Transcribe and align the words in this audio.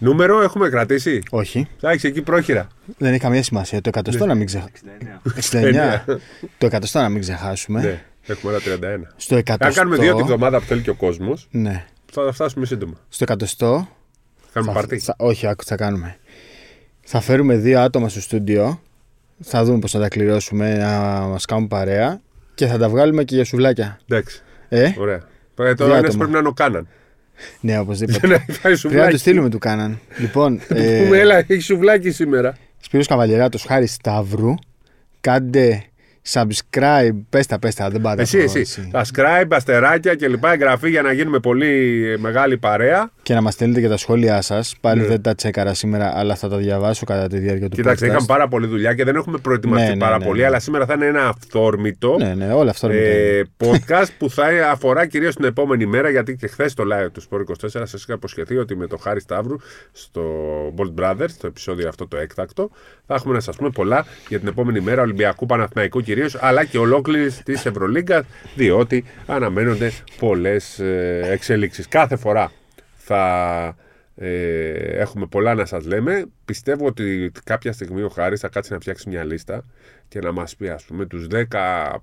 Καλημέρα, 0.00 0.26
καλησπέρα. 0.28 0.36
Νούμερο 0.38 0.42
έχουμε 0.42 0.68
κρατήσει; 0.68 1.22
Όχι. 1.30 1.68
Εντάξει, 1.76 2.06
εκεί 2.08 2.22
πρόχειρα. 2.22 2.66
Δεν 2.98 3.10
έχει 3.12 3.20
καμία 3.20 3.42
σημασία. 3.42 3.80
Το 3.80 3.88
εκατοστό 3.88 4.26
να 4.26 4.34
μην 4.34 4.46
ξεχάσουμε. 4.46 4.92
69. 6.06 6.18
Το 6.58 6.66
εκατοστό 6.66 7.00
να 7.00 7.08
μην 7.08 7.20
ξεχάσουμε. 7.20 7.80
Ναι, 7.80 8.02
έχουμε 8.26 8.52
ένα 8.52 8.60
31. 8.60 9.12
Στο 9.16 9.34
Αν 9.34 9.40
εκατοστό. 9.40 9.74
κάνουμε 9.80 9.96
δύο 9.96 10.14
τη 10.16 10.22
βδομάδα 10.22 10.58
που 10.58 10.64
θέλει 10.64 10.80
και 10.82 10.90
ο 10.90 10.94
κόσμος, 10.94 11.48
Ναι. 11.50 11.84
θα 12.12 12.32
φτάσουμε 12.32 12.66
σύντομα. 12.66 12.94
Στο 13.08 13.24
εκατοστό. 13.24 13.88
Κάνουμε 14.52 14.72
θα- 14.72 14.78
παρτί. 14.78 14.98
θα- 14.98 15.14
όχι, 15.18 15.46
άκου, 15.46 15.62
τι 15.62 15.68
θα 15.68 15.76
κάνουμε. 15.76 16.16
Θα 17.02 17.20
φέρουμε 17.20 17.56
δύο 17.56 17.80
άτομα 17.80 18.08
στο 18.08 18.20
στούντιο. 18.20 18.80
Θα 19.42 19.64
δούμε 19.64 19.78
πώς 19.78 19.90
θα 19.90 19.98
τα 20.00 20.08
κληρώσουμε, 20.08 20.76
να 20.76 20.88
μας 21.20 21.44
κάνουν 21.44 21.68
παρέα. 21.68 22.20
Και 22.54 22.66
θα 22.66 22.78
τα 22.78 22.88
βγάλουμε 22.88 23.24
και 23.24 23.34
για 23.34 23.44
σουβλάκια. 23.44 24.00
Εντάξει, 24.08 24.42
Ε, 24.68 24.92
ωραία. 24.98 25.20
Ε, 25.60 25.74
το 25.74 25.84
Δύο 25.84 25.94
ένα 25.94 25.96
άτομα. 25.98 26.16
πρέπει 26.16 26.32
να 26.32 26.38
είναι 26.38 26.48
ο 26.48 26.52
Κάναν. 26.52 26.88
Ναι, 27.60 27.78
οπωσδήποτε. 27.78 28.18
Δεν 28.18 28.30
έχει 28.30 28.42
φάει 28.52 28.56
Πρέπει 28.60 28.68
να 28.72 28.76
σουβλάκι. 28.76 29.12
το 29.12 29.18
στείλουμε 29.18 29.48
του 29.50 29.58
κάναν. 29.58 30.00
λοιπόν, 30.18 30.60
Ε... 30.68 31.02
Πούμε, 31.04 31.16
ε, 31.16 31.20
έλα, 31.20 31.36
έχει 31.36 31.60
σουβλάκι 31.60 32.10
σήμερα. 32.10 32.56
Σπύρος 32.80 33.06
Καβαλιεράτος, 33.06 33.62
Χάρη 33.64 33.86
Σταύρου. 33.86 34.54
Κάντε 35.20 35.82
subscribe. 36.32 37.10
Πες 37.30 37.46
τα, 37.46 37.58
πες 37.58 37.74
τα, 37.74 37.90
δεν 37.90 38.00
πάτε. 38.00 38.22
Εσύ, 38.22 38.42
από 38.42 38.58
εσύ. 38.58 38.90
Subscribe, 38.94 39.46
αστεράκια 39.50 40.14
κλπ. 40.14 40.44
Εγγραφή 40.44 40.90
για 40.90 41.02
να 41.02 41.12
γίνουμε 41.12 41.38
πολύ 41.38 42.14
μεγάλη 42.18 42.56
παρέα. 42.58 43.10
Και 43.22 43.34
να 43.34 43.40
μας 43.40 43.52
στέλνετε 43.54 43.80
και 43.80 43.88
τα 43.88 43.96
σχόλιά 43.96 44.40
σας. 44.42 44.74
Πάλι 44.80 45.00
Ναι. 45.00 45.06
δεν 45.06 45.22
τα 45.22 45.34
τσέκαρα 45.34 45.74
σήμερα, 45.74 46.12
αλλά 46.14 46.34
θα 46.34 46.48
τα 46.48 46.56
διαβάσω 46.56 47.04
κατά 47.06 47.26
τη 47.26 47.38
διάρκεια 47.38 47.68
του 47.68 47.76
Κοιτάξτε, 47.76 48.06
podcast. 48.06 48.08
είχαμε 48.10 48.26
πάρα 48.26 48.48
πολλή 48.48 48.66
δουλειά 48.66 48.94
και 48.94 49.04
δεν 49.04 49.16
έχουμε 49.16 49.38
προετοιμαστεί 49.38 49.86
Ναι, 49.88 49.92
ναι, 49.94 49.98
πάρα 50.00 50.18
ναι, 50.18 50.24
πολύ, 50.24 50.40
ναι. 50.40 50.46
αλλά 50.46 50.58
σήμερα 50.60 50.86
θα 50.86 50.94
είναι 50.94 51.06
ένα 51.06 51.28
αυθόρμητο. 51.28 52.16
Ναι, 52.18 52.34
ναι, 52.34 52.52
όλα 52.52 52.70
αυτά 52.70 52.86
είναι. 52.86 52.96
ε, 52.98 53.42
podcast 53.58 54.06
που 54.18 54.30
θα 54.30 54.44
αφορά 54.70 55.06
κυρίως 55.06 55.34
την 55.34 55.44
επόμενη 55.44 55.86
μέρα. 55.86 56.10
Γιατί 56.10 56.36
και 56.36 56.46
χθες 56.46 56.74
το 56.74 56.84
live 56.92 57.08
του 57.12 57.22
Sport 57.22 57.40
24 57.40 57.82
σας 57.84 57.92
είχα 58.02 58.12
υποσχεθεί 58.14 58.56
ότι 58.56 58.76
με 58.76 58.86
το 58.86 58.96
Χάρη 58.96 59.20
Σταύρου 59.20 59.56
στο 59.92 60.22
Bolt 60.76 61.02
Brothers, 61.02 61.30
το 61.40 61.46
επεισόδιο 61.46 61.88
αυτό 61.88 62.08
το 62.08 62.16
έκτακτο, 62.16 62.70
θα 63.06 63.14
έχουμε 63.14 63.34
να 63.34 63.40
σας 63.40 63.56
πούμε 63.56 63.70
πολλά 63.70 64.04
για 64.28 64.38
την 64.38 64.48
επόμενη 64.48 64.80
μέρα 64.80 65.02
Ολυμπιακού 65.02 65.46
Παναθηναϊκού 65.46 66.00
κυρίως, 66.18 66.42
αλλά 66.42 66.64
και 66.64 66.78
ολόκληρης 66.78 67.42
της 67.44 67.66
Ευρωλίγκας, 67.66 68.24
διότι 68.54 69.04
αναμένονται 69.26 69.92
πολλές 70.18 70.78
εξέλιξει. 71.30 71.84
Κάθε 71.88 72.16
φορά 72.16 72.52
θα 72.94 73.76
ε, 74.16 74.30
έχουμε 75.00 75.26
πολλά 75.26 75.54
να 75.54 75.64
σας 75.64 75.84
λέμε. 75.84 76.24
Πιστεύω 76.48 76.86
ότι 76.86 77.32
κάποια 77.44 77.72
στιγμή 77.72 78.02
ο 78.02 78.08
Χάρης 78.08 78.40
θα 78.40 78.48
κάτσει 78.48 78.72
να 78.72 78.78
φτιάξει 78.78 79.08
μια 79.08 79.24
λίστα 79.24 79.64
και 80.08 80.18
να 80.18 80.32
μας 80.32 80.56
πει 80.56 80.68
ας 80.68 80.84
πούμε 80.84 81.06
τους 81.06 81.26
10 81.30 81.44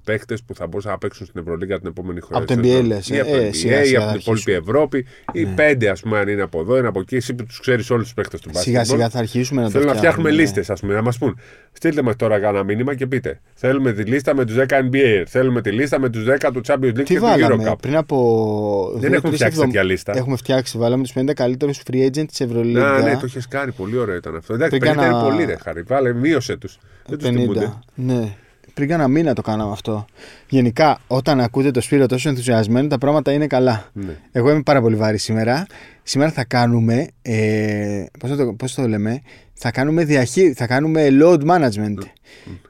παίχτες 0.03 0.43
που 0.43 0.55
θα 0.55 0.67
μπορούσαν 0.67 0.91
να 0.91 0.97
παίξουν 0.97 1.25
στην 1.25 1.41
Ευρωλίγα 1.41 1.77
την 1.79 1.87
επόμενη 1.87 2.19
χρονιά. 2.21 2.45
Από 2.53 2.61
το 2.61 2.67
NBA 2.67 2.83
λες, 2.85 3.09
Ή 3.09 3.15
ε, 3.15 3.19
από 3.19 3.29
το 3.31 3.35
ε, 3.37 3.47
NBA, 3.47 3.53
σιγά, 3.55 3.81
ή 3.81 3.85
σιγά 3.85 3.97
από 3.99 4.07
θα 4.07 4.11
την 4.11 4.21
υπόλοιπη 4.21 4.51
αρχίσουμε. 4.51 4.77
Ευρώπη 4.77 5.05
ή 5.31 5.45
πέντε 5.45 5.89
ας 5.89 6.01
πούμε 6.01 6.17
αν 6.19 6.27
είναι 6.27 6.41
από 6.41 6.59
εδώ, 6.59 6.77
είναι 6.77 6.87
από 6.87 6.99
εκεί. 6.99 7.15
Εσύ 7.15 7.33
που 7.33 7.43
τους 7.45 7.59
ξέρεις 7.59 7.89
όλους 7.89 8.03
τους 8.03 8.13
παίχτες 8.13 8.41
του 8.41 8.49
Σιγά 8.53 8.77
μπάσκετ. 8.79 8.95
σιγά 8.97 9.09
θα 9.09 9.19
αρχίσουμε 9.19 9.61
να 9.61 9.67
το 9.71 9.73
Θέλω 9.79 9.85
να 9.91 9.97
φτιάχνουμε 9.97 10.29
ναι. 10.29 10.35
λίστες, 10.35 10.69
ας 10.69 10.79
πούμε, 10.79 10.93
να 10.93 11.01
μας 11.01 11.17
πούν. 11.17 11.39
Στείλτε 11.71 12.01
μας 12.01 12.15
τώρα 12.15 12.35
ένα 12.35 12.63
μήνυμα 12.63 12.95
και 12.95 13.07
πείτε. 13.07 13.39
Θέλουμε 13.53 13.93
τη 13.93 14.03
λίστα 14.03 14.35
με 14.35 14.45
τους 14.45 14.55
10 14.55 14.65
NBA. 14.69 15.23
Θέλουμε 15.27 15.61
τη 15.61 15.71
λίστα 15.71 15.99
με 15.99 16.09
τους 16.09 16.23
10 16.25 16.51
του 16.53 16.61
Champions 16.67 16.75
League 16.75 16.93
Τι 16.95 17.03
και 17.03 17.15
του 17.15 17.21
βάλαμε 17.21 17.69
Eurocup. 17.71 17.75
πριν 17.81 17.95
από. 17.95 18.89
Δεν 18.91 18.99
δύο, 18.99 19.07
έχουμε 19.09 19.21
τρεις 19.21 19.35
φτιάξει 19.35 19.45
εβδομ- 19.57 19.71
τέτοια 19.73 19.83
λίστα. 19.83 20.13
Έχουμε 20.17 20.35
φτιάξει, 20.37 20.77
βάλαμε 20.77 21.03
τους 21.03 21.13
50 21.15 21.33
καλύτερους 21.33 21.81
free 21.91 22.05
agent 22.05 22.25
της 22.27 22.39
Ευρωλίγκα. 22.39 22.79
Να, 22.79 23.01
ναι, 23.01 23.17
το 23.17 23.21
έχει 23.25 23.47
κάνει. 23.49 23.71
Πολύ 23.71 23.97
ωραίο 23.97 24.15
ήταν 24.15 24.34
αυτό. 24.37 24.53
Εντάξει, 24.53 24.77
Πριν 24.77 24.91
50 24.91 24.95
είναι 24.95 25.05
κάνα- 25.11 25.23
πολύ, 25.23 25.45
ρε 25.45 25.55
Χάρη. 25.63 25.81
Βάλε, 25.81 26.13
μείωσε 26.13 26.57
τους. 26.57 26.77
Δεν 27.07 27.17
τους 27.17 27.27
θυμούνται. 27.29 27.65
50. 27.65 27.79
Ναι. 27.95 28.35
Πριν 28.73 28.87
κάνα 28.87 29.07
μήνα 29.07 29.33
το 29.33 29.41
κάναμε 29.41 29.71
αυτό. 29.71 30.05
Γενικά, 30.49 30.99
όταν 31.07 31.39
ακούτε 31.39 31.71
το 31.71 31.81
Σπύρο 31.81 32.05
τόσο 32.05 32.29
ενθουσιασμένο, 32.29 32.87
τα 32.87 32.97
πράγματα 32.97 33.31
είναι 33.31 33.47
καλά. 33.47 33.89
Ναι. 33.93 34.15
Εγώ 34.31 34.49
είμαι 34.51 34.61
πάρα 34.61 34.81
πολύ 34.81 34.95
βαρύ 34.95 35.17
σήμερα. 35.17 35.65
Σήμερα 36.03 36.31
θα 36.31 36.43
κάνουμε. 36.43 37.07
Ε, 37.21 38.05
πώς, 38.19 38.29
το, 38.37 38.53
πώς 38.53 38.73
το 38.73 38.87
λέμε, 38.87 39.21
θα 39.53 39.71
κάνουμε 39.71 40.03
διαχείριση, 40.03 40.53
θα 40.53 40.67
κάνουμε 40.67 41.07
load 41.21 41.39
management. 41.45 41.97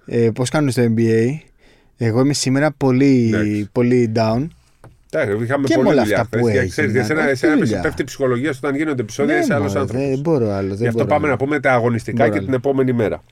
Ε, 0.05 0.29
πώς 0.33 0.49
κάνουν 0.49 0.71
στο 0.71 0.83
NBA. 0.97 1.37
Εγώ 1.97 2.19
είμαι 2.19 2.33
σήμερα 2.33 2.71
πολύ, 2.71 3.27
Εντάξει. 3.27 3.69
πολύ 3.71 4.11
down. 4.15 4.47
Εντάξει, 5.21 5.43
είχαμε 5.43 5.67
Και 5.67 5.77
με 5.77 5.83
πολλή 5.83 5.93
όλα 5.95 6.01
δουλειά 6.03 6.21
αυτά 6.21 6.37
που 6.37 6.45
χθες. 6.45 6.61
Και 6.63 6.67
ξέρεις, 6.69 6.89
έγιναν, 6.89 7.03
εσένα- 7.03 7.21
όχι 7.21 7.29
εσένα 7.31 7.55
δουλειά. 7.57 7.79
πέφτει 7.81 8.01
η 8.01 8.05
ψυχολογία 8.05 8.53
σου 8.53 8.59
όταν 8.63 8.75
γίνονται 8.75 9.01
επεισόδια, 9.01 9.33
Ναι, 9.35 9.39
είσαι 9.41 9.53
άλλο 9.53 9.63
μωρέ, 9.65 9.79
άνθρωπο. 9.79 10.03
Δεν 10.07 10.19
μπορώ 10.19 10.49
άλλο. 10.51 10.67
Δεν 10.67 10.77
Γι' 10.77 10.87
αυτό 10.87 10.97
μπορώ 10.97 11.05
πάμε 11.09 11.23
άλλο. 11.27 11.31
να 11.31 11.37
πούμε 11.37 11.59
τα 11.59 11.73
αγωνιστικά 11.73 12.17
Μπορώ 12.17 12.29
και 12.29 12.37
άλλο. 12.37 12.45
την 12.45 12.55
επόμενη 12.55 12.93
μέρα. 12.93 13.23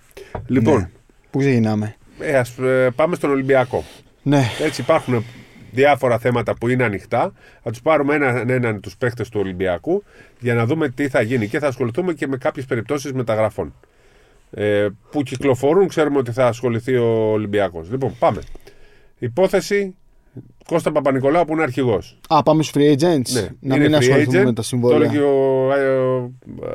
Λοιπόν, 0.47 0.77
Ναι. 0.77 0.89
Πού 1.31 1.39
ξεκινάμε; 1.39 1.95
ε, 2.19 2.37
ας, 2.37 2.57
ε, 2.57 2.89
πάμε 2.95 3.15
στον 3.15 3.29
Ολυμπιακό. 3.31 3.83
Ναι. 4.23 4.43
Έτσι 4.63 4.81
υπάρχουν 4.81 5.25
διάφορα 5.71 6.17
θέματα 6.17 6.55
που 6.55 6.67
είναι 6.69 6.83
ανοιχτά. 6.83 7.33
Θα 7.63 7.69
τους 7.71 7.81
πάρουμε 7.81 8.15
έναν 8.15 8.49
έναν 8.49 8.79
τους 8.81 8.97
παίχτε 8.97 9.23
του 9.23 9.39
Ολυμπιακού 9.43 10.03
για 10.39 10.53
να 10.53 10.65
δούμε 10.65 10.89
τι 10.89 11.07
θα 11.09 11.21
γίνει 11.21 11.47
και 11.47 11.59
θα 11.59 11.67
ασχοληθούμε 11.67 12.13
και 12.13 12.27
με 12.27 12.37
κάποιες 12.37 12.65
περιπτώσεις 12.65 13.11
μεταγραφών. 13.13 13.73
Ε, 14.55 14.87
που 15.11 15.23
κυκλοφορούν, 15.23 15.87
ξέρουμε 15.87 16.17
ότι 16.17 16.31
θα 16.31 16.47
ασχοληθεί 16.47 16.95
ο 16.95 17.31
Ολυμπιακός. 17.31 17.89
Λοιπόν, 17.91 18.15
πάμε. 18.19 18.41
Υπόθεση 19.19 19.95
Κώστα 20.67 20.91
Παπα-Νικολάου 20.91 21.45
που 21.45 21.53
είναι 21.53 21.61
αρχηγός. 21.63 22.19
Α, 22.27 22.43
πάμε 22.43 22.63
στους 22.63 22.81
free 22.81 22.91
agents. 22.93 23.31
Ναι, 23.33 23.47
να 23.59 23.75
είναι 23.75 23.87
μην 23.87 23.93
free 23.95 23.99
ασχοληθούμε 23.99 24.37
agent. 24.39 24.43
με 24.43 24.45
τα 24.45 24.53
Το 24.53 24.61
συμβόλαια. 24.61 24.97
έλεγε 25.09 25.19
ο, 25.23 25.71
ε, 25.73 25.87
ο, 25.97 26.31
ε, 26.63 26.69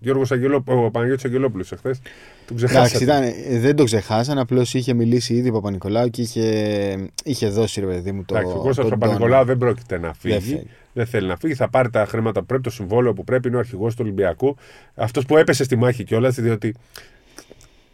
Γιώργος 0.00 0.32
Αγγελόπουλος, 0.32 0.86
ο 0.86 0.90
Παναγιώτης 0.90 1.24
Αγγελόπουλος 1.24 1.72
εχθές. 1.72 1.98
Του 2.46 2.54
Εντάξει, 2.54 2.66
ξεχάσατε. 2.74 3.04
ήταν, 3.04 3.22
ε, 3.54 3.58
δεν 3.58 3.76
το 3.76 3.84
ξεχάσαν. 3.84 4.38
Απλώς 4.38 4.74
είχε 4.74 4.92
μιλήσει 4.94 5.34
ήδη 5.34 5.48
ο 5.48 5.52
Παπα-Νικολάου 5.52 6.08
και 6.10 6.22
είχε, 6.22 7.08
είχε 7.24 7.48
δώσει 7.48 7.80
ρε 7.80 7.86
παιδί 7.86 8.12
μου 8.12 8.24
το. 8.24 8.36
Εντάξει, 8.36 8.56
ο 8.56 8.60
Κώστας 8.60 8.88
τον 8.88 8.98
Παπα-Νικολάου 8.98 9.44
δεν 9.44 9.58
πρόκειται 9.58 9.98
να 9.98 10.12
φύγει. 10.18 10.38
Δεν 10.38 10.66
Δεν 10.92 11.06
θέλει. 11.06 11.06
θέλει. 11.06 11.26
να 11.28 11.36
φύγει. 11.36 11.54
Θα 11.54 11.68
πάρει 11.70 11.90
τα 11.90 12.06
χρήματα 12.06 12.40
που 12.40 12.46
πρέπει, 12.46 12.62
το 12.62 12.70
συμβόλαιο 12.70 13.12
που 13.12 13.24
πρέπει. 13.24 13.48
Είναι 13.48 13.56
ο 13.56 13.60
αρχηγός 13.60 13.94
του 13.94 14.00
Ολυμπιακού. 14.04 14.56
Αυτός 14.94 15.26
που 15.26 15.36
έπεσε 15.36 15.64
στη 15.64 15.76
μάχη 15.76 16.04
κιόλας, 16.04 16.34
διότι 16.34 16.74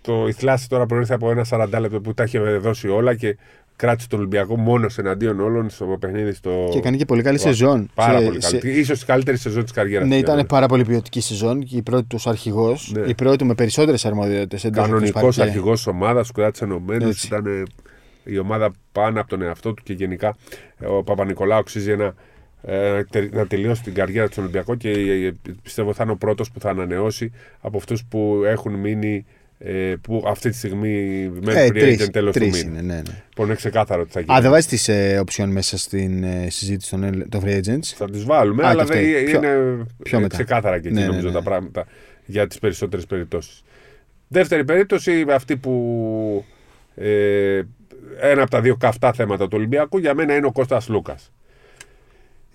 το 0.03 0.27
η 0.29 0.33
Θλάση 0.33 0.69
τώρα 0.69 0.87
προήρθε 0.87 1.15
από 1.15 1.31
ένα 1.31 1.45
40 1.51 1.69
λεπτό 1.81 2.01
που 2.01 2.15
τα 2.15 2.25
είχε 2.25 2.39
δώσει 2.39 2.89
όλα 2.89 3.15
και 3.15 3.37
κράτησε 3.77 4.09
τον 4.09 4.19
Ολυμπιακό 4.19 4.57
μόνος 4.57 4.99
εναντίον 4.99 5.41
όλων 5.41 5.71
στο 5.71 5.85
παιχνίδι. 6.01 6.33
Στο... 6.33 6.69
Και 6.71 6.79
έκανε 6.79 6.97
και 6.97 7.05
πολύ 7.05 7.23
καλή 7.23 7.39
σεζόν. 7.39 7.91
Πάρα 7.95 8.19
Σε- 8.19 8.25
πολύ 8.25 8.43
σε- 8.43 8.59
καλή. 8.59 8.79
Ίσως 8.79 9.03
η 9.03 9.05
καλύτερη 9.07 9.37
σεζόν 9.37 9.63
της 9.63 9.73
καριέρας 9.73 10.09
Ναι, 10.09 10.17
ήταν 10.17 10.47
πάρα 10.47 10.67
πολύ 10.67 10.85
ποιοτική 10.85 11.21
σεζόν 11.21 11.65
και 11.65 11.77
η 11.77 11.83
πρώτη 11.83 12.05
τους 12.05 12.27
αρχηγός. 12.27 12.93
Ναι. 12.95 13.07
Η 13.07 13.15
πρώτη 13.15 13.45
με 13.45 13.55
περισσότερες 13.55 14.05
αρμοδιότητες. 14.05 14.69
Κανονικός 14.73 15.39
αρχηγός 15.39 15.77
της 15.77 15.87
ομάδας, 15.87 16.27
του 16.27 16.33
κράτησε 16.33 16.65
ενωμένους. 16.65 17.09
Έτσι. 17.09 17.27
Ήταν 17.27 17.47
ε, 17.47 17.63
η 18.25 18.39
ομάδα 18.39 18.71
πάνω 18.93 19.21
από 19.21 19.29
τον 19.29 19.43
εαυτό 19.43 19.73
του 19.75 19.83
και 19.83 19.93
γενικά 19.93 20.37
ε, 20.79 20.87
ο 20.87 21.03
Παπα-Νικολάου 21.03 21.59
αξίζει 21.59 21.91
ένα, 21.91 22.15
ε, 22.63 23.05
τε- 23.05 23.35
να 23.35 23.47
τελειώσει 23.47 23.83
την 23.83 23.95
καριέρα 23.95 24.27
του 24.27 24.33
στον 24.33 24.45
Ολυμπιακό 24.45 24.75
και 24.75 24.91
ε, 24.91 25.27
ε, 25.27 25.33
πιστεύω 25.63 25.93
θα 25.93 26.03
είναι 26.03 26.13
ο 26.13 26.17
πρώτος 26.17 26.51
που 26.51 26.61
θα 26.61 26.71
ανανεώσει 26.71 27.33
από 27.61 27.77
αυτούς 27.77 28.05
που 28.05 28.43
έχουν 28.47 28.73
μείνει 28.75 29.15
ε, 29.17 29.25
που 30.01 30.25
αυτή 30.27 30.51
τη 30.51 30.57
στιγμή 30.57 31.29
μένουν 31.43 31.57
Ε, 31.57 31.67
free 31.67 31.71
τρεις, 31.73 32.05
agent 32.05 32.11
τέλος 32.13 32.33
του 32.33 32.39
τρεις 32.39 32.65
μήνα. 32.65 32.79
είναι, 32.81 32.95
ναι, 32.95 33.01
ναι. 33.01 33.23
Που 33.37 33.43
είναι 33.43 33.55
ξεκάθαρο 33.55 34.01
ότι 34.03 34.11
θα 34.13 34.21
γίνει. 34.21 34.37
Α, 34.37 34.41
δεν 34.41 34.51
βάζεις 34.51 34.67
τις 34.67 34.89
ε, 34.89 35.19
οψιόν 35.21 35.51
μέσα 35.51 35.79
στην 35.79 36.25
ε, 36.25 36.47
συζήτηση 36.51 36.91
των, 36.91 37.03
ελ- 37.05 37.29
των 37.29 37.43
free 37.45 37.57
agents; 37.65 37.83
Θα 37.97 38.11
τις 38.11 38.25
βάλουμε, 38.25 38.65
Α, 38.65 38.69
αλλά 38.69 38.85
και 38.85 38.93
δεν 38.93 38.99
αυτή. 39.15 39.25
Πιο- 39.25 39.39
είναι 39.39 39.85
πιο 40.03 40.19
ε, 40.19 40.21
μετά. 40.21 40.37
ξεκάθαρα 40.37 40.79
και 40.81 40.89
εκεί 40.89 40.97
Ναι, 40.97 41.01
ναι, 41.03 41.07
νομίζω 41.07 41.27
ναι. 41.27 41.33
τα 41.33 41.43
πράγματα 41.43 41.87
για 42.27 42.47
τις 42.47 42.59
περισσότερες 42.59 43.07
περιπτώσεις. 43.07 43.63
Δεύτερη 44.29 44.65
περίπτωση, 44.65 45.25
αυτή 45.31 45.57
που 45.57 46.45
ε, 46.95 47.61
ένα 48.21 48.43
από 48.43 48.51
τα 48.51 48.61
δύο 48.61 48.77
καυτά 48.77 49.13
θέματα 49.13 49.45
του 49.45 49.53
Ολυμπιακού 49.57 49.99
για 49.99 50.15
μένα 50.15 50.37
είναι 50.37 50.47
ο 50.47 50.53
Κώστας 50.53 50.89
Λούκας. 50.89 51.33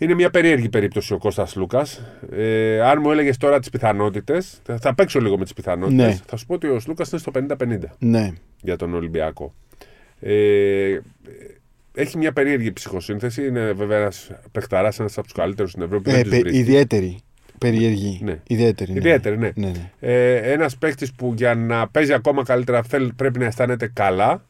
Είναι 0.01 0.13
μια 0.13 0.29
περίεργη 0.29 0.69
περίπτωση 0.69 1.13
ο 1.13 1.17
Κώστας 1.17 1.55
Λούκας. 1.55 2.01
Ε, 2.31 2.81
αν 2.81 2.99
μου 3.01 3.11
έλεγες 3.11 3.37
τώρα 3.37 3.59
τις 3.59 3.69
πιθανότητες, 3.69 4.59
θα, 4.63 4.77
θα 4.77 4.95
παίξω 4.95 5.19
λίγο 5.19 5.37
με 5.37 5.43
τις 5.43 5.53
πιθανότητες. 5.53 6.05
Ναι. 6.07 6.19
Θα 6.25 6.37
σου 6.37 6.45
πω 6.45 6.53
ότι 6.53 6.67
ο 6.67 6.79
Λούκας 6.87 7.11
είναι 7.11 7.19
στο 7.21 7.31
50-50 7.35 7.77
Ναι. 7.99 8.31
για 8.61 8.75
τον 8.75 8.93
Ολυμπιακό. 8.93 9.53
Ε, 10.19 10.97
έχει 11.93 12.17
μια 12.17 12.31
περίεργη 12.31 12.71
ψυχοσύνθεση. 12.71 13.45
Είναι 13.47 13.71
βέβαια 13.71 13.97
ένας 13.97 14.31
παιχταράς, 14.51 14.99
ένας 14.99 15.17
από 15.17 15.23
τους 15.27 15.35
καλύτερους 15.35 15.71
στην 15.71 15.83
Ευρώπη. 15.83 16.09
Ε, 16.09 16.13
δεν 16.13 16.21
τους 16.23 16.31
πε- 16.31 16.41
βρίσκει. 16.41 16.59
ιδιαίτερη. 16.59 17.19
Περίεργη. 17.57 18.19
Ναι. 18.23 18.39
Ιδιαίτερη. 18.47 18.91
Ναι. 18.91 18.97
Ιδιαίτερη, 18.97 19.37
ναι. 19.37 19.51
ναι, 19.55 19.67
ναι. 19.67 19.91
Ε, 19.99 20.51
ένας 20.51 20.77
παίκτη 20.77 21.07
που 21.17 21.33
για 21.37 21.55
να 21.55 21.87
παίζει 21.87 22.13
ακόμα 22.13 22.43
καλύτερα 22.43 22.83
θέλει, 22.83 23.13
πρέπει 23.13 23.39
να 23.39 23.45
αισθάνεται 23.45 23.87
καλά. 23.93 24.45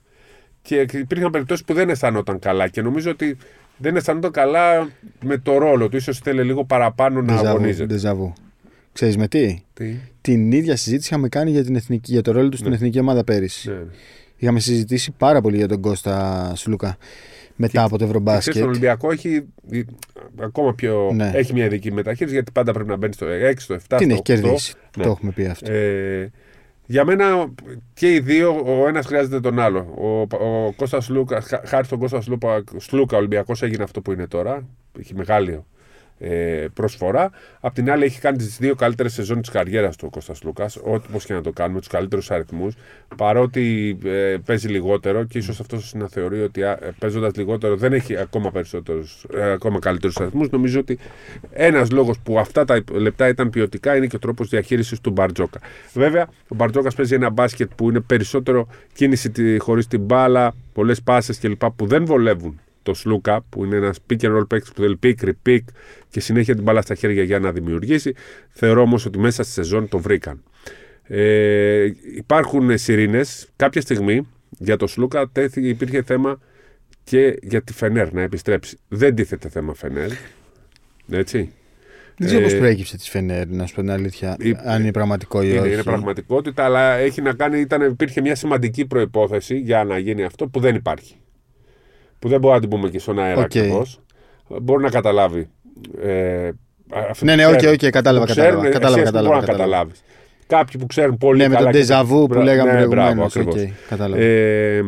Και 0.61 0.85
υπήρχαν 0.93 1.31
περιπτώσεις 1.31 1.65
που 1.65 1.73
δεν 1.73 1.89
αισθανόταν 1.89 2.39
καλά. 2.39 2.67
Και 2.67 2.81
νομίζω 2.81 3.11
ότι 3.11 3.37
δεν 3.81 3.95
αισθανόταν 3.95 4.31
καλά 4.31 4.89
με 5.23 5.37
το 5.37 5.57
ρόλο 5.57 5.89
του. 5.89 6.01
σω 6.01 6.13
θέλει 6.13 6.43
λίγο 6.43 6.65
παραπάνω 6.65 7.21
να 7.21 7.25
Ντεζαβού, 7.33 7.47
αγωνίζεται. 7.47 7.85
ντεζαβού. 7.85 8.33
Ξέρεις 8.93 9.17
με 9.17 9.27
τι; 9.27 9.63
Τι; 9.73 9.95
Την 10.21 10.51
ίδια 10.51 10.75
συζήτηση 10.75 11.07
είχαμε 11.11 11.29
κάνει 11.29 11.51
για, 11.51 11.63
την 11.63 11.75
εθνική, 11.75 12.11
για 12.11 12.21
το 12.21 12.31
ρόλο 12.31 12.49
του 12.49 12.57
στην 12.57 12.69
Ναι. 12.69 12.75
εθνική 12.75 12.99
ομάδα 12.99 13.23
πέρυσι. 13.23 13.69
Ναι. 13.69 13.75
Είχαμε 14.37 14.59
συζητήσει 14.59 15.11
πάρα 15.17 15.41
πολύ 15.41 15.57
για 15.57 15.67
τον 15.67 15.81
Κώστα 15.81 16.51
Σλούκα 16.55 16.97
μετά 17.55 17.83
από 17.83 17.97
το 17.97 17.97
Και 17.97 18.03
ξέρεις, 18.05 18.09
Ευρωμπάσκετ. 18.09 18.53
τον 18.59 18.67
Ολυμπιακό 18.69 19.11
έχει 19.11 19.43
ε, 19.71 19.81
ακόμα 20.41 20.73
πιο. 20.73 21.11
Ναι. 21.13 21.31
Έχει 21.33 21.53
μια 21.53 21.65
ειδική 21.65 21.91
μεταχείριση 21.91 22.33
γιατί 22.35 22.51
πάντα 22.51 22.73
πρέπει 22.73 22.89
να 22.89 22.95
μπαίνει 22.95 23.13
στο 23.13 23.25
6, 23.51 23.53
στο 23.57 23.75
7, 23.75 23.77
Την 23.77 23.97
στο 23.97 24.03
έχει 24.05 24.15
8. 24.19 24.21
κερδίσει. 24.23 24.73
Ναι. 24.97 25.03
Το 25.03 25.09
έχουμε 25.09 25.31
πει 25.31 25.45
αυτό. 25.45 25.71
Ε, 25.71 26.31
για 26.91 27.05
μένα 27.05 27.53
και 27.93 28.13
οι 28.13 28.19
δύο, 28.19 28.61
ο 28.65 28.87
ένας 28.87 29.05
χρειάζεται 29.05 29.39
τον 29.39 29.59
άλλο. 29.59 29.79
Ο, 29.79 30.35
ο 30.45 30.71
Κώστας 30.75 31.09
Λούκα, 31.09 31.41
χά- 31.41 31.67
χάρη 31.67 31.85
στον 31.85 31.99
Κώστα 31.99 32.21
Σλούκα, 32.21 32.63
Σλούκα 32.77 33.15
ο 33.15 33.19
Ολυμπιακός 33.19 33.61
έγινε 33.61 33.83
αυτό 33.83 34.01
που 34.01 34.11
είναι 34.11 34.27
τώρα. 34.27 34.67
Έχει 34.99 35.15
μεγάλη 35.15 35.63
ε, 36.21 36.67
προσφορά. 36.73 37.31
Απ' 37.59 37.73
την 37.73 37.91
άλλη, 37.91 38.03
έχει 38.03 38.19
κάνει 38.19 38.37
τις 38.37 38.57
δύο 38.57 38.75
καλύτερες 38.75 39.13
σεζόν 39.13 39.41
της 39.41 39.49
καριέρας 39.49 39.95
του 39.95 40.05
ο 40.07 40.09
Κώστας 40.09 40.43
Λούκας, 40.43 40.75
όπω 40.75 41.17
και 41.25 41.33
να 41.33 41.41
το 41.41 41.51
κάνουμε, 41.51 41.79
τους 41.79 41.87
καλύτερους 41.87 42.31
αριθμούς. 42.31 42.75
Παρότι 43.15 43.97
ε, 44.03 44.35
παίζει 44.45 44.67
λιγότερο 44.67 45.23
και 45.23 45.37
ίσως 45.37 45.59
αυτό 45.59 45.79
να 45.93 46.07
θεωρεί 46.07 46.41
ότι 46.41 46.61
ε, 46.61 46.77
παίζοντας 46.99 47.35
λιγότερο 47.35 47.75
δεν 47.75 47.93
έχει 47.93 48.17
ακόμα, 48.17 48.51
ε, 49.35 49.51
ακόμα 49.51 49.79
καλύτερους 49.79 50.17
αριθμούς. 50.17 50.49
Νομίζω 50.49 50.79
ότι 50.79 50.99
ένας 51.51 51.91
λόγος 51.91 52.19
που 52.19 52.39
αυτά 52.39 52.65
τα 52.65 52.83
λεπτά 52.91 53.27
ήταν 53.27 53.49
ποιοτικά 53.49 53.95
είναι 53.95 54.07
και 54.07 54.15
ο 54.15 54.19
τρόπος 54.19 54.49
διαχείρισης 54.49 55.01
του 55.01 55.11
Μπαρτζόκα. 55.11 55.59
Βέβαια, 55.93 56.27
ο 56.47 56.55
Μπαρτζόκας 56.55 56.95
παίζει 56.95 57.15
ένα 57.15 57.29
μπάσκετ 57.29 57.71
που 57.75 57.89
είναι 57.89 57.99
περισσότερο 57.99 58.67
κίνηση 58.93 59.57
χωρίς 59.59 59.87
την 59.87 60.01
μπάλα, 60.01 60.53
πολλές 60.73 61.01
πάσες 61.01 61.39
κλπ. 61.39 61.65
που 61.65 61.85
δεν 61.85 62.05
βολεύουν 62.05 62.59
το 62.83 62.93
Σλούκα, 62.93 63.45
που 63.49 63.65
είναι 63.65 63.75
ένας 63.75 63.99
pick 64.09 64.19
and 64.19 64.37
roll 64.37 64.47
παίκτης 64.47 64.71
που 64.71 64.81
θέλει 64.81 64.99
pick, 65.03 65.15
repick 65.23 65.63
και 66.09 66.19
συνέχεια 66.19 66.53
την 66.53 66.63
μπάλα 66.63 66.81
στα 66.81 66.95
χέρια 66.95 67.23
για 67.23 67.39
να 67.39 67.51
δημιουργήσει. 67.51 68.13
Θεωρώ 68.49 68.81
όμως 68.81 69.05
ότι 69.05 69.19
μέσα 69.19 69.43
στη 69.43 69.51
σεζόν 69.51 69.87
το 69.87 69.99
βρήκαν. 69.99 70.43
Ε, 71.03 71.91
υπάρχουν 72.15 72.77
σιρήνες. 72.77 73.47
Κάποια 73.55 73.81
στιγμή 73.81 74.27
για 74.49 74.77
το 74.77 74.87
Σλούκα 74.87 75.29
τέθηκε, 75.29 75.67
υπήρχε 75.67 76.03
θέμα 76.03 76.39
και 77.03 77.39
για 77.41 77.61
τη 77.61 77.73
Φενέρ 77.73 78.13
να 78.13 78.21
επιστρέψει. 78.21 78.77
Δεν 78.87 79.15
τίθεται 79.15 79.49
θέμα 79.49 79.73
Φενέρ. 79.73 80.09
Έτσι. 81.09 81.51
Δεν 82.17 82.27
ξέρω 82.27 82.45
ε, 82.45 82.49
πώ 82.49 82.57
προέκυψε 82.57 82.97
της 82.97 83.09
Φενέρ, 83.09 83.47
να 83.47 83.65
σου 83.65 83.75
πω 83.75 83.81
την 83.81 83.91
αλήθεια, 83.91 84.35
η, 84.39 84.55
αν 84.63 84.81
είναι 84.81 84.91
πραγματικό 84.91 85.41
ή 85.41 85.47
είναι, 85.49 85.59
όχι. 85.59 85.73
Είναι 85.73 85.83
πραγματικότητα, 85.83 86.63
αλλά 86.63 86.93
έχει 86.93 87.21
να 87.21 87.33
κάνει, 87.33 87.59
ήταν, 87.59 87.81
υπήρχε 87.81 88.21
μια 88.21 88.35
σημαντική 88.35 88.85
προπόθεση 88.85 89.57
για 89.57 89.83
να 89.83 89.97
γίνει 89.97 90.23
αυτό 90.23 90.47
που 90.47 90.59
δεν 90.59 90.75
υπάρχει 90.75 91.15
που 92.21 92.27
δεν 92.27 92.39
μπορούμε 92.39 92.59
να 92.59 92.67
την 92.67 92.69
πούμε 92.69 92.89
και 92.89 92.99
στον 92.99 93.19
αέρα 93.19 93.41
okay. 93.41 93.43
ακριβώς. 93.43 93.99
Μπορεί 94.61 94.83
να 94.83 94.89
καταλάβει. 94.89 95.49
Ε, 96.01 96.51
ναι, 97.19 97.35
ναι, 97.35 97.45
okay, 97.45 97.73
okay, 97.73 97.81
okay, 97.81 97.89
κατάλαβα. 97.89 98.25
Κατάλαβα, 98.25 98.69
κατάλαβα, 98.69 99.03
κατάλαβα, 99.03 99.35
να 99.35 99.45
καταλάβεις. 99.45 100.03
Κάποιοι 100.47 100.79
που 100.79 100.85
ξέρουν 100.85 101.17
πολύ 101.17 101.37
ναι, 101.37 101.43
καλά. 101.43 101.59
Ναι, 101.59 101.65
με 101.65 101.71
τον 101.71 101.81
Ντεζαβού 101.81 102.27
που 102.27 102.39
λέγαμε 102.39 102.71
ναι, 102.71 102.87
προηγουμένως. 102.87 103.35
Okay, 103.37 104.15
ε, 104.15 104.81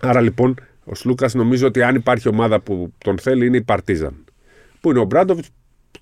άρα 0.00 0.20
λοιπόν, 0.20 0.54
ο 0.84 0.94
Σλούκας 0.94 1.34
νομίζω 1.34 1.66
ότι 1.66 1.82
αν 1.82 1.94
υπάρχει 1.94 2.28
ομάδα 2.28 2.60
που 2.60 2.92
τον 2.98 3.18
θέλει 3.18 3.46
είναι 3.46 3.56
η 3.56 3.62
Παρτίζαν. 3.62 4.24
Που 4.80 4.90
είναι 4.90 4.98
ο 4.98 5.04
Ομπράντοβιτς 5.04 5.48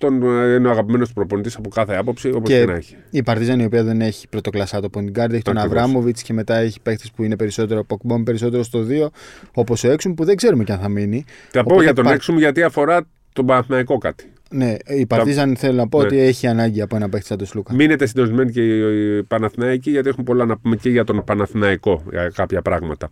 τον, 0.01 0.15
είναι 0.55 0.67
ο 0.67 0.71
αγαπημένος 0.71 1.13
προπονητής 1.13 1.55
από 1.55 1.69
κάθε 1.69 1.95
άποψη, 1.95 2.29
όπως 2.29 2.49
και, 2.49 2.59
και, 2.59 2.65
να 2.65 2.73
έχει. 2.73 2.95
Η 3.09 3.23
Παρτίζαν 3.23 3.59
η 3.59 3.65
οποία 3.65 3.83
δεν 3.83 4.01
έχει 4.01 4.27
πρωτοκλασάτο 4.27 4.89
point 4.93 5.19
guard, 5.19 5.31
έχει 5.31 5.41
τον 5.41 5.57
Αβράμοβιτς 5.57 6.21
και 6.21 6.33
μετά 6.33 6.55
έχει 6.55 6.81
παίκτες 6.81 7.07
που 7.15 7.23
είναι 7.23 7.35
περισσότερο 7.35 7.79
από 7.79 7.97
combo, 7.97 8.23
περισσότερο 8.23 8.63
στο 8.63 8.85
2, 8.89 9.07
όπως 9.53 9.83
ο 9.83 9.91
Έξουμ 9.91 10.13
που 10.13 10.23
δεν 10.23 10.35
ξέρουμε 10.35 10.63
και 10.63 10.71
αν 10.71 10.79
θα 10.79 10.89
μείνει. 10.89 11.25
Θα 11.49 11.63
πω 11.63 11.81
για 11.81 11.93
τον 11.93 12.03
πα... 12.05 12.13
Έξουμ 12.13 12.37
γιατί 12.37 12.63
αφορά 12.63 13.07
τον 13.33 13.45
Παναθηναϊκό 13.45 13.97
κάτι. 13.97 14.31
Ναι, 14.53 14.75
η 14.87 15.05
Παρτίζαν 15.05 15.49
θα... 15.49 15.59
θέλω 15.59 15.75
να 15.75 15.87
πω 15.87 15.99
ναι. 15.99 16.05
ότι 16.05 16.19
έχει 16.19 16.47
ανάγκη 16.47 16.81
από 16.81 16.95
ένα 16.95 17.09
παίχτη 17.09 17.27
σαν 17.27 17.37
τον 17.37 17.47
Σλούκα. 17.47 17.73
Μείνετε 17.73 18.05
συντονισμένοι 18.05 18.51
και 18.51 18.61
οι 18.61 19.23
Παναθηναϊκοί, 19.23 19.89
γιατί 19.91 20.09
έχουμε 20.09 20.23
πολλά 20.23 20.45
να 20.45 20.57
πούμε 20.57 20.75
και 20.75 20.89
για 20.89 21.03
τον 21.03 21.23
Παναθηναϊκό 21.23 22.03
για 22.09 22.31
κάποια 22.35 22.61
πράγματα. 22.61 23.11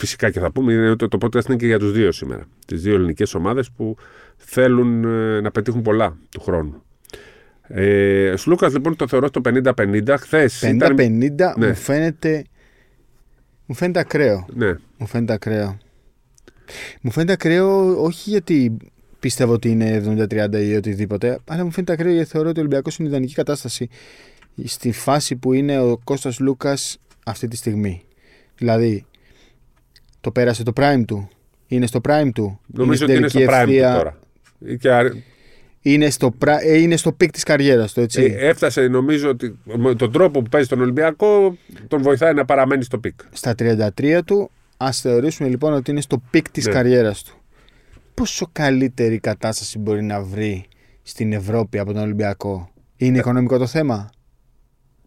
Φυσικά 0.00 0.30
και 0.30 0.40
θα 0.40 0.50
πούμε 0.50 0.90
ότι 0.90 1.08
το 1.08 1.18
podcast 1.20 1.46
είναι 1.48 1.56
και 1.56 1.66
για 1.66 1.78
τους 1.78 1.92
δύο 1.92 2.12
σήμερα. 2.12 2.46
Τις 2.66 2.82
δύο 2.82 2.94
ελληνικές 2.94 3.34
ομάδες 3.34 3.70
που 3.70 3.96
θέλουν 4.36 5.04
ε, 5.04 5.40
να 5.40 5.50
πετύχουν 5.50 5.82
πολλά 5.82 6.16
του 6.30 6.40
χρόνου. 6.40 6.82
Ε, 7.62 8.34
Σλούκα 8.36 8.68
λοιπόν 8.68 8.96
το 8.96 9.08
θεωρώ 9.08 9.26
στο 9.26 9.40
50-50. 9.44 10.14
Χθες. 10.18 10.64
50-50 10.64 10.96
ναι. 11.56 11.66
μου 11.66 11.74
φαίνεται. 11.74 12.44
Μου 13.66 13.74
φαίνεται 13.74 13.98
ακραίο. 13.98 14.46
Ναι. 14.54 14.74
Μου 14.98 15.06
φαίνεται 15.06 15.32
ακραίο. 15.32 15.78
Μου 17.00 17.10
φαίνεται 17.10 17.32
ακραίο 17.32 18.02
όχι 18.02 18.30
γιατί 18.30 18.76
πιστεύω 19.18 19.52
ότι 19.52 19.68
είναι 19.68 20.26
70-30 20.30 20.54
ή 20.54 20.76
οτιδήποτε, 20.76 21.38
αλλά 21.48 21.64
μου 21.64 21.70
φαίνεται 21.70 21.92
ακραίο 21.92 22.12
γιατί 22.12 22.30
θεωρώ 22.30 22.48
ότι 22.48 22.58
ο 22.58 22.62
Ολυμπιακός 22.62 22.96
είναι 22.96 23.08
ιδανική 23.08 23.34
κατάσταση 23.34 23.88
στη 24.64 24.92
φάση 24.92 25.36
που 25.36 25.52
είναι 25.52 25.80
ο 25.80 25.98
Κώστας 26.04 26.38
Λούκας 26.38 26.98
αυτή 27.24 27.48
τη 27.48 27.56
στιγμή. 27.56 28.02
Δηλαδή, 28.56 29.04
το 30.20 30.30
πέρασε 30.30 30.62
το 30.62 30.72
prime 30.76 31.02
του. 31.06 31.28
Είναι 31.66 31.86
στο 31.86 32.00
prime 32.08 32.30
του. 32.34 32.60
Νομίζω 32.66 33.04
ότι 33.04 33.14
είναι 33.14 33.28
στο 33.28 33.40
prime 33.40 33.64
του 33.66 33.80
τώρα. 33.80 34.18
Είναι 35.82 36.10
στο, 36.10 36.34
ε, 36.62 36.78
είναι 36.78 36.96
στο 36.96 37.12
peak 37.12 37.32
της 37.32 37.42
καριέρας 37.42 37.92
του, 37.92 38.00
έτσι. 38.00 38.22
Ε, 38.22 38.48
έφτασε, 38.48 38.88
νομίζω 38.88 39.28
ότι 39.28 39.58
με 39.64 39.94
τον 39.94 40.12
τρόπο 40.12 40.42
που 40.42 40.48
παίζει 40.48 40.68
τον 40.68 40.80
Ολυμπιακό 40.80 41.56
τον 41.88 42.02
βοηθάει 42.02 42.34
να 42.34 42.44
παραμένει 42.44 42.84
στο 42.84 42.98
peak. 42.98 43.20
Στα 43.32 43.54
33 43.58 44.20
του, 44.24 44.50
ας 44.76 45.00
θεωρήσουμε 45.00 45.48
λοιπόν 45.48 45.72
ότι 45.72 45.90
είναι 45.90 46.00
στο 46.00 46.22
peak 46.30 46.50
της 46.50 46.66
ναι. 46.66 46.72
καριέρας 46.72 47.22
του. 47.22 47.34
Πόσο 48.14 48.48
καλύτερη 48.52 49.18
κατάσταση 49.18 49.78
μπορεί 49.78 50.02
να 50.02 50.22
βρει 50.22 50.64
στην 51.02 51.32
Ευρώπη 51.32 51.78
από 51.78 51.92
τον 51.92 52.02
Ολυμπιακό; 52.02 52.70
Είναι 52.96 53.10
ναι. 53.10 53.18
οικονομικό 53.18 53.58
το 53.58 53.66
θέμα; 53.66 54.10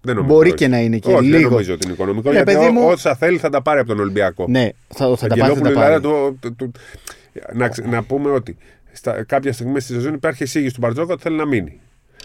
Δεν 0.06 0.16
νομίζω, 0.16 0.34
Μπορεί 0.34 0.54
και 0.54 0.68
να 0.68 0.80
είναι 0.80 0.98
και 0.98 1.12
όχι, 1.14 1.26
λίγο. 1.26 1.38
Δεν 1.38 1.50
νομίζω 1.50 1.74
ότι 1.74 1.86
είναι 1.86 1.94
οικονομικό. 1.94 2.32
Ναι, 2.32 2.42
γιατί 2.42 2.72
μου... 2.72 2.88
όσα 2.88 3.16
θέλει 3.16 3.38
θα 3.38 3.50
τα 3.50 3.62
πάρει 3.62 3.80
από 3.80 3.88
τον 3.88 4.00
Ολυμπιακό. 4.00 4.46
Ναι, 4.50 4.70
θα, 4.88 5.16
θα 5.18 5.28
τα 5.28 5.36
πάρει. 5.36 5.54
Θα 5.54 5.62
τα 5.62 5.72
πάρει. 5.72 6.02
Το, 6.02 6.36
το, 6.40 6.54
το, 6.54 6.72
να, 7.54 7.72
να 7.90 8.04
πούμε 8.04 8.30
ότι 8.32 8.58
στα, 8.92 9.24
κάποια 9.24 9.54
στιγμή 9.54 9.80
στη 9.80 9.94
σεζόν 9.94 10.14
υπάρχει 10.14 10.44
εισήγηση 10.44 10.74
του 10.74 10.80
Μπαρτζόκα 10.80 11.14
ότι 11.14 11.22
θέλει 11.22 11.36
να 11.36 11.46
μείνει. 11.46 11.80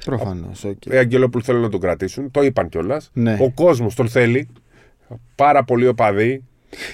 Προφανώς. 0.04 0.64
Okay. 0.66 0.92
Οι 0.92 0.96
Αγγελόπουλοι 0.96 1.44
θέλουν 1.44 1.60
να 1.60 1.68
τον 1.68 1.80
κρατήσουν. 1.80 2.30
Το 2.30 2.42
είπαν 2.42 2.68
κιόλας. 2.68 3.10
Ναι. 3.12 3.36
Ο 3.40 3.50
κόσμος 3.50 3.94
τον 3.94 4.08
θέλει. 4.08 4.48
Πάρα 5.34 5.64
πολύ 5.64 5.86
οπαδοί. 5.86 6.42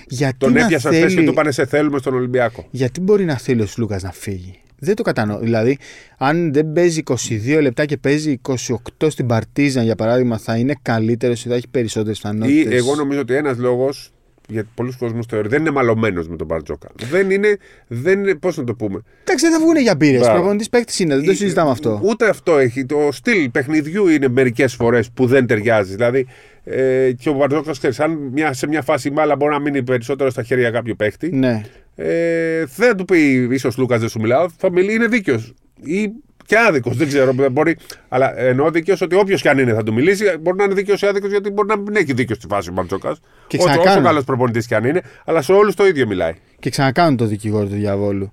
Γιατί 0.06 0.36
τον 0.38 0.56
έπιασαν 0.56 0.92
θέλει... 0.92 1.14
και 1.14 1.24
του 1.24 1.34
πάνε 1.34 1.50
σε 1.50 1.66
θέλουμε 1.66 1.98
στον 1.98 2.14
Ολυμπιακό. 2.14 2.66
Γιατί 2.70 3.00
μπορεί 3.00 3.24
να 3.24 3.36
θέλει 3.36 3.62
ο 3.62 3.66
Σλούκας 3.66 4.02
να 4.02 4.12
φύγει; 4.12 4.60
Δεν 4.78 4.94
το 4.94 5.02
κατανοώ. 5.02 5.38
Δηλαδή, 5.38 5.78
αν 6.18 6.52
δεν 6.52 6.72
παίζει 6.72 7.02
22 7.04 7.58
λεπτά 7.60 7.84
και 7.84 7.96
παίζει 7.96 8.40
28 8.42 9.10
στην 9.10 9.26
Παρτίζαν, 9.26 9.84
για 9.84 9.94
παράδειγμα, 9.94 10.38
θα 10.38 10.56
είναι 10.56 10.74
καλύτερος 10.82 11.44
ή 11.44 11.48
θα 11.48 11.54
έχει 11.54 11.68
περισσότερες 11.68 12.20
πιθανότητες; 12.20 12.72
Εγώ 12.72 12.94
νομίζω 12.94 13.20
ότι 13.20 13.34
ένας 13.34 13.58
λόγος 13.58 14.12
γιατί 14.48 14.68
πολλοί 14.74 14.92
κόσμοι 14.98 15.20
θεωρούν 15.28 15.50
δεν 15.50 15.60
είναι 15.60 15.70
μαλωμένος 15.70 16.28
με 16.28 16.36
τον 16.36 16.46
Μπαρτζόκα. 16.46 16.88
Δεν 17.10 17.30
είναι. 17.30 17.56
Δεν 17.86 18.18
είναι 18.18 18.34
Πώς 18.34 18.56
να 18.56 18.64
το 18.64 18.74
πούμε. 18.74 19.00
Εντάξει, 19.22 19.44
δεν 19.44 19.54
θα 19.54 19.60
βγουν 19.60 19.76
για 19.76 19.94
μπύρες. 19.94 20.28
Προπονητής 20.28 20.68
παίκτης 20.68 20.98
είναι, 20.98 21.14
δεν 21.14 21.24
το 21.24 21.34
συζητάμε 21.34 21.70
αυτό. 21.70 22.00
Ούτε 22.02 22.28
αυτό 22.28 22.58
έχει. 22.58 22.86
Το 22.86 23.08
στυλ 23.12 23.50
παιχνιδιού 23.50 24.08
είναι 24.08 24.28
μερικές 24.28 24.74
φορές 24.74 25.10
που 25.10 25.26
δεν 25.26 25.46
ταιριάζει. 25.46 25.94
Δηλαδή 25.94 26.26
ε, 26.64 27.12
και 27.12 27.28
ο 27.28 27.32
Μπαρτζόκα 27.32 27.72
ξέρεις, 27.72 28.00
αν 28.00 28.12
μια, 28.32 28.52
σε 28.52 28.66
μια 28.66 28.82
φάση 28.82 29.08
η 29.08 29.10
μπάλα 29.14 29.36
μπορεί 29.36 29.52
να 29.52 29.60
μείνει 29.60 29.82
περισσότερο 29.82 30.30
στα 30.30 30.42
χέρια 30.42 30.70
κάποιου 30.70 30.94
παίκτη. 30.96 31.30
Ναι. 31.32 31.62
Ε, 31.94 32.64
δεν 32.64 32.96
του 32.96 33.04
πει 33.04 33.48
ίσως 33.50 33.76
Λούκας 33.76 34.00
δεν 34.00 34.08
σου 34.08 34.20
μιλάω, 34.20 34.48
θα 34.56 34.70
μιλεί, 34.70 34.94
είναι 34.94 35.06
δίκαιος. 35.06 35.54
Ή 35.82 36.12
και 36.46 36.56
άδικος. 36.68 36.96
Δεν 36.96 37.08
ξέρω. 37.08 37.32
Μπορεί, 37.52 37.76
αλλά 38.08 38.38
εννοώ 38.38 38.70
δίκαιος 38.70 39.00
ότι 39.00 39.14
όποιος 39.14 39.42
και 39.42 39.48
αν 39.48 39.58
είναι 39.58 39.72
θα 39.72 39.82
του 39.82 39.92
μιλήσει. 39.92 40.24
Μπορεί 40.40 40.56
να 40.56 40.64
είναι 40.64 40.74
δίκαιος 40.74 41.02
ή 41.02 41.06
άδικος 41.06 41.30
γιατί 41.30 41.50
μπορεί 41.50 41.68
να 41.68 41.76
μην 41.76 41.96
έχει 41.96 42.12
δίκιο 42.12 42.34
στη 42.34 42.46
φάση 42.46 42.68
ο 42.68 42.72
Μπαρτζόκα. 42.72 43.16
Όσο, 43.58 43.80
όσο 43.80 44.02
καλός 44.02 44.24
προπονητής 44.24 44.66
και 44.66 44.74
αν 44.74 44.84
είναι, 44.84 45.02
αλλά 45.24 45.42
σε 45.42 45.52
όλους 45.52 45.74
το 45.74 45.86
ίδιο 45.86 46.06
μιλάει. 46.06 46.32
Και 46.58 46.70
ξανακάνουν 46.70 47.16
το 47.16 47.24
δικηγόρο 47.24 47.66
του 47.66 47.74
διαβόλου. 47.74 48.32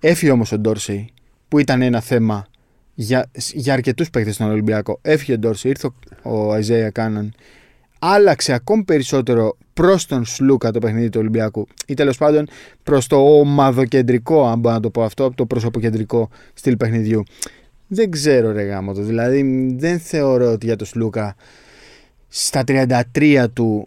Έφυγε 0.00 0.30
όμως 0.30 0.52
ο 0.52 0.58
Ντόρσεϊ 0.58 1.08
που 1.48 1.58
ήταν 1.58 1.82
ένα 1.82 2.00
θέμα 2.00 2.46
για, 2.94 3.30
για 3.52 3.72
αρκετούς 3.72 4.10
παίκτες 4.10 4.34
στον 4.34 4.50
Ολυμπιακό. 4.50 4.98
Έφυγε 5.02 5.32
ο 5.32 5.38
Ντόρσεϊ, 5.38 5.70
ήρθε 5.70 5.90
ο 6.22 6.54
Αιζέια 6.54 6.90
Κάναν. 6.90 7.34
Άλλαξε 8.02 8.52
ακόμη 8.52 8.84
περισσότερο 8.84 9.56
προς 9.72 10.06
τον 10.06 10.24
Σλούκα 10.24 10.70
το 10.70 10.78
παιχνίδι 10.78 11.08
του 11.08 11.20
Ολυμπιακού 11.20 11.66
ή 11.86 11.94
τέλος 11.94 12.16
πάντων 12.16 12.48
προς 12.82 13.06
το 13.06 13.16
ομαδοκεντρικό, 13.16 14.46
αν 14.46 14.58
μπορώ 14.58 14.74
να 14.74 14.80
το 14.80 14.90
πω 14.90 15.02
αυτό, 15.02 15.32
το 15.34 15.46
προσωποκεντρικό 15.46 16.28
στυλ 16.54 16.76
παιχνιδιού. 16.76 17.22
Δεν 17.86 18.10
ξέρω 18.10 18.52
ρε 18.52 18.62
γάμο 18.62 18.94
το. 18.94 19.02
Δηλαδή 19.02 19.72
δεν 19.78 19.98
θεωρώ 19.98 20.52
ότι 20.52 20.66
για 20.66 20.76
τον 20.76 20.86
Σλούκα 20.86 21.36
στα 22.28 22.62
33 22.66 23.46
του 23.52 23.86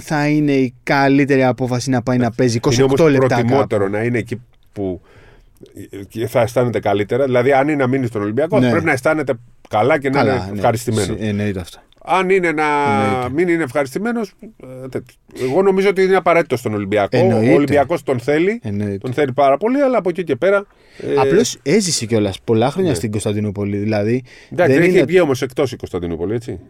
θα 0.00 0.28
είναι 0.28 0.52
η 0.52 0.74
καλύτερη 0.82 1.44
απόφαση 1.44 1.90
να 1.90 2.02
πάει 2.02 2.18
να 2.18 2.30
παίζει 2.30 2.58
28 2.62 2.72
είναι 2.72 2.84
λεπτά. 2.84 3.08
Είναι 3.08 3.18
προτιμότερο 3.18 3.88
να 3.88 4.02
είναι 4.02 4.18
εκεί 4.18 4.40
που 4.72 5.00
θα 6.26 6.40
αισθάνεται 6.40 6.80
καλύτερα. 6.80 7.24
Δηλαδή, 7.24 7.52
αν 7.52 7.68
είναι 7.68 7.76
να 7.76 7.86
μείνει 7.86 8.06
στον 8.06 8.22
Ολυμπιακό, 8.22 8.58
ναι. 8.58 8.70
πρέπει 8.70 8.84
να 8.84 8.92
αισθάνεται 8.92 9.34
καλά 9.68 9.98
και 9.98 10.10
να 10.10 10.20
είναι 10.20 10.32
ναι. 10.32 10.50
ευχαριστημένος. 10.54 11.16
Εννοείται 11.20 11.60
αυτό. 11.60 11.80
Αν 12.04 12.30
είναι 12.30 12.52
να 12.52 12.66
μην 13.32 13.48
είναι 13.48 13.62
ευχαριστημένος, 13.62 14.32
ε, 14.92 14.98
εγώ 15.44 15.62
νομίζω 15.62 15.88
ότι 15.88 16.02
είναι 16.02 16.16
απαραίτητο 16.16 16.56
στον 16.56 16.74
Ολυμπιακό. 16.74 17.16
Εννοείται. 17.16 17.50
Ο 17.50 17.54
Ολυμπιακός 17.54 18.02
τον 18.02 18.18
θέλει. 18.18 18.60
Εννοείται. 18.62 18.98
Τον 18.98 19.12
θέλει 19.12 19.32
πάρα 19.32 19.56
πολύ, 19.56 19.80
αλλά 19.80 19.98
από 19.98 20.08
εκεί 20.08 20.24
και 20.24 20.36
πέρα. 20.36 20.66
Ε... 20.98 21.14
Απλώς 21.20 21.58
έζησε 21.62 22.06
κιόλας 22.06 22.40
πολλά 22.40 22.70
χρόνια 22.70 22.90
ναι. 22.90 22.96
στην 22.96 23.10
Κωνσταντινούπολη. 23.10 23.76
Δηλαδή, 23.76 24.22
Εντάξει, 24.50 24.72
δεν 24.72 24.82
έχει 24.82 24.90
είναι... 24.96 25.04
βγει 25.04 25.20
όμως 25.20 25.42
εκτός 25.42 25.72
η 25.72 25.76
Κωνσταντινούπολη, 25.76 26.34
έτσι. 26.34 26.60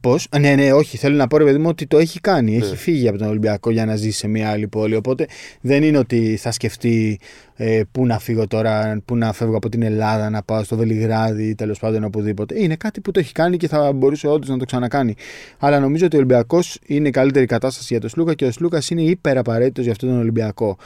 Πώς; 0.00 0.28
Ναι, 0.40 0.54
ναι, 0.54 0.72
όχι. 0.72 0.96
Θέλω 0.96 1.16
να 1.16 1.26
πω 1.26 1.36
ρε 1.36 1.44
παιδί 1.44 1.58
μου 1.58 1.68
ότι 1.68 1.86
το 1.86 1.98
έχει 1.98 2.20
κάνει. 2.20 2.56
Έχει 2.56 2.70
ναι. 2.70 2.76
φύγει 2.76 3.08
από 3.08 3.18
τον 3.18 3.28
Ολυμπιακό 3.28 3.70
για 3.70 3.86
να 3.86 3.96
ζήσει 3.96 4.18
σε 4.18 4.28
μια 4.28 4.50
άλλη 4.50 4.68
πόλη. 4.68 4.94
Οπότε 4.94 5.26
δεν 5.60 5.82
είναι 5.82 5.98
ότι 5.98 6.36
θα 6.36 6.50
σκεφτεί 6.50 7.18
ε, 7.56 7.82
πού 7.92 8.06
να 8.06 8.18
φύγω 8.18 8.46
τώρα, 8.46 9.00
πού 9.04 9.16
να 9.16 9.32
φεύγω 9.32 9.56
από 9.56 9.68
την 9.68 9.82
Ελλάδα, 9.82 10.30
να 10.30 10.42
πάω 10.42 10.62
στο 10.62 10.76
Βελιγράδι 10.76 11.48
ή 11.48 11.54
τέλος 11.54 11.78
πάντων 11.78 12.04
οπουδήποτε. 12.04 12.62
Είναι 12.62 12.76
κάτι 12.76 13.00
που 13.00 13.10
το 13.10 13.20
έχει 13.20 13.32
κάνει 13.32 13.56
και 13.56 13.68
θα 13.68 13.92
μπορούσε 13.92 14.26
όντως 14.26 14.48
να 14.48 14.58
το 14.58 14.64
ξανακάνει. 14.64 15.14
Αλλά 15.58 15.80
νομίζω 15.80 16.06
ότι 16.06 16.16
ο 16.16 16.18
Ολυμπιακός 16.18 16.78
είναι 16.86 17.08
η 17.08 17.10
καλύτερη 17.10 17.46
κατάσταση 17.46 17.86
για 17.90 18.00
τον 18.00 18.10
Σλούκα 18.10 18.34
και 18.34 18.44
ο 18.44 18.50
Σλούκας 18.52 18.90
είναι 18.90 19.02
υπεραπαραίτητος 19.02 19.84
για 19.84 19.92
αυτόν 19.92 20.08
τον 20.08 20.18
Ολυμπιακό. 20.18 20.76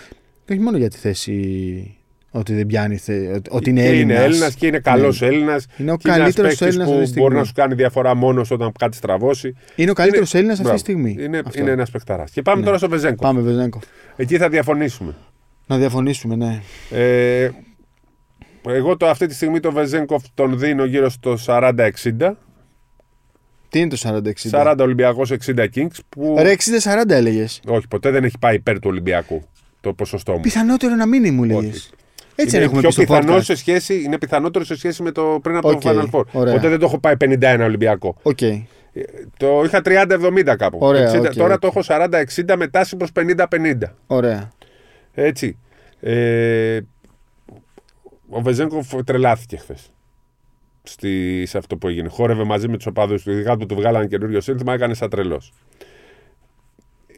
Και 0.44 0.52
όχι 0.52 0.62
μόνο 0.62 0.76
για 0.76 0.88
τη 0.90 0.97
θέση 0.97 1.97
ότι 2.35 2.55
δεν 2.55 2.67
πιάνει. 2.67 2.97
θε- 2.97 3.35
ότι- 3.37 3.51
Ότι 3.53 3.71
είναι 3.71 3.81
και 3.81 3.87
Έλληνα. 3.87 4.15
είναι 4.15 4.23
Έλληνας 4.25 4.55
και 4.55 4.67
είναι 4.67 4.79
καλός 4.79 5.21
Ναι. 5.21 5.27
Έλληνας. 5.27 5.67
Είναι 5.77 5.93
ο 5.93 5.97
και 5.97 6.03
ένας 6.09 6.19
καλύτερος 6.21 6.49
παίκτης 6.51 6.67
Έλληνας 6.67 6.85
αυτή 6.87 6.97
που 6.97 7.03
τη 7.03 7.07
στιγμή. 7.09 7.27
μπορεί 7.29 7.39
να 7.39 7.45
σου 7.45 7.53
κάνει 7.55 7.75
διαφορά 7.75 8.15
μόνος 8.15 8.51
όταν 8.51 8.73
κάτι 8.79 8.97
στραβώσει. 8.97 9.57
Είναι 9.75 9.91
ο 9.91 9.95
καλύτερος 9.95 10.33
Είναι- 10.33 10.39
Έλληνας 10.43 10.61
αυτή 10.61 10.83
τη 10.85 10.93
Μπράβο. 10.93 11.07
στιγμή. 11.09 11.25
Είναι, 11.27 11.43
Αυτό. 11.47 11.61
είναι 11.61 11.71
ένας 11.71 11.91
παικταρά. 11.91 12.25
Και 12.33 12.43
πάμε 12.43 12.59
Ναι. 12.61 12.65
τώρα 12.67 12.79
στο 12.79 12.89
Βεζέγκο. 12.89 13.15
Πάμε, 13.23 13.41
Βεζέγκο. 13.41 13.79
Εκεί 14.17 14.37
θα 14.37 14.49
διαφωνήσουμε. 14.49 15.15
Να 15.67 15.79
διαφωνήσουμε, 15.79 16.37
ναι. 16.37 16.61
Ε, 16.91 17.51
εγώ 18.67 18.97
το, 18.97 19.07
αυτή 19.09 19.27
τη 19.27 19.35
στιγμή 19.35 19.61
το 19.61 19.73
Βεζέγκοφ 19.73 20.23
τον 20.35 20.59
δίνω 20.59 20.85
γύρω 20.85 21.09
στο 21.09 21.37
40-60. 21.37 22.37
Τι 23.69 23.79
είναι 23.79 23.89
το 23.89 23.97
40-60. 23.97 24.51
40 24.51 24.75
Ολυμπιακός 24.81 25.31
60 25.31 25.69
Kings. 25.75 25.97
Που 26.09 26.35
Ρε 26.39 26.51
60-40 26.53 27.15
έλεγες. 27.15 27.61
όχι, 27.67 27.89
ποτέ 27.89 28.11
δεν 28.11 28.25
έχει 28.25 28.39
πάει 28.39 28.55
υπέρ 28.55 28.75
του 28.75 28.89
Ολυμπιακού 28.91 29.43
το 29.81 29.93
ποσοστό 29.93 30.33
μου. 30.33 30.41
Πιθανότερο 30.41 30.95
να 30.95 31.07
μείνει, 31.07 31.31
μου 31.31 31.45
λέγε. 31.45 31.71
Όχι. 32.39 32.49
Έτσι 32.49 32.57
είναι 32.57 32.59
δεν 32.59 32.62
έχουμε 32.62 32.81
πιο 32.81 32.89
πει 32.89 32.95
στο 32.95 33.03
πιθανό 33.15 33.37
podcast. 33.37 33.43
σε 33.43 33.55
σχέση, 33.55 34.03
είναι 34.03 34.19
πιθανότερο 34.19 34.65
σε 34.65 34.77
σχέση 34.77 35.03
με 35.03 35.11
το 35.12 35.39
πριν 35.43 35.57
από 35.57 35.69
Οκέι, 35.69 35.81
το 35.81 35.91
Final 35.91 36.11
Four. 36.19 36.25
ωραία. 36.33 36.55
Ποτέ 36.55 36.69
δεν 36.69 36.79
το 36.79 36.85
έχω 36.87 36.99
πάει 36.99 37.15
51 37.21 37.59
Ολυμπιακό. 37.62 38.17
Οκέι. 38.23 38.43
Ε, 38.43 38.65
Το 39.37 39.62
είχα 39.65 39.81
30-70 39.85 40.55
κάπου. 40.59 40.79
Ωραία, 40.81 41.11
60, 41.15 41.19
οκέι, 41.26 41.35
τώρα 41.35 41.55
οκέι. 41.55 41.61
το 41.61 41.67
έχω 41.67 41.81
40-60 41.87 42.57
με 42.57 42.67
τάση 42.69 42.97
προς 42.97 43.11
50-50. 43.17 43.79
Ωραία. 44.07 44.51
Έτσι. 45.15 45.59
Ε, 46.01 46.81
ο 48.29 48.41
Βεζένκοβ 48.43 48.93
τρελάθηκε 49.05 49.57
χθες. 49.57 49.91
Στη, 50.83 51.45
σε 51.47 51.59
αυτό 51.59 51.77
που 51.77 51.89
έγινε. 51.89 52.09
Χόρευε 52.09 52.45
μαζί 52.45 52.69
με 52.69 52.77
τους 52.77 52.87
οπαδούς 52.87 53.23
του. 53.23 53.31
Ειδικά 53.31 53.57
που 53.57 53.67
του 53.67 53.75
βγάλανε 53.75 54.07
καινούριο 54.07 54.41
σύνθημα, 54.41 54.73
έκανε 54.73 54.95
σαν 54.95 55.11
τρελός. 55.11 55.53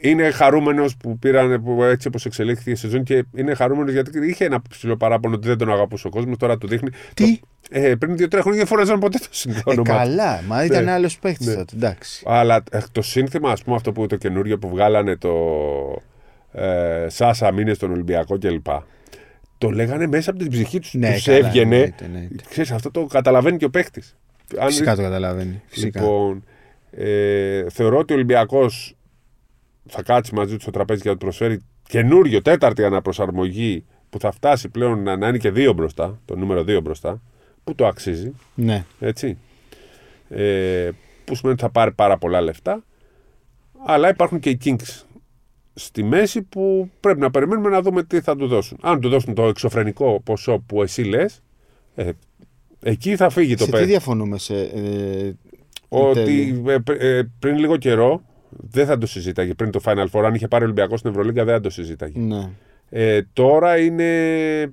Είναι 0.05 0.31
χαρούμενος 0.31 0.97
που 0.97 1.19
πήραν 1.19 1.63
που 1.63 1.83
έτσι 1.83 2.09
όπως 2.09 2.25
εξελίχθηκε 2.27 2.71
η 2.71 2.75
σεζόν 2.75 3.03
και 3.03 3.25
είναι 3.37 3.55
χαρούμενος 3.55 3.93
γιατί 3.93 4.29
είχε 4.29 4.45
ένα 4.45 4.63
ψηλό 4.69 4.97
παράπονο 4.97 5.35
ότι 5.35 5.49
δεν 5.49 5.59
τον 5.59 5.71
αγαπούσε 5.71 6.07
ο 6.07 6.11
κόσμος. 6.11 6.37
Τώρα 6.39 6.59
του 6.59 6.67
δείχνει. 6.67 6.89
Τι; 7.15 7.39
Το- 7.39 7.47
ε, 7.71 7.95
πριν 7.95 8.17
δύο-τρία 8.17 8.43
χρόνια 8.43 8.59
δεν 8.59 8.69
φώναζαν 8.69 8.99
ποτέ 8.99 9.19
το 9.19 9.27
σύνθημα. 9.31 9.63
Ε, 9.67 9.71
όνομά 9.71 9.91
του. 9.93 9.99
καλά, 9.99 10.43
μα 10.47 10.65
ήταν 10.65 10.85
Ναι. 10.85 10.91
άλλος 10.91 11.19
παίχτης 11.19 11.47
Ναι. 11.47 11.55
τότε. 11.55 11.77
Εντάξει. 11.77 12.23
Αλλά 12.27 12.63
ε, 12.71 12.79
το 12.93 13.03
σύνθημα, 13.03 13.51
ας 13.51 13.63
πούμε, 13.63 13.77
αυτό 13.77 13.93
που 13.93 14.07
το 14.07 14.17
καινούριο 14.17 14.59
που 14.59 14.69
βγάλανε 14.69 15.17
το 15.17 15.33
ε, 16.53 17.07
Σάσα 17.09 17.53
μήνε 17.53 17.75
στον 17.75 17.91
Ολυμπιακό 17.91 18.39
κλπ. 18.39 18.67
Το 19.59 19.71
λέγανε 19.71 20.07
μέσα 20.07 20.31
από 20.31 20.39
την 20.39 20.51
ψυχή 20.51 20.79
τους. 20.79 20.95
Ναι, 20.95 21.13
τους 21.13 21.25
καλά, 21.25 21.37
έβγαινε. 21.39 21.75
εννοείται, 21.75 22.05
εννοείται. 22.05 22.45
Ξέρεις, 22.51 22.71
αυτό 22.71 22.91
το 22.91 23.05
καταλαβαίνει 23.07 23.57
και 23.57 23.65
ο 23.65 23.71
παίχτης. 23.71 24.17
Φυσικά 24.67 24.97
το 24.97 25.03
καταλαβαίνει. 25.03 25.63
Φυσικά. 25.67 26.01
Λοιπόν, 26.01 26.45
ε, 26.91 27.65
θεωρώ 27.71 27.99
ότι 27.99 28.13
ο 28.13 28.17
Ολυμπιακός 28.17 28.97
θα 29.89 30.03
κάτσει 30.03 30.35
μαζί 30.35 30.55
του 30.55 30.61
στο 30.63 30.71
τραπέζι 30.71 31.01
για 31.03 31.11
να 31.11 31.17
του 31.17 31.25
προσφέρει 31.25 31.61
καινούριο, 31.89 32.43
τέταρτη 32.43 32.85
αναπροσαρμογή 32.85 33.85
που 34.11 34.21
θα 34.21 34.31
φτάσει 34.31 34.69
πλέον 34.69 35.03
να, 35.03 35.17
να 35.17 35.29
είναι 35.29 35.39
και 35.39 35.51
δύο 35.51 35.73
μπροστά, 35.73 36.21
το 36.25 36.37
νούμερο 36.37 36.65
δύο 36.65 36.81
μπροστά, 36.81 37.23
που 37.65 37.75
το 37.75 37.87
αξίζει. 37.87 38.33
Ναι. 38.55 38.85
Έτσι. 39.01 39.39
Ε, 40.29 40.91
που 41.25 41.35
σημαίνει 41.35 41.55
ότι 41.55 41.63
θα 41.63 41.71
πάρει 41.71 41.93
πάρα 41.93 42.19
πολλά 42.19 42.41
λεφτά. 42.41 42.85
Αλλά 43.87 44.09
υπάρχουν 44.09 44.39
και 44.39 44.51
οι 44.51 44.59
Kings 44.65 45.03
στη 45.75 46.03
μέση 46.03 46.43
που 46.43 46.91
πρέπει 47.01 47.21
να 47.21 47.31
περιμένουμε 47.31 47.69
να 47.69 47.83
δούμε 47.83 48.03
τι 48.03 48.21
θα 48.21 48.37
του 48.37 48.47
δώσουν. 48.47 48.79
Αν 48.83 49.01
του 49.01 49.09
δώσουν 49.09 49.35
το 49.35 49.47
εξωφρενικό 49.47 50.21
ποσό 50.25 50.59
που 50.67 50.83
εσύ 50.83 51.03
λες, 51.03 51.43
ε, 51.95 52.11
εκεί 52.83 53.17
θα 53.17 53.31
φύγει 53.31 53.55
το 53.55 53.65
Σε 53.65 53.71
τι 53.71 53.77
παιδί. 53.77 53.85
διαφωνούμε 53.91 54.39
σε. 54.39 54.61
Ε, 54.61 55.33
Ότι 55.89 56.63
ε, 56.67 56.79
πρι- 56.79 57.03
ε, 57.03 57.31
πριν 57.39 57.59
λίγο 57.59 57.77
καιρό 57.77 58.23
δεν 58.71 58.87
θα 58.87 58.99
το 58.99 59.07
συζήταγε. 59.07 59.55
Πριν 59.55 59.71
το 59.71 59.81
Final 59.85 60.07
Four, 60.13 60.23
αν 60.25 60.35
είχε 60.35 60.49
πάρει 60.49 60.63
ο 60.63 60.67
Ολυμπιακό 60.67 60.97
στην 60.97 61.11
Ευρωλίγκα, 61.11 61.45
δεν 61.45 61.55
θα 61.55 61.61
το 61.61 61.71
συζήταγε. 61.71 62.19
ναι. 62.21 62.51
Ε, 62.91 63.23
τώρα 63.33 63.79
είναι 63.79 64.73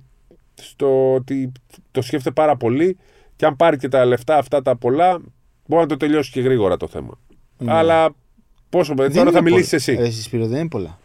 στο 0.62 1.14
ότι 1.14 1.52
το 1.92 2.02
σκέφτεται 2.02 2.34
πάρα 2.34 2.58
πολύ 2.58 2.98
και 3.36 3.46
αν 3.46 3.56
πάρει 3.56 3.78
και 3.78 3.88
τα 3.88 4.06
λεφτά 4.06 4.38
αυτά 4.38 4.62
τα 4.62 4.76
πολλά, 4.76 5.22
μπορεί 5.66 5.82
να 5.82 5.88
το 5.88 5.98
τελειώσει 5.98 6.32
και 6.32 6.42
γρήγορα 6.42 6.78
το 6.78 6.88
θέμα. 6.88 7.20
Ναι. 7.58 7.72
Αλλά 7.74 8.10
πόσο 8.70 8.94
Δεν 8.98 9.14
τώρα 9.14 9.32
θα 9.32 9.38
είναι 9.40 9.50
μιλήσεις 9.52 9.86
πολλά. 9.86 9.98
εσύ. 10.00 10.04
Ε, 10.04 10.08
Εσύ 10.08 10.22
Σπύρο, 10.22 10.48
δεν 10.48 10.60
είναι 10.60 10.68
πολλά. 10.68 11.00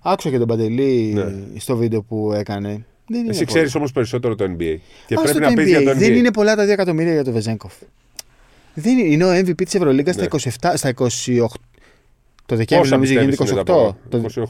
Άκουσα 0.00 0.30
και 0.30 0.38
τον 0.38 0.46
Παντελή 0.46 1.12
Ναι. 1.14 1.58
στο 1.60 1.76
βίντεο 1.76 2.02
που 2.02 2.32
έκανε. 2.32 2.84
Δεν 3.06 3.20
είναι 3.20 3.30
εσύ 3.30 3.38
πολλά. 3.38 3.50
ξέρεις 3.52 3.74
όμως 3.74 3.92
περισσότερο 3.92 4.34
το 4.34 4.44
NBA. 4.44 4.76
Και 5.06 5.14
Ας 5.14 5.22
πρέπει 5.22 5.38
το 5.38 5.48
να 5.48 5.52
πεις 5.54 5.64
NBA. 5.64 5.68
για 5.68 5.82
το 5.82 5.90
NBA. 5.90 5.94
Δεν 6.00 6.14
είναι 6.14 6.32
πολλά 6.32 6.56
τα 6.56 6.64
2 6.64 6.68
εκατομμύρια 6.68 7.12
για 7.12 7.24
το 7.24 7.32
Βεζένκοβ. 7.32 7.74
Δεν 8.80 8.98
είναι, 8.98 9.08
είναι 9.08 9.24
ο 9.24 9.38
MVP 9.38 9.62
της 9.64 9.74
Ευρωλίγκας 9.74 10.16
Ναι. 10.16 10.22
στα 10.22 10.72
27, 10.72 10.76
στα 10.76 10.88
28. 10.88 11.60
Το 12.46 12.56
Δεκέμβρη 12.56 12.78
Πόσα 12.88 12.94
νομίζω 12.94 13.12
γίνεται 13.12 13.28
πιστεύεις 13.36 13.50
είναι 13.52 13.60
28. 13.60 13.64
τα 13.64 13.72
πολλά; 13.72 13.96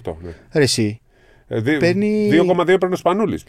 Το... 0.05 0.13
28, 0.13 0.15
ναι. 0.25 0.31
Ρε 0.53 0.63
εσύ, 0.63 1.01
Ε, 1.49 1.61
δι- 1.61 1.79
Παίρνει- 1.79 2.31
2,2 2.33 2.65
παίρνει 2.79 2.95
ο 2.95 2.97
Σπανούλης. 2.97 3.45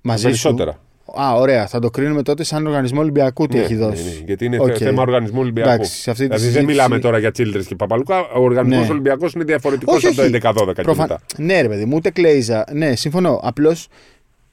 μαζί 0.00 0.20
σου. 0.22 0.26
Περισσότερα. 0.28 0.80
Α, 1.20 1.32
ωραία. 1.34 1.66
Θα 1.66 1.78
το 1.78 1.90
κρίνουμε 1.90 2.22
τότε 2.22 2.44
σαν 2.44 2.66
οργανισμό 2.66 3.00
Ολυμπιακού 3.00 3.46
τι 3.46 3.56
Ναι, 3.56 3.62
έχει 3.62 3.74
ναι, 3.74 3.84
δώσει. 3.86 4.02
ναι, 4.04 4.10
γιατί 4.26 4.44
είναι 4.44 4.58
Οκέι. 4.60 4.74
θέμα 4.78 5.02
οργανισμού 5.02 5.40
Ολυμπιακού. 5.40 5.70
Εντάξει, 5.70 6.00
σε 6.00 6.10
αυτή 6.10 6.22
τη 6.22 6.28
δηλαδή 6.28 6.44
δεν 6.52 6.52
συζήτηση- 6.52 6.76
μιλάμε 6.82 6.98
τώρα 7.02 7.18
για 7.18 7.30
Childress 7.38 7.64
και 7.66 7.74
Παπαλούκα. 7.74 8.20
Ο 8.28 8.42
οργανισμός 8.42 8.84
Ναι. 8.86 8.90
Ολυμπιακός 8.92 9.32
είναι 9.32 9.44
διαφορετικός 9.44 9.94
Όχι, 9.96 10.06
από 10.06 10.16
το 10.16 10.22
όχι. 10.22 10.30
11-12 10.30 10.72
και 10.74 10.82
Προφα- 10.82 11.00
μετά. 11.02 11.20
Ναι, 11.38 11.60
ρε 11.60 11.68
παιδί 11.68 11.84
μου, 11.84 11.96
ούτε 11.96 12.10
Κλέιζα. 12.10 12.64
Ναι, 12.72 12.94
συμφωνώ. 12.96 13.40
Απλώς 13.42 13.88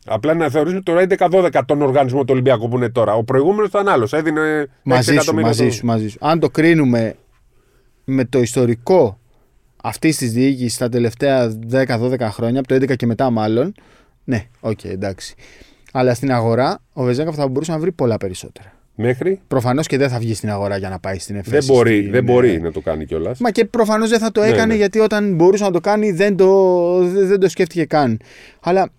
Απλά 0.05 0.33
να 0.33 0.49
θεωρήσουμε 0.49 0.81
το 0.81 0.93
11-12 1.51 1.61
τον 1.65 1.81
οργανισμό 1.81 2.19
του 2.19 2.29
Ολυμπιακού 2.31 2.67
που 2.69 2.75
είναι 2.77 2.89
τώρα. 2.89 3.13
Ο 3.13 3.23
προηγούμενος 3.23 3.67
ήταν 3.69 3.87
άλλος. 3.87 4.13
Έδινε 4.13 4.41
6 4.63 4.67
μαζί 4.83 5.03
σου, 5.03 5.13
εκατομμύρια 5.13 5.47
μαζί 5.47 5.65
το- 5.65 5.71
σου, 5.71 5.85
μαζί 5.85 6.07
σου. 6.09 6.17
Αν 6.21 6.39
το 6.39 6.49
κρίνουμε 6.49 7.15
με 8.03 8.25
το 8.25 8.39
ιστορικό 8.39 9.19
αυτής 9.83 10.17
της 10.17 10.33
διοίκησης 10.33 10.77
τα 10.77 10.89
τελευταία 10.89 11.57
10-12 11.69 12.29
χρόνια, 12.31 12.59
από 12.59 12.67
το 12.67 12.75
11 12.75 12.95
και 12.95 13.05
μετά 13.05 13.29
μάλλον. 13.29 13.73
Ναι, 14.23 14.43
οκέι, 14.59 14.83
εντάξει. 14.83 15.35
Αλλά 15.91 16.13
στην 16.13 16.31
αγορά 16.31 16.79
ο 16.93 17.03
Βεζένκοβ 17.03 17.35
θα 17.35 17.47
μπορούσε 17.47 17.71
να 17.71 17.79
βρει 17.79 17.91
πολλά 17.91 18.17
περισσότερα. 18.17 18.71
Μέχρι; 18.95 19.39
Προφανώς 19.47 19.87
και 19.87 19.97
δεν 19.97 20.09
θα 20.09 20.19
βγει 20.19 20.33
στην 20.33 20.49
αγορά 20.49 20.77
για 20.77 20.89
να 20.89 20.99
πάει 20.99 21.19
στην 21.19 21.35
Δεν 21.35 21.43
Εφές. 21.47 21.71
μπορεί, 21.71 21.97
στην- 21.99 22.11
δεν 22.11 22.23
μπορεί 22.23 22.61
να 22.61 22.71
το 22.71 22.79
κάνει 22.81 23.05
κιόλας. 23.05 23.39
Μα 23.39 23.51
και 23.51 23.65
προφανώς 23.65 24.09
δεν 24.09 24.19
θα 24.19 24.31
το 24.31 24.41
Ναι, 24.41 24.47
έκανε 24.47 24.65
ναι. 24.65 24.75
γιατί 24.75 24.99
όταν 24.99 25.35
μπορούσε 25.35 25.63
να 25.63 25.71
το 25.71 25.79
κάνει 25.79 26.11
δεν 26.11 26.35
το, 26.35 26.97
δεν, 27.03 27.27
δεν 27.27 27.39
το 27.39 27.49
σκέφτηκε 27.49 27.85
καν. 27.85 28.19
Αλλά 28.61 28.89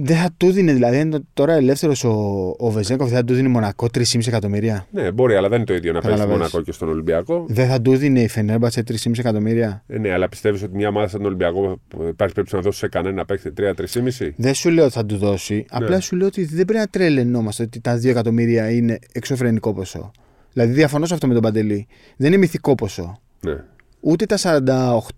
δεν 0.00 0.16
θα 0.16 0.30
του 0.36 0.50
δίνει, 0.50 0.72
δηλαδή, 0.72 0.98
αν 0.98 1.26
τώρα 1.32 1.54
ελεύθερος 1.54 2.04
ο, 2.04 2.10
ο 2.58 2.70
Βεζέγκοφ 2.70 3.08
δεν 3.08 3.18
θα 3.18 3.24
του 3.24 3.34
δίνει 3.34 3.48
μονακό 3.48 3.86
3,5 3.94 4.26
εκατομμύρια. 4.26 4.86
Ναι, 4.90 5.12
μπορεί, 5.12 5.34
αλλά 5.34 5.48
δεν 5.48 5.56
είναι 5.56 5.66
το 5.66 5.74
ίδιο 5.74 5.92
να 5.92 6.00
παίζει 6.00 6.16
στον 6.16 6.28
Καταλαβαίνεις. 6.28 6.52
Μονακό 6.52 6.64
και 6.64 6.72
στον 6.72 6.88
Ολυμπιακό. 6.88 7.44
Δεν 7.48 7.68
θα 7.68 7.80
του 7.80 7.96
δίνει 7.96 8.22
η 8.22 8.28
Φενέρμπατσε 8.28 8.82
3,5 8.88 9.18
εκατομμύρια. 9.18 9.84
Ε, 9.86 9.98
ναι, 9.98 10.12
αλλά 10.12 10.28
πιστεύεις 10.28 10.62
ότι 10.62 10.76
μια 10.76 10.88
ομάδα 10.88 11.08
σαν 11.08 11.18
τον 11.18 11.26
Ολυμπιακό 11.26 11.80
που 11.88 12.02
υπάρχει 12.02 12.34
περίπτωση 12.34 12.54
να 12.56 12.60
δώσει 12.60 12.78
σε 12.78 12.88
κανένα 12.88 13.24
παίκτη 13.24 13.52
3-3,5. 13.58 14.30
Δεν 14.36 14.54
σου 14.54 14.70
λέω 14.70 14.84
ότι 14.84 14.92
θα 14.92 15.06
του 15.06 15.16
δώσει. 15.16 15.64
Απλά 15.70 16.00
σου 16.00 16.16
λέω 16.16 16.26
ότι 16.26 16.44
δεν 16.44 16.64
πρέπει 16.64 16.80
να 16.80 16.86
τρελαινόμαστε 16.86 17.62
ότι 17.62 17.80
τα 17.80 17.96
2 17.96 18.04
εκατομμύρια 18.04 18.70
είναι 18.70 18.98
εξωφρενικό 19.12 19.74
ποσό. 19.74 20.10
Δηλαδή 20.52 20.72
διαφωνώ 20.72 21.06
σε 21.06 21.14
αυτό 21.14 21.26
με 21.26 21.32
τον 21.32 21.42
Παντελή. 21.42 21.86
Δεν 22.16 22.28
είναι 22.28 22.36
μυθικό 22.36 22.74
ποσό. 22.74 23.20
Ναι. 23.40 23.64
Ούτε 24.00 24.26
τα 24.26 24.36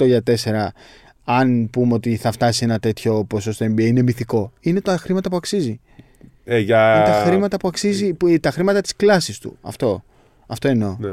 48 0.01 0.07
για 0.07 0.23
4, 0.27 0.33
αν 1.25 1.69
πούμε 1.73 1.95
ότι 1.95 2.17
θα 2.17 2.33
φτάσει 2.33 2.65
ένα 2.65 2.79
τέτοιο 2.79 3.25
ποσό 3.25 3.53
στο 3.53 3.67
NBA, 3.67 3.81
είναι 3.81 4.03
μυθικό. 4.03 4.53
Είναι 4.61 4.81
τα 4.81 4.97
χρήματα 4.97 5.31
που 5.31 5.37
αξίζει. 5.37 5.81
Ε, 6.45 6.59
για... 6.59 6.95
Είναι 6.97 7.05
τα 7.05 7.23
χρήματα 7.27 7.57
που 7.57 7.69
αξίζει, 7.69 8.15
που, 8.15 8.39
τα 8.41 8.51
χρήματα 8.51 8.81
της 8.81 8.97
κλάσης 8.97 9.39
του. 9.39 9.57
Αυτό. 9.61 10.05
Αυτό 10.47 10.69
εννοώ. 10.69 10.97
Ναι. 11.01 11.11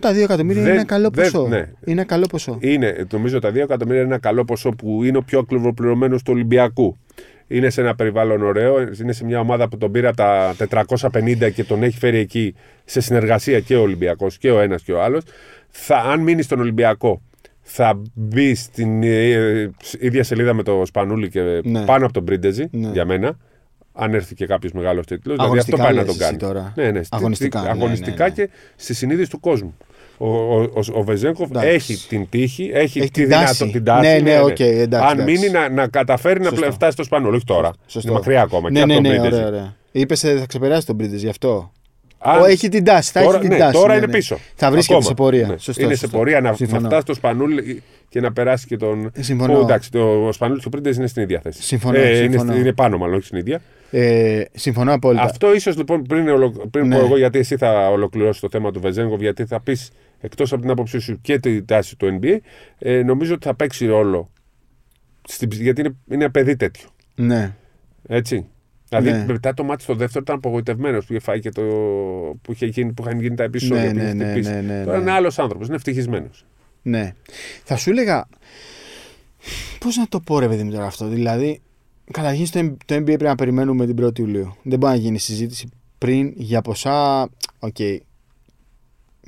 Τα 0.00 0.12
2 0.12 0.16
εκατομμύρια 0.16 0.62
Δεν- 0.62 0.70
είναι 0.70 0.80
ένα 0.80 0.88
καλό 0.88 1.10
δεν- 1.10 1.30
ποσό. 1.30 1.46
ναι. 1.48 1.56
Είναι 1.56 1.68
ένα 1.84 2.04
καλό 2.04 2.26
ποσό. 2.26 2.56
Είναι, 2.60 3.06
νομίζω 3.12 3.38
τα 3.38 3.50
2 3.50 3.54
εκατομμύρια 3.56 4.00
είναι 4.00 4.10
ένα 4.10 4.18
καλό 4.20 4.44
ποσό 4.44 4.70
που 4.70 5.04
είναι 5.04 5.16
ο 5.16 5.22
πιο 5.22 5.38
ακριβοπληρωμένο 5.38 6.16
του 6.16 6.22
Ολυμπιακού. 6.28 6.96
Είναι 7.46 7.70
σε 7.70 7.80
ένα 7.80 7.94
περιβάλλον 7.94 8.42
ωραίο, 8.42 8.80
είναι 9.02 9.12
σε 9.12 9.24
μια 9.24 9.40
ομάδα 9.40 9.68
που 9.68 9.76
τον 9.76 9.92
πήρε 9.92 10.06
από 10.06 10.16
τα 10.16 10.54
450 11.12 11.50
και 11.54 11.64
τον 11.64 11.82
έχει 11.82 11.98
φέρει 11.98 12.18
εκεί 12.18 12.54
σε 12.84 13.00
συνεργασία 13.00 13.60
και 13.60 13.76
ο 13.76 13.80
Ολυμπιακός 13.80 14.38
και 14.38 14.50
ο 14.50 14.60
ένας 14.60 14.82
και 14.82 14.92
ο 14.92 15.02
άλλος. 15.02 15.22
Αν 16.10 16.20
μείνει 16.20 16.42
στον 16.42 16.60
Ολυμπιακό, 16.60 17.22
θα 17.72 18.02
μπει 18.14 18.54
στην 18.54 19.02
ε, 19.02 19.70
ίδια 20.00 20.24
σελίδα 20.24 20.54
με 20.54 20.62
το 20.62 20.82
Σπανούλη 20.86 21.28
και 21.28 21.40
Ναι. 21.64 21.84
πάνω 21.84 22.04
από 22.04 22.12
τον 22.14 22.24
Πρίντεζι 22.24 22.64
Ναι. 22.70 22.90
για 22.92 23.04
μένα. 23.04 23.36
Αν 23.92 24.14
έρθει 24.14 24.34
και 24.34 24.46
κάποιος 24.46 24.72
μεγάλος 24.72 25.06
τίτλος. 25.06 25.36
Δηλαδή 25.36 25.58
αυτό 25.58 25.74
Αγωνιστικά 25.76 25.82
πάει 25.82 25.92
να 25.94 25.98
λες 25.98 26.06
τον 26.06 26.14
εσύ 26.14 26.24
κάνει. 26.24 26.38
τώρα. 26.38 26.72
Ναι, 26.76 26.90
ναι, 26.90 27.02
στη- 27.02 27.16
Αγωνιστικά, 27.16 27.62
ναι, 27.62 27.68
αγωνιστικά 27.68 28.24
ναι, 28.24 28.28
ναι. 28.36 28.44
και 28.44 28.50
στη 28.76 28.94
συνείδηση 28.94 29.30
του 29.30 29.40
κόσμου. 29.40 29.76
Ο, 30.18 30.28
ο, 30.28 30.60
ο, 30.60 30.80
ο 30.94 31.02
Βεζένκοβ 31.02 31.50
Εντάξει. 31.50 31.68
έχει 31.68 32.06
την 32.08 32.26
τύχη, 32.28 32.70
έχει, 32.74 32.98
Έχει 32.98 33.00
τη 33.00 33.10
την 33.10 33.24
δυνατό- 33.24 33.46
τάση. 33.46 33.70
την 33.70 33.84
τάση. 33.84 34.08
Ναι, 34.10 34.18
ναι, 34.18 34.40
οκέι, 34.40 34.60
εντάξει, 34.60 35.06
Αν 35.10 35.18
εντάξει. 35.18 35.24
μείνει 35.40 35.50
να, 35.52 35.68
να 35.68 35.88
καταφέρει 35.88 36.44
Σωστό. 36.44 36.64
να 36.66 36.70
φτάσει 36.72 36.92
στο 36.92 37.02
Σπανούλη, 37.04 37.36
όχι 37.36 37.44
τώρα. 37.44 37.70
Σωστό. 37.86 38.08
Είναι 38.10 38.18
μακριά 38.18 38.42
ακόμα. 38.42 38.70
Ναι, 38.70 38.80
και 38.80 38.86
ναι, 38.86 38.94
από 38.94 39.02
τον 39.02 39.12
ναι, 39.12 39.18
Πρίντεζι. 39.20 39.42
ωραία, 39.42 39.48
ωραία. 39.52 39.74
Είπες 39.92 40.20
θα 40.20 40.44
ξεπεράσει 40.48 40.86
τον 40.86 40.96
Πρίντεζι 40.96 41.24
γι' 41.24 41.30
αυτό. 41.30 41.72
Αν- 42.22 42.40
Ο, 42.40 42.44
έχει 42.44 42.68
την 42.68 42.84
τάση. 42.84 43.12
Θα 43.12 43.20
τώρα, 43.22 43.32
έχει 43.38 43.40
την 43.46 43.52
ναι, 43.56 43.58
τάση. 43.58 43.72
τώρα 43.72 43.88
ναι, 43.88 43.96
είναι 43.96 44.06
ναι. 44.06 44.12
πίσω. 44.12 44.38
Θα 44.54 44.70
βρίσκεται 44.70 44.94
Ακόμα. 44.94 45.08
σε 45.08 45.14
πορεία. 45.14 45.46
Ναι. 45.46 45.56
Σωστό, 45.58 45.82
είναι 45.82 45.90
σωστό. 45.94 46.06
σε 46.08 46.16
πορεία 46.16 46.40
να, 46.40 46.50
να 46.50 46.56
Συμφωνώ. 46.56 46.86
φτάσει 46.86 47.00
στο 47.02 47.14
Σπανούλη 47.14 47.82
και 48.08 48.20
να 48.20 48.32
περάσει 48.32 48.66
και 48.66 48.76
τον. 48.76 49.10
Ε, 49.14 49.22
συμφωνώ. 49.22 49.58
Ο, 49.58 49.60
εντάξει, 49.60 49.90
το, 49.90 50.26
ο 50.26 50.32
Σπανούλης 50.32 50.62
και 50.62 50.68
ο 50.68 50.70
Πρίντεζι 50.70 50.98
είναι 50.98 51.06
στην 51.08 51.22
ίδια 51.22 51.40
θέση. 51.40 51.62
Συμφωνώ, 51.62 51.98
είναι, 51.98 52.14
συμφωνώ. 52.14 52.54
είναι 52.56 52.72
πάνω, 52.72 52.98
μάλλον, 52.98 53.14
όχι 53.16 53.26
στην 53.26 53.38
ίδια. 53.38 53.60
Ε, 53.90 54.42
συμφωνώ 54.52 54.92
απόλυτα. 54.92 55.22
Αυτό 55.22 55.54
ίσως 55.54 55.76
λοιπόν 55.76 56.02
πριν, 56.02 56.28
ολο- 56.28 56.66
πριν 56.70 56.86
Ναι. 56.88 56.98
πω 56.98 57.04
εγώ, 57.04 57.16
γιατί 57.18 57.38
εσύ 57.38 57.56
θα 57.56 57.88
ολοκληρώσεις 57.90 58.40
το 58.40 58.48
θέμα 58.50 58.70
του 58.70 58.80
Βεζέγκοβ, 58.80 59.20
γιατί 59.20 59.44
θα 59.44 59.60
πεις 59.60 59.90
εκτός 60.20 60.52
από 60.52 60.60
την 60.62 60.70
άποψή 60.70 60.98
σου 60.98 61.20
και 61.20 61.38
τη 61.38 61.62
τάση 61.64 61.96
του 61.96 62.18
NBA, 62.22 62.36
ε, 62.78 63.02
νομίζω 63.02 63.34
ότι 63.34 63.46
θα 63.46 63.54
παίξει 63.54 63.86
ρόλο 63.86 64.30
στην- 65.28 65.48
γιατί 65.52 65.80
είναι, 65.80 65.94
είναι 66.10 66.28
παιδί 66.28 66.56
τέτοιο. 66.56 66.88
Ναι. 67.14 67.54
Έτσι. 68.08 68.46
Δηλαδή 68.90 69.10
Ναι. 69.10 69.24
μετά 69.32 69.54
το 69.54 69.64
ματς 69.64 69.82
το 69.82 69.94
δεύτερο 69.94 70.20
ήταν 70.22 70.36
απογοητευμένος 70.36 71.04
που 71.06 71.12
είχε 71.12 71.22
φάει 71.22 71.40
και 71.40 71.50
το. 71.50 71.62
που, 72.42 72.52
είχε 72.52 72.66
γίνει, 72.66 72.92
που 72.92 73.02
είχαν 73.06 73.20
γίνει 73.20 73.34
τα 73.34 73.42
επεισόδια. 73.44 73.84
Ναι, 73.84 73.90
που 73.92 73.96
είχε 73.98 74.12
ναι, 74.12 74.24
ναι, 74.24 74.30
χτυπήσει. 74.30 74.50
ναι, 74.52 74.60
ναι, 74.60 74.84
Τώρα 74.84 74.96
ναι. 74.96 75.02
είναι 75.02 75.10
άλλος 75.10 75.38
άνθρωπος, 75.38 75.66
είναι 75.66 75.76
ευτυχισμένος. 75.76 76.44
Ναι. 76.82 77.14
Θα 77.64 77.76
σου 77.76 77.90
έλεγα. 77.90 78.28
Πώς 79.78 79.96
να 79.96 80.08
το 80.08 80.20
πω, 80.20 80.38
ρε 80.38 80.48
παιδί 80.48 80.62
μου 80.62 80.70
τώρα 80.70 80.86
αυτό. 80.86 81.06
Δηλαδή, 81.08 81.60
καταρχήν 82.10 82.46
στο 82.46 82.60
M- 82.60 82.76
το 82.86 82.94
NBA 82.94 83.04
πρέπει 83.04 83.22
να 83.24 83.34
περιμένουμε 83.34 83.86
την 83.86 84.04
1η 84.06 84.18
Ιουλίου. 84.18 84.56
Δεν 84.62 84.78
μπορεί 84.78 84.92
να 84.92 84.98
γίνει 84.98 85.18
συζήτηση 85.18 85.68
πριν 85.98 86.32
για 86.36 86.62
ποσά. 86.62 87.28
Οκέι. 87.58 87.76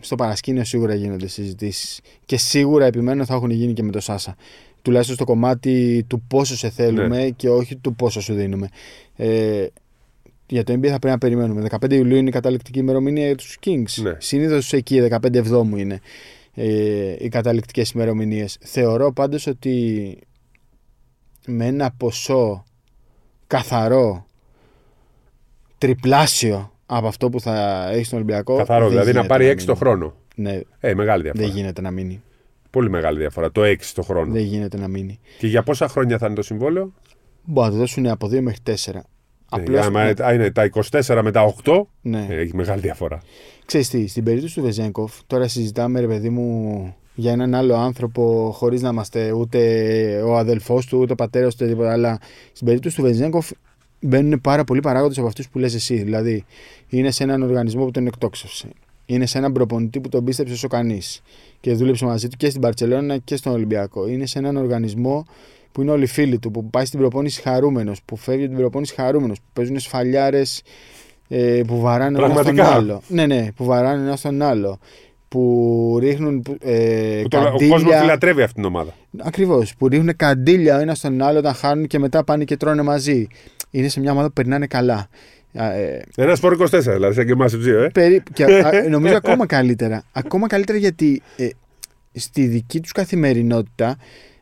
Στο 0.00 0.14
παρασκήνιο 0.14 0.64
σίγουρα 0.64 0.94
γίνονται 0.94 1.26
συζητήσεις. 1.26 2.00
Και 2.24 2.36
σίγουρα 2.36 2.84
επιμένω 2.84 3.24
θα 3.24 3.34
έχουν 3.34 3.50
γίνει 3.50 3.72
και 3.72 3.82
με 3.82 3.90
το 3.90 4.00
Σάσα. 4.00 4.36
Τουλάχιστον 4.82 5.16
στο 5.16 5.24
κομμάτι 5.24 6.04
του 6.08 6.22
πόσο 6.28 6.56
σε 6.56 6.70
θέλουμε 6.70 7.32
και 7.36 7.48
όχι 7.48 7.76
του 7.76 7.94
πόσο 7.94 8.20
σου 8.20 8.34
δίνουμε. 8.34 8.68
Ε, 9.16 9.66
για 10.46 10.64
το 10.64 10.72
NBA 10.72 10.86
θα 10.86 10.98
πρέπει 10.98 11.06
να 11.06 11.18
περιμένουμε. 11.18 11.66
15 11.80 11.92
Ιουλίου 11.92 12.16
είναι 12.16 12.28
η 12.28 12.32
καταληκτική 12.32 12.78
ημερομηνία 12.78 13.26
για 13.26 13.36
τους 13.36 13.58
Kings. 13.64 14.02
Ναι. 14.02 14.14
Συνήθως 14.18 14.72
εκεί, 14.72 15.08
15 15.10 15.34
Εβδόμου 15.34 15.76
είναι 15.76 16.00
ε, 16.54 17.14
οι 17.18 17.28
καταληκτικές 17.28 17.90
ημερομηνίες. 17.90 18.58
Θεωρώ 18.60 19.12
πάντως 19.12 19.46
ότι 19.46 20.18
με 21.46 21.66
ένα 21.66 21.90
ποσό 21.96 22.64
καθαρό 23.46 24.26
τριπλάσιο 25.78 26.72
από 26.86 27.06
αυτό 27.06 27.30
που 27.30 27.40
θα 27.40 27.88
έχει 27.90 28.04
στον 28.04 28.18
Ολυμπιακό. 28.18 28.56
Καθαρό, 28.56 28.80
δεν 28.88 28.90
δηλαδή 28.90 29.12
να 29.12 29.20
γίνεται 29.20 29.34
πάρει 29.34 29.44
6 29.44 29.54
μείνει. 29.54 29.64
το 29.66 29.74
χρόνο. 29.74 30.14
Ναι, 30.34 30.60
Ε, 30.80 30.94
μεγάλη 30.94 31.22
διαφορά. 31.22 31.44
δεν 31.46 31.54
γίνεται 31.56 31.80
να 31.80 31.90
μείνει. 31.90 32.22
Πολύ 32.72 32.90
μεγάλη 32.90 33.18
διαφορά. 33.18 33.52
Το 33.52 33.62
6 33.62 33.76
το 33.94 34.02
χρόνο. 34.02 34.32
Δεν 34.32 34.42
γίνεται 34.42 34.78
να 34.78 34.88
μείνει. 34.88 35.20
Και 35.38 35.46
για 35.46 35.62
πόσα 35.62 35.88
χρόνια 35.88 36.18
θα 36.18 36.26
είναι 36.26 36.34
το 36.34 36.42
συμβόλαιο; 36.42 36.92
Μπορεί 37.44 37.66
να 37.66 37.72
το 37.72 37.78
δώσουν 37.78 38.06
από 38.06 38.26
2 38.26 38.40
μέχρι 38.40 38.60
4. 38.66 38.94
Ε, 38.94 39.00
Απλώς, 39.48 39.86
άμα 39.86 40.32
είναι 40.32 40.50
τα 40.50 40.70
24 40.90 41.20
με 41.22 41.30
τα 41.30 41.54
8, 41.64 41.82
ναι. 42.02 42.26
ε, 42.30 42.34
έχει 42.34 42.56
μεγάλη 42.56 42.80
διαφορά. 42.80 43.22
Ξέρεις 43.64 43.88
τι, 43.88 44.06
στην 44.06 44.24
περίπτωση 44.24 44.54
του 44.54 44.62
Βεζέγκοφ, 44.62 45.12
τώρα 45.26 45.48
συζητάμε 45.48 46.00
ρε 46.00 46.06
παιδί 46.06 46.28
μου 46.28 46.94
για 47.14 47.32
έναν 47.32 47.54
άλλο 47.54 47.74
άνθρωπο 47.74 48.50
χωρίς 48.54 48.82
να 48.82 48.88
είμαστε 48.88 49.32
ούτε 49.32 50.22
ο 50.22 50.36
αδελφός 50.36 50.86
του, 50.86 50.98
ούτε 50.98 51.12
ο 51.12 51.14
πατέρας 51.14 51.54
του, 51.54 51.64
ούτε 51.64 51.72
τίποτα. 51.72 51.92
Αλλά 51.92 52.18
στην 52.52 52.66
περίπτωση 52.66 52.96
του 52.96 53.02
Βεζέγκοφ 53.02 53.50
μπαίνουν 54.00 54.40
πάρα 54.40 54.64
πολλοί 54.64 54.80
παράγοντες 54.80 55.18
από 55.18 55.26
αυτούς 55.26 55.48
που 55.48 55.58
λες 55.58 55.74
εσύ. 55.74 56.02
Δηλαδή, 56.02 56.44
είναι 56.88 57.10
σε 57.10 57.22
έναν 57.22 57.42
οργανισμό 57.42 57.84
που 57.84 57.90
τον 57.90 58.06
εκτόξευσε. 58.06 58.68
Είναι 59.06 59.26
σε 59.26 59.38
έναν 59.38 59.52
προπονητή 59.52 60.00
που 60.00 60.08
τον 60.08 60.24
πίστεψε 60.24 60.52
όσο 60.52 60.68
κανείς 60.68 61.20
και 61.60 61.72
δούλεψε 61.72 62.04
μαζί 62.04 62.28
του 62.28 62.36
και 62.36 62.48
στην 62.48 62.60
Παρσελόνα 62.60 63.18
και 63.18 63.36
στον 63.36 63.52
Ολυμπιακό. 63.52 64.08
Είναι 64.08 64.26
σε 64.26 64.38
έναν 64.38 64.56
οργανισμό 64.56 65.24
που 65.72 65.82
είναι 65.82 65.90
όλοι 65.90 66.06
φίλοι 66.06 66.38
του, 66.38 66.50
που 66.50 66.70
πάει 66.70 66.84
στην 66.84 66.98
προπόνηση 66.98 67.40
χαρούμενος, 67.42 68.00
που 68.04 68.16
φεύγει 68.16 68.40
από 68.42 68.50
την 68.52 68.60
προπόνηση 68.60 68.94
χαρούμενος, 68.94 69.38
που 69.38 69.44
παίζουν 69.52 69.78
σφαλιάρες 69.78 70.62
ε, 71.28 71.60
που 71.66 71.80
βαράνε 71.80 72.18
ένα 72.18 72.28
στον 72.28 72.32
Πραγματικά. 72.44 72.68
άλλο. 72.74 73.02
Ναι, 73.08 73.26
ναι, 73.26 73.48
που 73.56 73.64
βαράνε 73.64 74.02
ένα 74.02 74.16
στον 74.16 74.42
άλλο. 74.42 74.78
Που 75.28 75.96
ρίχνουν 76.00 76.42
ε, 76.60 77.20
Που 77.22 77.28
το- 77.28 77.38
ο 77.38 77.42
κόσμος 77.42 77.68
καντήλια. 77.70 78.00
φιλατρεύει 78.00 78.42
αυτή 78.42 78.54
την 78.54 78.64
ομάδα. 78.64 78.94
Ακριβώς. 79.18 79.74
Που 79.78 79.88
ρίχνουν 79.88 80.16
καντήλια 80.16 80.76
ο 80.76 80.80
ένας 80.80 80.98
στον 80.98 81.22
άλλο 81.22 81.38
όταν 81.38 81.54
χάνουν 81.54 81.86
και 81.86 81.98
μετά 81.98 82.24
πάνε 82.24 82.44
και 82.44 82.56
τρώνε 82.56 82.82
μαζί. 82.82 83.26
Είναι 83.70 83.88
σε 83.88 84.00
μια 84.00 84.12
ομάδα 84.12 84.26
που 84.26 84.32
περνάνε 84.32 84.66
καλά. 84.66 85.08
Α, 85.54 85.72
Ε, 85.72 86.04
Ένα 86.16 86.34
σπορ 86.34 86.52
24, 86.52 86.80
δηλαδή, 86.80 87.14
σαν 87.14 87.26
και 87.26 87.32
εμάς 87.32 87.56
δύο, 87.56 87.82
ε. 87.82 87.88
περί- 87.88 88.32
και, 88.32 88.44
α, 88.44 88.70
νομίζω 88.90 89.16
ακόμα 89.16 89.46
καλύτερα. 89.46 90.02
Ακόμα 90.12 90.46
καλύτερα 90.46 90.78
γιατί 90.78 91.22
ε, 91.36 91.48
στη 92.12 92.46
δική 92.46 92.80
τους 92.80 92.92
καθημερινότητα 92.92 93.96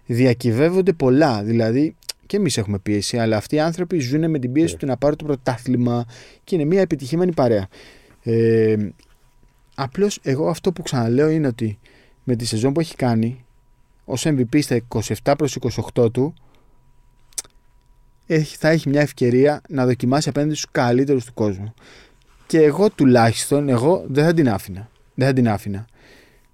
διακυβεύονται 0.07 0.93
πολλά. 0.93 1.43
Δηλαδή 1.43 1.95
και 2.27 2.37
εμείς 2.37 2.59
έχουμε 2.59 2.79
πίεση, 2.79 3.19
αλλά 3.19 3.37
αυτοί 3.37 3.55
οι 3.55 3.61
άνθρωποι 3.61 3.99
ζουν 3.99 4.31
με 4.31 4.39
την 4.39 4.53
πίεση 4.53 4.73
Ναι. 4.73 4.79
του 4.79 4.87
να 4.87 4.97
πάρουν 4.97 5.17
το 5.17 5.25
πρωτάθλημα 5.25 6.05
και 6.45 6.55
είναι 6.55 6.65
μια 6.65 6.81
επιτυχημένη 6.81 7.33
παρέα. 7.33 7.67
Ε, 8.23 8.77
απλώς 9.75 10.19
εγώ 10.23 10.49
αυτό 10.49 10.73
που 10.73 10.83
ξαναλέω 10.83 11.29
είναι 11.29 11.47
ότι 11.47 11.79
με 12.25 12.37
τη 12.37 12.45
σεζόν 12.47 12.73
που 12.73 12.81
έχει 12.81 12.97
κάνει 12.97 13.45
ως 14.05 14.27
MVP 14.27 14.63
στα 14.63 14.81
27 15.23 15.35
προς 15.39 15.59
28 15.95 16.13
του 16.13 16.35
έχει, 16.35 16.35
θα 18.39 18.69
έχει 18.69 18.89
μια 18.89 19.01
ευκαιρία 19.01 19.61
να 19.69 19.87
δοκιμάσει 19.87 20.29
απέναντι 20.29 20.55
στους 20.55 20.71
καλύτερους 20.73 21.25
του 21.25 21.35
κόσμου. 21.35 21.75
Και 22.47 22.63
εγώ 22.63 22.91
τουλάχιστον, 22.91 23.69
εγώ 23.69 24.05
δεν 24.09 24.25
θα 24.25 24.35
την 24.35 24.49
άφηνα. 24.49 24.91
Δεν 25.15 25.27
θα 25.27 25.33
την 25.33 25.49
άφηνα. 25.49 25.85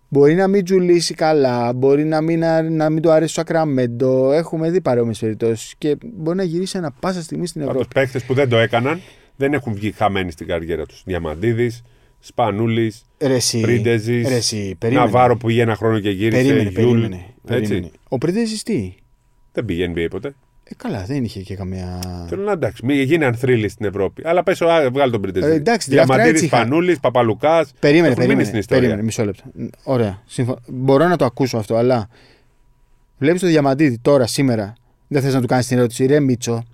Μπορεί 0.09 0.35
να 0.35 0.49
μην 0.49 0.65
τσουλήσει 0.65 1.15
καλά, 1.15 1.73
μπορεί 1.73 2.05
να 2.05 2.21
μην, 2.21 2.39
να 2.71 2.91
μην 2.91 3.03
του 3.03 3.11
αρέσει 3.11 3.35
το 3.35 3.41
Σακραμέντο. 3.41 4.33
Έχουμε 4.33 4.71
δει 4.71 4.81
παρόμοιες 4.81 5.19
περιπτώσεις 5.19 5.75
και 5.79 5.97
μπορεί 6.17 6.37
να 6.37 6.43
γυρίσει 6.43 6.79
ανα 6.79 6.91
πάσα 7.01 7.23
στιγμή 7.23 7.47
στην 7.47 7.61
Από 7.63 7.71
Ευρώπη. 7.71 7.89
του 7.89 7.95
παίχτες 7.95 8.25
που 8.25 8.35
δεν 8.35 8.49
το 8.49 8.57
έκαναν, 8.57 9.01
δεν 9.37 9.53
έχουν 9.53 9.75
βγει 9.75 9.93
χαμένοι 9.93 10.31
στην 10.31 10.47
καριέρα 10.47 10.87
τους. 10.87 11.03
Διαμαντίδης, 11.05 11.83
Σπανούλης, 12.21 13.05
Ρε 13.21 13.35
εσύ, 13.35 13.61
Πρίντεζης, 13.61 14.29
ρε 14.29 14.35
εσύ, 14.35 14.75
περίμενε. 14.79 15.07
Ναβάρο 15.07 15.37
που 15.37 15.49
είχε 15.49 15.63
ένα 15.63 15.77
χρόνο 15.77 15.99
και 16.01 16.11
γύρισε. 16.11 16.43
Περίμενε, 16.43 16.71
Γιούλ, 16.71 16.75
περίμενε, 17.01 17.15
έτσι. 17.49 17.69
περίμενε. 17.69 17.91
Ο 18.09 18.19
Πρίντεζης 18.19 18.63
τι; 18.63 18.95
Δεν 19.53 19.65
πήγε 19.65 19.93
NBA 19.95 20.07
ποτέ. 20.11 20.35
Ε, 20.69 20.75
καλά, 20.77 21.05
δεν 21.05 21.25
είχε 21.25 21.41
και 21.41 21.55
καμία. 21.57 21.99
Θέλω 22.29 22.43
να 22.43 22.53
εντάξει, 22.53 22.85
μην 22.87 23.01
γίνει 23.03 23.25
ανθρύλη 23.25 23.69
στην 23.69 23.87
Ευρώπη. 23.87 24.23
Αλλά 24.25 24.43
πες, 24.43 24.59
βγάλει 24.93 25.13
τον 25.13 25.21
Πρίντεζη. 25.21 25.47
Ε, 25.47 25.53
εντάξει, 25.55 25.89
draft 25.91 25.95
rights 26.03 26.07
Διαμαντίδη, 26.07 26.45
είχα. 26.45 26.57
Σπανούλη, 26.57 26.99
Παπαλουκάς. 27.01 27.73
Περίμενε, 27.81 28.07
Έχουν 28.13 28.23
μείνει 28.23 28.27
περίμενε. 28.27 28.45
στην 28.47 28.59
ιστορία. 28.59 28.83
περίμενε 28.83 29.03
μισό 29.07 29.25
λεπτό. 29.25 29.43
Ωραία. 29.83 30.23
Σύμφω... 30.27 30.59
Μπορώ 30.67 31.09
να 31.09 31.17
το 31.17 31.25
ακούσω 31.25 31.57
αυτό, 31.59 31.77
αλλά 31.77 32.09
βλέπεις 33.19 33.41
το 33.41 33.47
διαμαντίδι 33.47 33.99
τώρα, 33.99 34.27
σήμερα. 34.27 34.73
Δεν 35.09 35.23
θες 35.23 35.35
να 35.35 35.41
του 35.41 35.47
κάνεις 35.47 35.67
την 35.67 35.79
ερώτηση, 35.79 36.07
ρε 36.07 36.21
Μίτσο. 36.21 36.65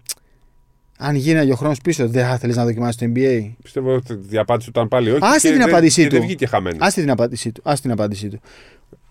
Αν 0.98 1.14
γίναγε 1.14 1.52
ο 1.52 1.57
χρόνος 1.57 1.81
πίσω, 1.81 2.09
δεν 2.09 2.26
θα 2.26 2.38
θέλεις 2.38 2.57
να 2.57 2.64
δοκιμάσεις 2.64 2.96
το 2.96 3.07
NBA. 3.14 3.50
Πιστεύω 3.62 3.94
ότι 3.94 4.20
η 4.31 4.38
απάντηση 4.38 4.66
του 4.70 4.72
ήταν 4.78 4.88
πάλι 4.88 5.11
όχι. 5.11 5.18
Άστε 5.22 5.48
και 5.48 5.55
την 5.55 5.62
δεν- 5.64 5.68
απάντησή 5.72 6.02
και 6.02 6.09
του. 6.09 6.16
Δεν 6.16 6.24
βγήκε 6.24 6.46
χαμένο. 6.46 6.76
Άστε 6.81 7.00
την 7.00 7.11
απάντησή 7.11 7.52
του. 7.52 7.61
Άστε 7.64 7.83
την 7.83 7.90
απάντησή 7.90 8.28
του. 8.28 8.40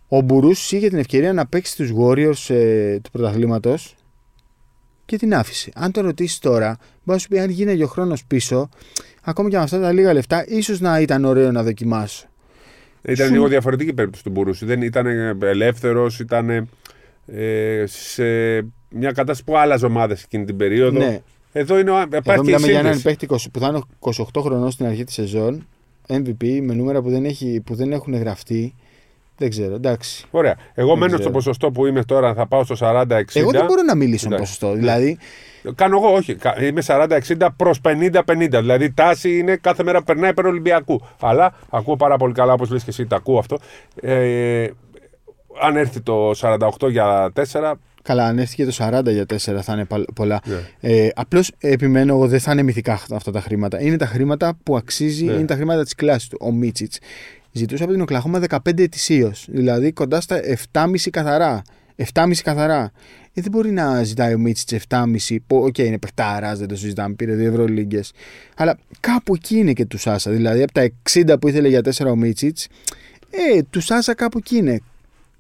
Ο 0.08 0.22
Μπουρούς 0.22 0.72
είχε 0.72 0.88
την 0.90 0.98
ευκαιρία 0.98 1.34
να 1.34 1.46
παίξει 1.48 1.72
στους 1.72 1.92
Warriors 2.00 2.56
ε, 2.56 3.00
του 3.00 3.12
πρωταθλήματος 3.12 3.96
και 5.06 5.18
την 5.18 5.34
άφησε. 5.36 5.72
Αν 5.76 5.92
το 5.92 6.02
ρωτήσεις 6.02 6.40
τώρα, 6.40 6.78
μπορεί 6.80 6.88
να 7.04 7.18
σου 7.18 7.28
πει 7.28 7.40
αν 7.40 7.50
γίναγε 7.50 7.84
ο 7.84 7.88
χρόνος 7.88 8.26
πίσω, 8.26 8.70
ακόμα 9.22 9.50
και 9.50 9.58
με 9.58 9.64
αυτά 9.64 9.80
τα 9.80 9.92
λίγα 9.92 10.14
λεφτά, 10.14 10.46
ίσως 10.48 10.80
να 10.80 11.00
ήταν 11.00 11.26
ωραίο 11.26 11.52
να 11.52 11.64
δοκιμάσω. 11.64 12.26
Ήταν 13.02 13.26
Σου- 13.28 13.34
λίγο 13.34 13.48
διαφορετική 13.48 13.90
η 13.90 13.94
περίπτωση 13.94 14.24
του 14.24 14.30
Μπουρούση. 14.30 14.66
Δεν 14.66 14.82
ήταν 14.82 15.06
ελεύθερος, 15.42 16.20
ήταν 16.20 16.50
ε, 17.28 17.84
σε 17.88 18.24
μια 18.90 19.12
κατάσταση 19.12 19.44
που 19.44 19.58
άλλαζε 19.58 19.86
ομάδες 19.86 20.24
εκείνη 20.24 20.46
την 20.46 20.58
περίοδο. 20.58 20.98
Ναι, 21.00 21.22
Εδώ 21.52 21.80
είναι, 21.80 21.92
ο- 21.92 21.98
Εδώ 21.98 22.18
υπάρχει 22.18 22.42
μιλάμε 22.44 22.68
για 22.68 22.80
έναν 22.80 22.94
σύνδεση. 22.96 23.04
παίχτη 23.18 23.26
20 23.26 23.50
που 23.52 23.60
θα 23.60 23.68
είναι 23.68 23.82
28 24.00 24.42
χρονών 24.42 24.72
στην 24.72 24.86
αρχή 24.86 25.04
της 25.04 25.14
σεζόν. 25.14 25.68
MVP 26.08 26.60
με 26.62 26.74
νούμερα 26.74 27.02
που 27.02 27.10
δεν, 27.10 27.26
έχει, 27.26 27.62
που 27.66 27.76
δεν 27.76 27.92
έχουν 27.92 28.16
γραφτεί. 28.16 28.76
Δεν 29.42 29.50
ξέρω, 29.50 29.76
εντάξει. 29.76 30.26
Ωραία. 30.32 30.56
Εγώ 30.74 30.88
Δεν 30.90 30.98
μένω 30.98 31.10
στο 31.10 31.18
ξέρω. 31.20 31.34
ποσοστό 31.34 31.72
που 31.72 31.86
είμαι 31.86 32.04
τώρα, 32.04 32.34
θα 32.34 32.48
πάω 32.48 32.64
στο 32.64 32.76
40-60. 32.80 33.06
Εγώ 33.34 33.52
δεν 33.52 33.66
μπορώ 33.66 33.82
να 33.82 33.96
μιλήσω 33.96 34.30
με 34.30 34.36
Εντάξει. 34.36 34.58
ποσοστό. 34.60 34.78
Δηλαδή, 34.80 35.18
Κάνω 35.76 35.98
εγώ, 35.98 36.14
όχι. 36.14 36.36
Κα- 36.36 36.64
Είμαι 36.64 36.82
40-60 36.82 37.48
προς 37.56 37.82
50-50. 37.82 38.60
Δηλαδή 38.60 38.86
η 38.86 38.92
τάση 38.94 39.38
είναι 39.38 39.56
κάθε 39.56 39.84
μέρα 39.84 40.04
περνάει 40.04 40.30
υπέρ 40.30 40.46
Ολυμπιακού. 40.46 41.02
Αλλά 41.20 41.54
ακούω 41.70 41.96
πάρα 41.96 42.18
πολύ 42.18 42.34
καλά, 42.34 42.54
όπως 42.54 42.70
λες 42.70 42.84
και 42.84 42.90
εσύ, 42.90 43.06
τα 43.06 43.16
ακούω 43.16 43.38
αυτό. 43.40 43.58
Ε, 44.02 44.68
αν 45.62 45.76
έρθει 45.76 46.02
το 46.02 46.32
48 46.36 46.90
για 46.90 47.32
4, 47.36 47.74
καλά, 48.02 48.26
αν 48.26 48.40
έρθει 48.40 48.56
και 48.56 48.66
το 48.66 48.72
40 48.72 49.12
για 49.12 49.26
4 49.26 49.62
θα 49.62 49.74
είναι 49.74 49.86
πα- 49.86 50.06
πολλά. 50.16 50.40
Ναι. 50.46 50.56
Ε, 50.80 51.10
Απλώς 51.16 51.52
επιμένω, 51.60 52.14
εγώ 52.14 52.28
δεν 52.28 52.40
θα 52.40 52.52
είναι 52.52 52.64
μυθικά 52.64 52.94
αυτά- 52.94 53.16
αυτά 53.16 53.32
τα 53.32 53.42
χρήματα. 53.42 53.82
Είναι 53.82 53.98
τα 53.98 54.06
χρήματα 54.06 54.54
που 54.64 54.76
αξίζει, 54.76 55.26
Ναι. 55.26 55.32
είναι 55.34 55.46
τα 55.46 55.56
χρήματα 55.56 55.84
της 55.84 55.96
κλάσης 55.96 56.28
του. 56.30 56.38
Ο 56.42 56.52
Μίτσιτς 56.52 57.00
ζητούσε 57.52 57.84
από 57.84 57.92
την 57.92 58.02
Οκλαχώμα 58.02 58.40
15 58.50 58.80
ετησίως. 58.80 59.46
Δηλαδή 59.50 59.92
κοντά 59.92 60.22
στα 60.22 60.40
7,5 60.72 61.10
καθαρά. 61.12 61.62
7,5 62.14 62.32
καθαρά. 62.44 62.92
Ε, 63.34 63.42
δεν 63.42 63.52
μπορεί 63.52 63.72
να 63.72 64.04
ζητάει 64.04 64.34
ο 64.34 64.38
Μίτσιτς 64.38 64.86
7,5. 64.90 65.38
Που, 65.48 65.58
οκέι, 65.58 65.78
είναι 65.78 65.98
παιχτάρα, 66.00 66.56
δεν 66.56 66.68
το 66.68 66.76
συζητάμε. 66.76 67.14
Πήρε 67.16 67.34
δύο 67.34 67.48
Ευρωλίγκες. 67.50 68.12
Αλλά 68.56 68.78
κάπου 69.00 69.34
εκεί 69.36 69.58
είναι 69.58 69.74
και 69.74 69.86
του 69.86 69.98
Σάσα. 69.98 70.32
Δηλαδή 70.32 70.64
από 70.64 70.72
τα 70.72 70.90
60 71.14 71.40
που 71.40 71.48
ήθελε 71.48 71.68
για 71.68 71.82
4 71.82 72.12
ο 72.12 72.16
Μίτσιτς, 72.16 72.68
ε, 73.56 73.62
του 73.70 73.82
Σάσα 73.82 74.16
κάπου 74.16 74.38
εκεί 74.38 74.56
είναι. 74.56 74.80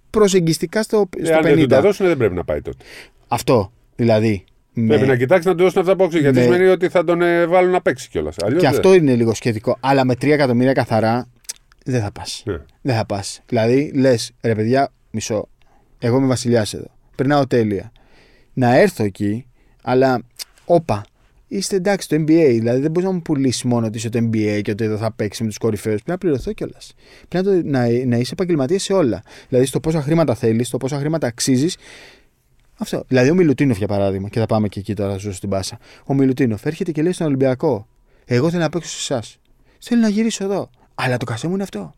Προσεγγιστικά 0.09 0.83
στο, 0.83 1.09
ε, 1.17 1.25
στο 1.25 1.35
αν 1.35 1.41
δεν 1.43 1.53
του 1.55 1.59
50. 1.61 1.67
τα 1.67 1.81
δώσουν, 1.81 2.07
δεν 2.07 2.17
πρέπει 2.17 2.35
να 2.35 2.43
πάει 2.43 2.61
τότε. 2.61 2.83
Αυτό. 3.27 3.71
Δηλαδή. 3.95 4.43
Πρέπει 4.73 5.01
με- 5.01 5.05
να 5.07 5.15
κοιτάξει 5.15 5.47
να 5.47 5.55
του 5.55 5.63
δώσουν 5.63 5.81
αυτά 5.81 5.95
που 5.95 6.03
αξίζει. 6.03 6.21
Γιατί 6.23 6.37
Ναι. 6.37 6.43
σημαίνει 6.43 6.65
ότι 6.65 6.89
θα 6.89 7.03
τον 7.03 7.21
ε, 7.21 7.45
βάλουν 7.45 7.71
να 7.71 7.81
παίξει 7.81 8.09
κιόλας. 8.09 8.35
Και 8.57 8.67
αυτό 8.67 8.93
είναι 8.93 9.15
λίγο 9.15 9.33
σχετικό. 9.33 9.77
Αλλά 9.79 10.05
με 10.05 10.15
3 10.15 10.33
εκατομμύρια 10.33 10.73
καθαρά 10.73 11.27
δεν 11.85 12.01
θα 12.01 12.11
πας. 12.11 12.43
Ναι. 12.45 12.57
Δεν 12.81 12.95
θα 12.95 13.05
πας. 13.05 13.41
Δηλαδή 13.47 13.91
λες, 13.95 14.31
ρε 14.41 14.55
παιδιά, 14.55 14.91
μισό. 15.11 15.47
Εγώ 15.99 16.17
είμαι 16.17 16.27
βασιλιάς 16.27 16.73
εδώ. 16.73 16.87
Περνάω 17.15 17.47
τέλεια. 17.47 17.91
Να 18.53 18.75
έρθω 18.75 19.03
εκεί, 19.03 19.45
αλλά 19.81 20.21
όπα. 20.65 21.05
Είστε 21.47 21.75
εντάξει 21.75 22.07
το 22.09 22.15
NBA. 22.15 22.47
Δηλαδή 22.49 22.81
δεν 22.81 22.91
μπορείς 22.91 23.09
να 23.09 23.15
μου 23.15 23.21
πουλήσεις 23.21 23.63
μόνο 23.63 23.85
ότι 23.85 23.97
είσαι 23.97 24.09
το 24.09 24.19
NBA 24.19 24.59
και 24.61 24.71
ότι 24.71 24.83
εδώ 24.83 24.97
θα 24.97 25.11
παίξεις 25.11 25.41
με 25.41 25.47
τους 25.47 25.57
κορυφαίους. 25.57 26.01
Πρέπει 26.03 26.09
να 26.09 26.17
πληρωθώ 26.17 26.53
κιόλας. 26.53 26.93
Πρέπει 27.27 27.45
να, 27.45 27.53
το, 27.53 27.67
να, 27.67 28.05
να 28.05 28.17
είσαι 28.17 28.33
επαγγελματίας 28.33 28.83
σε 28.83 28.93
όλα. 28.93 29.21
Δηλαδή 29.49 29.67
στο 29.67 29.79
πόσα 29.79 30.01
χρήματα 30.01 30.35
θέλεις, 30.35 30.67
στο 30.67 30.77
πόσα 30.77 30.99
χρήματα 30.99 31.27
αξίζεις. 31.27 31.77
Αυτό. 32.77 33.03
Δηλαδή 33.07 33.29
ο 33.29 33.35
Μιλουτίνοφ 33.35 33.77
για 33.77 33.87
παράδειγμα, 33.87 34.29
και 34.29 34.39
θα 34.39 34.45
πάμε 34.45 34.67
και 34.67 34.79
εκεί 34.79 34.93
τώρα 34.93 35.17
ζω 35.17 35.33
στην 35.33 35.49
Πάσα. 35.49 35.77
Ο 36.05 36.13
Μιλουτίνοφ 36.13 36.65
έρχεται 36.65 36.91
και 36.91 37.01
λέει 37.01 37.11
στον 37.11 37.27
Ολυμπιακό: 37.27 37.87
Εγώ 38.25 38.49
θέλω 38.49 38.61
να 38.61 38.69
παίξω 38.69 38.89
σε 38.89 39.13
εσάς. 39.13 39.37
Θέλω 39.79 40.01
να 40.01 40.09
γυρίσω 40.09 40.43
εδώ. 40.43 40.69
Αλλά 40.95 41.17
το 41.17 41.25
κασέ 41.25 41.47
μου 41.47 41.53
είναι 41.53 41.63
αυτό. 41.63 41.93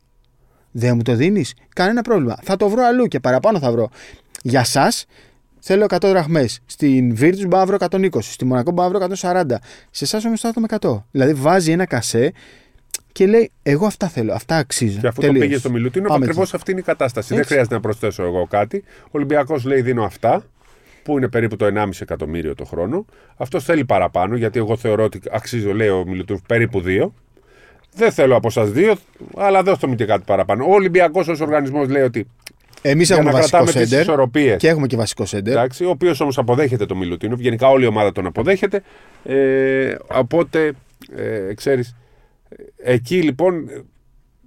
Δεν 0.71 0.95
μου 0.95 1.01
το 1.01 1.15
δίνεις. 1.15 1.53
Κανένα 1.75 2.01
πρόβλημα. 2.01 2.37
Θα 2.43 2.55
το 2.55 2.69
βρω 2.69 2.83
αλλού 2.85 3.05
και 3.05 3.19
παραπάνω 3.19 3.59
θα 3.59 3.71
βρω. 3.71 3.89
Για 4.43 4.59
εσά 4.59 4.91
θέλω 5.59 5.85
100 5.89 5.97
δραχμές. 6.01 6.59
Στην 6.65 7.11
Virtus 7.19 7.45
μπορώ 7.47 7.57
να 7.57 7.65
βρω 7.65 7.77
120. 7.79 8.21
Στη 8.21 8.45
Μονακό 8.45 8.71
μπορώ 8.71 8.89
να 8.89 9.07
βρω 9.07 9.15
140. 9.15 9.43
Σε 9.91 10.03
εσάς 10.03 10.25
όμως 10.25 10.39
θα 10.39 10.47
έρθω 10.47 10.61
με 10.61 10.67
100. 10.79 11.03
Δηλαδή 11.11 11.33
βάζει 11.33 11.71
ένα 11.71 11.85
κασέ 11.85 12.31
και 13.11 13.27
λέει: 13.27 13.51
Εγώ 13.63 13.85
αυτά 13.85 14.07
θέλω. 14.07 14.33
Αυτά 14.33 14.57
αξίζω. 14.57 14.99
Και 14.99 15.07
αφού 15.07 15.19
Τελείως. 15.21 15.39
το 15.39 15.45
πήγες 15.45 15.59
στο 15.59 15.69
Μιλουτίνο, 15.69 16.07
Πάμε 16.07 16.25
ακριβώς 16.25 16.47
εκεί. 16.47 16.55
αυτή 16.55 16.71
είναι 16.71 16.79
η 16.79 16.83
κατάσταση. 16.83 17.27
Δεν 17.29 17.37
Έτσι. 17.37 17.49
χρειάζεται 17.49 17.75
να 17.75 17.81
προσθέσω 17.81 18.23
εγώ 18.23 18.47
κάτι. 18.47 18.83
Ο 19.05 19.09
Ολυμπιακός 19.11 19.63
λέει: 19.65 19.81
Δίνω 19.81 20.03
αυτά, 20.03 20.45
που 21.03 21.17
είναι 21.17 21.27
περίπου 21.27 21.55
το 21.55 21.65
1,5 21.65 21.89
εκατομμύριο 22.01 22.55
το 22.55 22.65
χρόνο. 22.65 23.05
Αυτός 23.37 23.63
θέλει 23.63 23.85
παραπάνω, 23.85 24.35
γιατί 24.35 24.59
εγώ 24.59 24.77
θεωρώ 24.77 25.03
ότι 25.03 25.21
αξίζω, 25.31 25.73
λέει 25.73 25.87
ο 25.89 26.03
Μιλουτίνο, 26.07 26.39
περίπου 26.47 26.81
2. 26.85 27.13
Δεν 27.95 28.11
θέλω 28.11 28.35
από 28.35 28.47
εσά 28.47 28.65
δύο, 28.65 28.95
αλλά 29.37 29.63
δώστε 29.63 29.87
μου 29.87 29.95
και 29.95 30.05
κάτι 30.05 30.23
παραπάνω. 30.25 30.65
Ο 30.65 30.73
Ολυμπιακός 30.73 31.27
ως 31.27 31.39
οργανισμός 31.39 31.89
λέει 31.89 32.01
ότι 32.03 32.27
Εμείς 32.81 33.07
για 33.07 33.15
έχουμε 33.15 33.31
να 33.31 33.37
βασικό 33.37 33.57
κρατάμε 33.57 33.79
τις 33.79 33.89
σέντερ. 33.89 34.05
ισορροπίες. 34.05 34.57
Και 34.57 34.67
έχουμε 34.67 34.87
και 34.87 34.95
βασικό 34.95 35.25
σέντερ. 35.25 35.53
Εντάξει, 35.53 35.85
ο 35.85 35.89
οποίος 35.89 36.19
όμως 36.19 36.37
αποδέχεται 36.37 36.85
το 36.85 36.95
Μιλουτίνοφ. 36.95 37.39
Γενικά 37.39 37.67
όλη 37.69 37.83
η 37.83 37.87
ομάδα 37.87 38.11
τον 38.11 38.25
αποδέχεται. 38.25 38.83
Ε, 39.23 39.95
οπότε, 40.07 40.71
ε, 41.15 41.53
ξέρεις, 41.53 41.95
εκεί 42.77 43.21
λοιπόν 43.21 43.69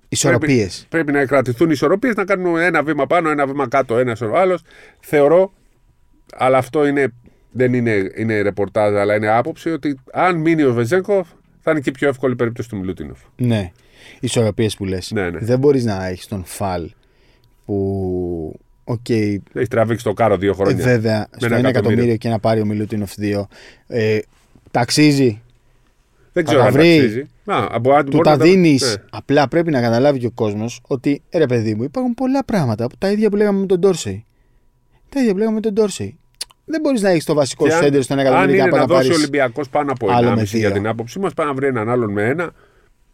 Ισορροπίες. 0.08 0.86
Πρέπει, 0.88 1.04
πρέπει 1.04 1.18
να 1.18 1.26
κρατηθούν 1.26 1.70
ισορροπίες, 1.70 2.14
να 2.14 2.24
κάνουν 2.24 2.56
ένα 2.58 2.82
βήμα 2.82 3.06
πάνω, 3.06 3.30
ένα 3.30 3.46
βήμα 3.46 3.68
κάτω, 3.68 3.98
ένας 3.98 4.20
ο 4.20 4.36
άλλος. 4.36 4.62
Θεωρώ, 5.00 5.52
αλλά 6.36 6.58
αυτό 6.58 6.86
είναι, 6.86 7.12
δεν 7.50 7.74
είναι, 7.74 8.10
είναι 8.16 8.40
ρεπορτάζ, 8.40 8.94
αλλά 8.94 9.14
είναι 9.14 9.28
άποψη 9.28 9.70
ότι 9.70 10.00
αν 10.12 10.36
μείνει 10.36 10.62
ο 10.62 10.72
Βεζένκοφ, 10.72 11.28
θα 11.66 11.72
είναι 11.74 11.80
και 11.80 11.88
η 11.88 11.92
πιο 11.92 12.08
εύκολη 12.08 12.36
περίπτωση 12.36 12.68
του 12.68 12.76
Μιλουτίνοφ. 12.76 13.18
Ναι. 13.36 13.72
Ισορροπίες 14.20 14.76
που 14.76 14.84
λες. 14.84 15.10
Ναι, 15.10 15.30
ναι. 15.30 15.38
Δεν 15.38 15.58
μπορείς 15.58 15.84
να 15.84 16.06
έχεις 16.06 16.26
τον 16.26 16.44
Φαλ 16.44 16.90
που. 17.64 18.58
Οκ, 18.84 19.08
Έχει 19.08 19.68
τραβήξει 19.70 20.04
το 20.04 20.12
κάρο 20.12 20.36
δύο 20.36 20.50
ε, 20.50 20.54
χρόνια. 20.54 20.84
βέβαια, 20.84 21.26
στο 21.36 21.46
ένα 21.46 21.56
ένα 21.56 21.68
εκατομμύριο. 21.68 21.68
εκατομμύριο 21.68 22.16
και 22.16 22.28
να 22.28 22.38
πάρει 22.38 22.60
ο 22.60 22.64
Μιλουτίνοφ 22.64 23.12
2. 23.20 23.42
Ε, 23.86 24.18
τα 24.70 24.86
αξίζει, 24.86 25.40
δεν 26.32 26.44
θα 26.44 26.50
ξέρω 26.50 26.60
τα 26.60 26.66
αν 26.66 26.72
βρει. 26.72 26.98
αξίζει. 26.98 27.20
Α, 27.44 27.66
από, 27.70 27.92
αν 27.92 28.04
του 28.04 28.10
μπορεί 28.10 28.24
τα 28.24 28.30
να 28.30 28.38
τα- 28.38 28.44
δίνεις. 28.44 28.82
Ναι. 28.96 29.02
Απλά 29.10 29.48
πρέπει 29.48 29.70
να 29.70 29.80
καταλάβει 29.80 30.18
και 30.18 30.26
ο 30.26 30.30
κόσμος 30.30 30.80
ότι 30.86 31.22
«Ε, 31.30 31.38
ρε 31.38 31.46
παιδί 31.46 31.74
μου, 31.74 31.82
υπάρχουν 31.82 32.14
πολλά 32.14 32.44
πράγματα. 32.44 32.86
Τα 32.98 33.10
ίδια 33.10 33.30
που 33.30 33.36
λέγαμε 33.36 33.58
με 33.60 33.66
τον 33.66 33.78
Ντόρσεϊ. 33.80 34.24
Τα 35.08 35.20
ίδια 35.20 35.32
που 35.32 35.38
λέγαμε 35.38 35.54
με 35.54 35.60
τον 35.60 35.72
Ντόρσεϊ. 35.72 36.16
Δεν 36.68 36.80
μπορείς 36.80 37.00
να 37.02 37.08
έχεις 37.08 37.24
το 37.24 37.34
βασικό 37.34 37.66
Και 37.66 37.72
αν- 37.72 37.82
σέντερ 37.82 38.02
στο 38.02 38.12
ένα 38.12 38.22
Αν 38.22 38.28
εκατομμύριο 38.28 38.60
είναι 38.62 38.70
και 38.70 38.74
να 38.76 38.80
να 38.80 38.86
δώσει 38.86 39.06
ο 39.06 39.10
πάρει. 39.10 39.20
Ολυμπιακός 39.20 39.68
πάνω 39.68 39.92
από 39.92 40.10
άλλο 40.10 40.28
1,5 40.28 40.36
με 40.36 40.42
για 40.58 40.68
δύο. 40.68 40.72
την 40.72 40.86
άποψή 40.86 41.18
μας, 41.18 41.34
πάει 41.34 41.46
να 41.46 41.54
βρει 41.54 41.66
έναν 41.66 41.88
άλλον 41.88 42.12
με 42.12 42.28
ένα. 42.28 42.50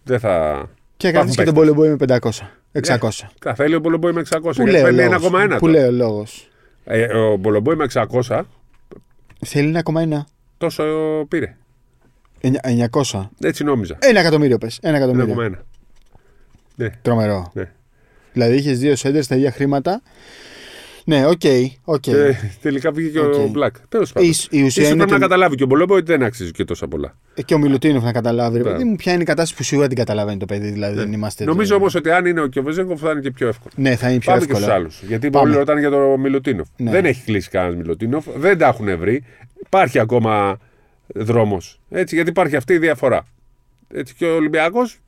Δεν 0.04 0.18
θα. 0.20 0.64
Και 0.96 1.08
Υπάρχουν 1.08 1.34
κρατήσεις 1.34 1.36
και 1.36 1.44
τον 1.44 1.54
παίκτες. 1.54 1.74
Πολεμποή 1.74 1.88
με 1.88 1.96
500. 1.96 2.50
600. 2.72 3.30
Κα- 3.38 3.54
Θέλει 3.54 3.74
ο 3.74 3.80
Μπολομπόη 3.80 4.12
με 4.12 4.20
600. 4.20 4.56
Πού 4.56 4.62
γιατί 4.62 4.70
λέει 4.70 4.80
ο 4.80 4.84
παίρνει 4.84 4.98
λόγος. 5.02 5.30
1,1. 5.30 5.58
Πού 5.58 5.66
τώρα. 5.66 5.72
λέει 5.78 5.84
ο 5.88 5.90
λόγος. 5.92 6.48
Ε, 6.84 7.04
ο 7.16 7.36
Μπολομπόη 7.36 7.74
με 7.76 7.84
600 7.84 8.46
Θέλει 9.44 9.68
1,1. 9.70 10.26
τόσο 10.58 10.84
πήρε. 11.28 11.56
900. 12.40 13.30
Έτσι 13.42 13.64
νόμιζα. 13.64 13.96
Ένα 14.00 14.20
εκατομμύριο 14.20 14.58
πες. 14.58 14.78
Ένα 14.82 14.96
εκατομμύριο. 14.96 15.34
1,1. 15.34 15.64
Ναι, 16.74 16.88
Τρομερό. 17.02 17.50
ναι. 17.54 17.70
Δηλαδή 18.32 18.56
είχες 18.56 18.78
δύο 18.78 18.96
σέντερ 18.96 19.22
στα 19.22 19.34
ίδια 19.36 19.52
χρήματα. 19.52 20.02
Ναι, 21.04 21.26
οκ. 21.26 21.40
οκ. 21.84 22.00
Και 22.00 22.34
τελικά 22.62 22.90
βγήκε 22.92 23.18
ο 23.18 23.42
Οκ. 23.42 23.50
Μπλακ. 23.50 23.74
Τέλος 23.88 24.12
πάντων. 24.12 24.28
Η, 24.28 24.34
η 24.50 24.62
ουσία 24.62 24.66
Ίσως 24.66 24.76
είναι 24.76 24.94
πρέπει 24.94 24.98
να 25.10 25.14
ότι 25.16 25.20
καταλάβει 25.20 25.56
και 25.56 25.62
ο 25.62 25.66
Μπολομπόι 25.66 25.96
ότι 25.98 26.06
δεν 26.06 26.22
αξίζει 26.22 26.50
και 26.50 26.64
τόσα 26.64 26.88
πολλά. 26.88 27.16
και 27.44 27.54
ο 27.54 27.58
Μιλουτίνοφ 27.58 28.04
να 28.04 28.12
καταλάβει. 28.12 28.56
Ρε 28.56 28.62
Μπράβο. 28.62 28.76
παιδί 28.78 28.88
μου, 28.88 28.96
ποια 28.96 29.12
είναι 29.12 29.22
η 29.22 29.24
κατάσταση 29.24 29.56
που 29.56 29.62
σίγουρα 29.62 29.86
την 29.86 29.96
καταλαβαίνει 29.96 30.38
το 30.38 30.46
παιδί. 30.46 30.70
Δηλαδή 30.70 30.96
δεν 30.96 31.12
είμαστε. 31.12 31.44
Ναι. 31.44 31.50
Νομίζω 31.50 31.74
όμως 31.76 31.94
ότι 31.94 32.10
αν 32.10 32.26
είναι 32.26 32.46
και 32.50 32.58
ο 32.58 32.62
Βεζένκοφ 32.62 33.00
θα 33.00 33.10
είναι 33.10 33.20
και 33.20 33.30
πιο 33.30 33.48
εύκολο. 33.48 33.72
Ναι, 33.76 33.96
θα 33.96 34.10
είναι 34.10 34.18
πιο 34.18 34.32
Πάμε 34.32 34.44
και 34.46 34.52
εύκολο. 34.52 34.64
στους 34.64 34.78
άλλους. 34.78 35.02
Γιατί 35.02 35.30
Πάμε. 35.30 35.44
πολλοί 35.44 35.58
ρωτάνε 35.58 35.80
για 35.80 35.90
τον 35.90 36.20
Μιλουτίνοφ. 36.20 36.68
Ναι. 36.76 36.90
Δεν 36.90 37.04
έχει 37.04 37.22
κλείσει 37.24 37.50
κανένας 37.50 37.76
Μιλουτίνοφ. 37.76 38.26
Δεν 38.36 38.58
τα 38.58 38.66
έχουν 38.66 38.98
βρει. 38.98 39.24
Υπάρχει 39.66 39.98
ακόμα 39.98 40.58
δρόμος. 41.06 41.80
Γιατί 41.88 42.30
υπάρχει 42.30 42.56
αυτή 42.56 42.72
η 42.72 42.78
διαφορά. 42.78 43.26
Έτσι 43.94 44.14
και 44.14 44.24
ο 44.24 44.34
Ολυμπιακός 44.34 44.98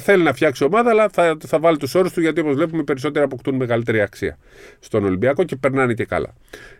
θέλει 0.00 0.22
να 0.22 0.32
φτιάξει 0.32 0.64
ομάδα, 0.64 0.90
αλλά 0.90 1.08
θα, 1.08 1.36
θα 1.46 1.58
βάλει 1.58 1.76
τους 1.76 1.94
όρους 1.94 2.12
του 2.12 2.20
γιατί 2.20 2.40
όπως 2.40 2.54
βλέπουμε 2.54 2.80
οι 2.80 2.84
περισσότεροι 2.84 3.24
αποκτούν 3.24 3.54
μεγαλύτερη 3.54 4.00
αξία 4.00 4.38
στον 4.80 5.04
Ολυμπιακό 5.04 5.44
και 5.44 5.56
περνάνε 5.56 5.94
και 5.94 6.04
καλά. 6.04 6.34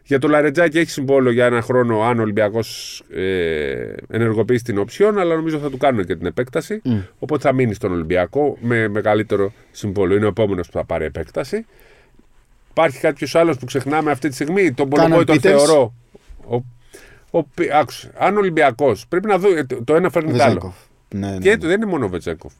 Για 0.04 0.18
το 0.18 0.28
Λαρετζάκι 0.28 0.78
έχει 0.78 0.90
συμβόλαιο 0.90 1.32
για 1.32 1.46
ένα 1.46 1.62
χρόνο 1.62 2.00
αν 2.02 2.18
ο 2.18 2.22
Ολυμπιακός 2.22 3.02
ε, 3.14 3.92
ενεργοποιήσει 4.10 4.64
την 4.64 4.78
οψιόν, 4.78 5.18
αλλά 5.18 5.34
νομίζω 5.34 5.58
θα 5.58 5.70
του 5.70 5.76
κάνουν 5.76 6.04
και 6.04 6.16
την 6.16 6.26
επέκταση. 6.26 6.82
Οπότε 7.18 7.42
θα 7.48 7.52
μείνει 7.54 7.74
στον 7.74 7.92
Ολυμπιακό 7.92 8.56
με 8.60 8.88
μεγαλύτερο 8.88 9.52
συμβόλαιο. 9.70 10.16
Είναι 10.16 10.24
ο 10.26 10.28
επόμενος 10.28 10.66
που 10.66 10.72
θα 10.72 10.84
πάρει 10.84 11.04
επέκταση. 11.04 11.66
Υπάρχει 12.70 12.98
κάποιος 12.98 13.34
άλλος 13.34 13.58
που 13.58 13.64
ξεχνάμε 13.64 14.10
αυτή 14.10 14.28
τη 14.28 14.34
στιγμή; 14.34 14.72
Τον 14.72 14.90
Κάναν 14.90 15.10
Πολομπόη 15.10 15.24
τον 15.24 15.36
Peters. 15.36 15.40
θεωρώ. 15.40 15.94
Ο, 16.48 16.62
ο, 17.30 17.42
Πι- 17.44 17.70
άκουσε, 17.72 18.10
αν 18.18 18.36
ο 18.36 18.38
Ολυμπιακός 18.38 19.06
πρέπει 19.08 19.26
να 19.26 19.38
δούμε. 19.38 19.64
Το, 19.64 19.84
το 19.84 19.94
ένα 19.94 20.10
φέρνει 20.10 20.28
το 20.32 20.42
άλλο. 20.42 20.44
Βεζέγκοφ. 20.52 20.74
Ναι, 21.14 21.30
ναι, 21.30 21.38
Και 21.38 21.50
ναι. 21.50 21.56
δεν 21.56 21.76
είναι 21.76 21.86
μόνο 21.90 22.04
ο 22.04 22.08
Βετσέκοφ. 22.08 22.52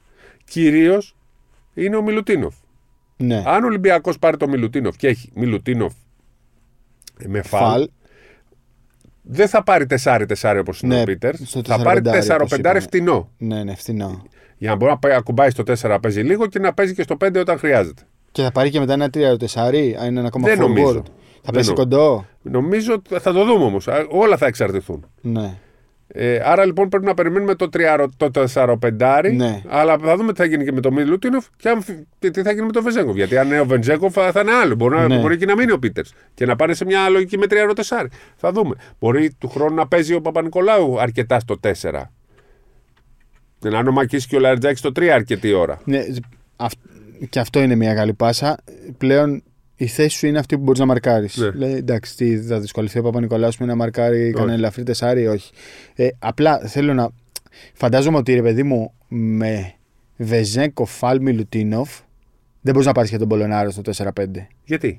Κυρίως 0.45 1.17
είναι 1.75 1.97
ο 1.97 2.03
Μιλουτίνοφ. 2.03 2.55
ναι. 3.17 3.43
Αν 3.47 3.63
ο 3.63 3.67
Ολυμπιακός 3.67 4.19
πάρει 4.19 4.37
το 4.37 4.49
Μιλουτίνοφ 4.49 4.97
και 4.97 5.09
έχει 5.09 5.31
Μιλουτίνοφ 5.35 5.93
με 7.27 7.43
φαλ, 7.43 7.61
Φαλ. 7.71 7.89
δεν 9.23 9.49
θα 9.49 9.63
πάρει 9.63 9.87
4-4 9.87 10.57
όπως 10.61 10.81
είναι 10.83 10.95
Ναι, 10.95 11.01
ο 11.01 11.05
Πίτερ. 11.05 11.35
στο 11.37 11.63
Θα 11.65 11.83
πάρει 11.83 12.01
4-5 12.01 12.35
όπως 12.35 12.51
4-5 12.51 12.59
είπαμε. 12.59 12.81
φτηνό. 12.81 13.29
Ναι, 13.39 13.65
ναι, 13.65 13.75
φθηνό. 13.75 14.23
Για 14.59 14.71
να 14.71 14.77
μπορεί 14.77 14.91
να 14.91 14.99
πάει, 14.99 15.13
ακουμπάει 15.13 15.51
στο 15.51 15.63
4 15.63 15.89
να 15.89 16.01
παίζει 16.01 16.21
λίγο 16.21 16.47
και 16.47 16.59
να 16.59 16.75
παίζει 16.75 16.95
και 16.95 17.03
στο 17.03 17.17
5 17.17 17.41
όταν 17.41 17.59
χρειάζεται. 17.59 18.03
Και 18.33 18.43
θα 18.43 18.53
πάρει 18.53 18.71
και 18.71 18.79
μετά 18.79 18.93
ένα 18.93 19.11
3-4, 19.15 19.95
αν 19.99 20.09
είναι 20.09 20.19
ένα 20.19 20.27
ακόμα 20.27 20.49
Δεν 20.49 20.57
forward. 20.59 20.61
νομίζω. 20.61 20.93
Θα 20.93 21.41
Δεν 21.43 21.55
πέσει 21.55 21.69
νο- 21.69 21.75
κοντό. 21.75 22.27
Νομίζω 22.43 22.93
ότι 22.95 23.19
θα 23.19 23.33
το 23.33 23.45
δούμε 23.45 23.65
όμως. 23.65 23.87
Όλα 24.11 24.37
θα 24.37 24.47
εξαρτηθούν. 24.47 25.07
Ναι. 25.21 25.55
Ε, 26.15 26.41
άρα 26.45 26.65
λοιπόν 26.65 26.89
πρέπει 26.89 27.05
να 27.05 27.15
περιμένουμε 27.15 27.55
το, 27.55 27.69
3, 27.73 28.07
το 28.17 28.31
4-5. 28.55 29.31
Ναι. 29.35 29.63
Αλλά 29.69 29.99
θα 29.99 30.17
δούμε 30.17 30.33
τι 30.33 30.39
θα 30.39 30.45
γίνει 30.45 30.65
και 30.65 30.73
με 30.73 30.81
το 30.81 30.93
Μιλουτίνοφ 30.93 31.47
και, 31.57 31.69
αν, 31.69 31.85
και 32.19 32.31
τι 32.31 32.43
θα 32.43 32.53
γίνει 32.53 32.67
με 32.67 32.73
τον 32.73 32.83
Βεζέγκοφ. 32.83 33.15
Γιατί 33.17 33.37
αν 33.39 33.47
είναι 33.47 33.61
ο 33.61 33.65
Βεντζέγκοφ 33.67 34.13
θα 34.13 34.41
είναι 34.41 34.53
άλλο. 34.53 34.75
Μπορεί, 34.75 34.95
να, 34.95 35.09
Ναι. 35.09 35.19
μπορεί 35.21 35.37
και 35.37 35.47
να 35.47 35.55
μείνει 35.57 35.73
ο 35.73 35.79
Πίτερς 35.79 36.13
και 36.35 36.47
να 36.47 36.57
πάνε 36.57 36.75
σε 36.75 36.85
μια 36.85 37.09
λογική 37.09 37.39
με 37.39 37.47
3-4. 37.49 38.07
Θα 38.37 38.53
δούμε. 38.53 38.75
Μπορεί 39.01 39.33
του 39.39 39.49
χρόνου 39.49 39.75
να 39.75 39.87
παίζει 39.89 40.15
ο 40.15 40.21
Παπα-Νικολάου 40.21 41.01
αρκετά 41.01 41.41
στο 41.41 41.57
4. 41.61 42.11
Να 43.61 43.79
είναι 43.79 43.89
ο 43.89 43.93
Μακής 43.93 44.27
και 44.27 44.37
ο 44.37 44.39
Λαριτζάκης 44.41 44.79
στο 44.79 44.91
3 44.97 45.07
αρκετή 45.09 45.53
ώρα. 45.53 45.81
ναι 45.85 46.03
αυ- 46.57 46.79
και 47.31 47.39
αυτό 47.41 47.61
είναι 47.63 47.75
μια 47.75 47.95
καλή 47.95 48.13
πάσα. 48.15 48.57
Πλέον 48.99 49.43
η 49.83 49.87
θέση 49.87 50.17
σου 50.19 50.27
είναι 50.27 50.39
αυτή 50.39 50.57
που 50.57 50.63
μπορείς 50.63 50.81
να 50.81 50.87
μαρκάρεις. 50.87 51.37
Ναι. 51.37 51.51
Λέει 51.51 51.75
εντάξει, 51.75 52.17
τι, 52.17 52.39
θα 52.39 52.61
δυσκολευτεί 52.61 52.99
ο 52.99 53.03
Παπα-Νικολάους 53.03 53.59
με 53.59 53.67
να 53.67 53.75
μαρκάρει 53.75 54.33
κανένα 54.33 54.53
ελαφρύ 54.53 54.83
τεσάρι, 54.83 55.27
όχι. 55.27 55.53
Ε, 55.95 56.09
απλά 56.19 56.59
θέλω 56.59 56.95
να. 56.95 57.11
Φαντάζομαι 57.73 58.17
ότι 58.17 58.35
ρε 58.35 58.43
παιδί 58.43 58.63
μου 58.63 58.93
με 59.09 59.75
Βεζέγκο 60.17 60.85
Φάλ 60.85 61.21
Μιλουτίνοφ 61.21 61.91
δεν 62.61 62.73
μπορείς 62.73 62.87
να 62.87 62.93
πάρεις 62.93 63.11
και 63.11 63.17
τον 63.17 63.29
Πολωνάρο 63.29 63.71
στο 63.71 63.83
4-5. 63.97 64.11
Γιατί; 64.65 64.99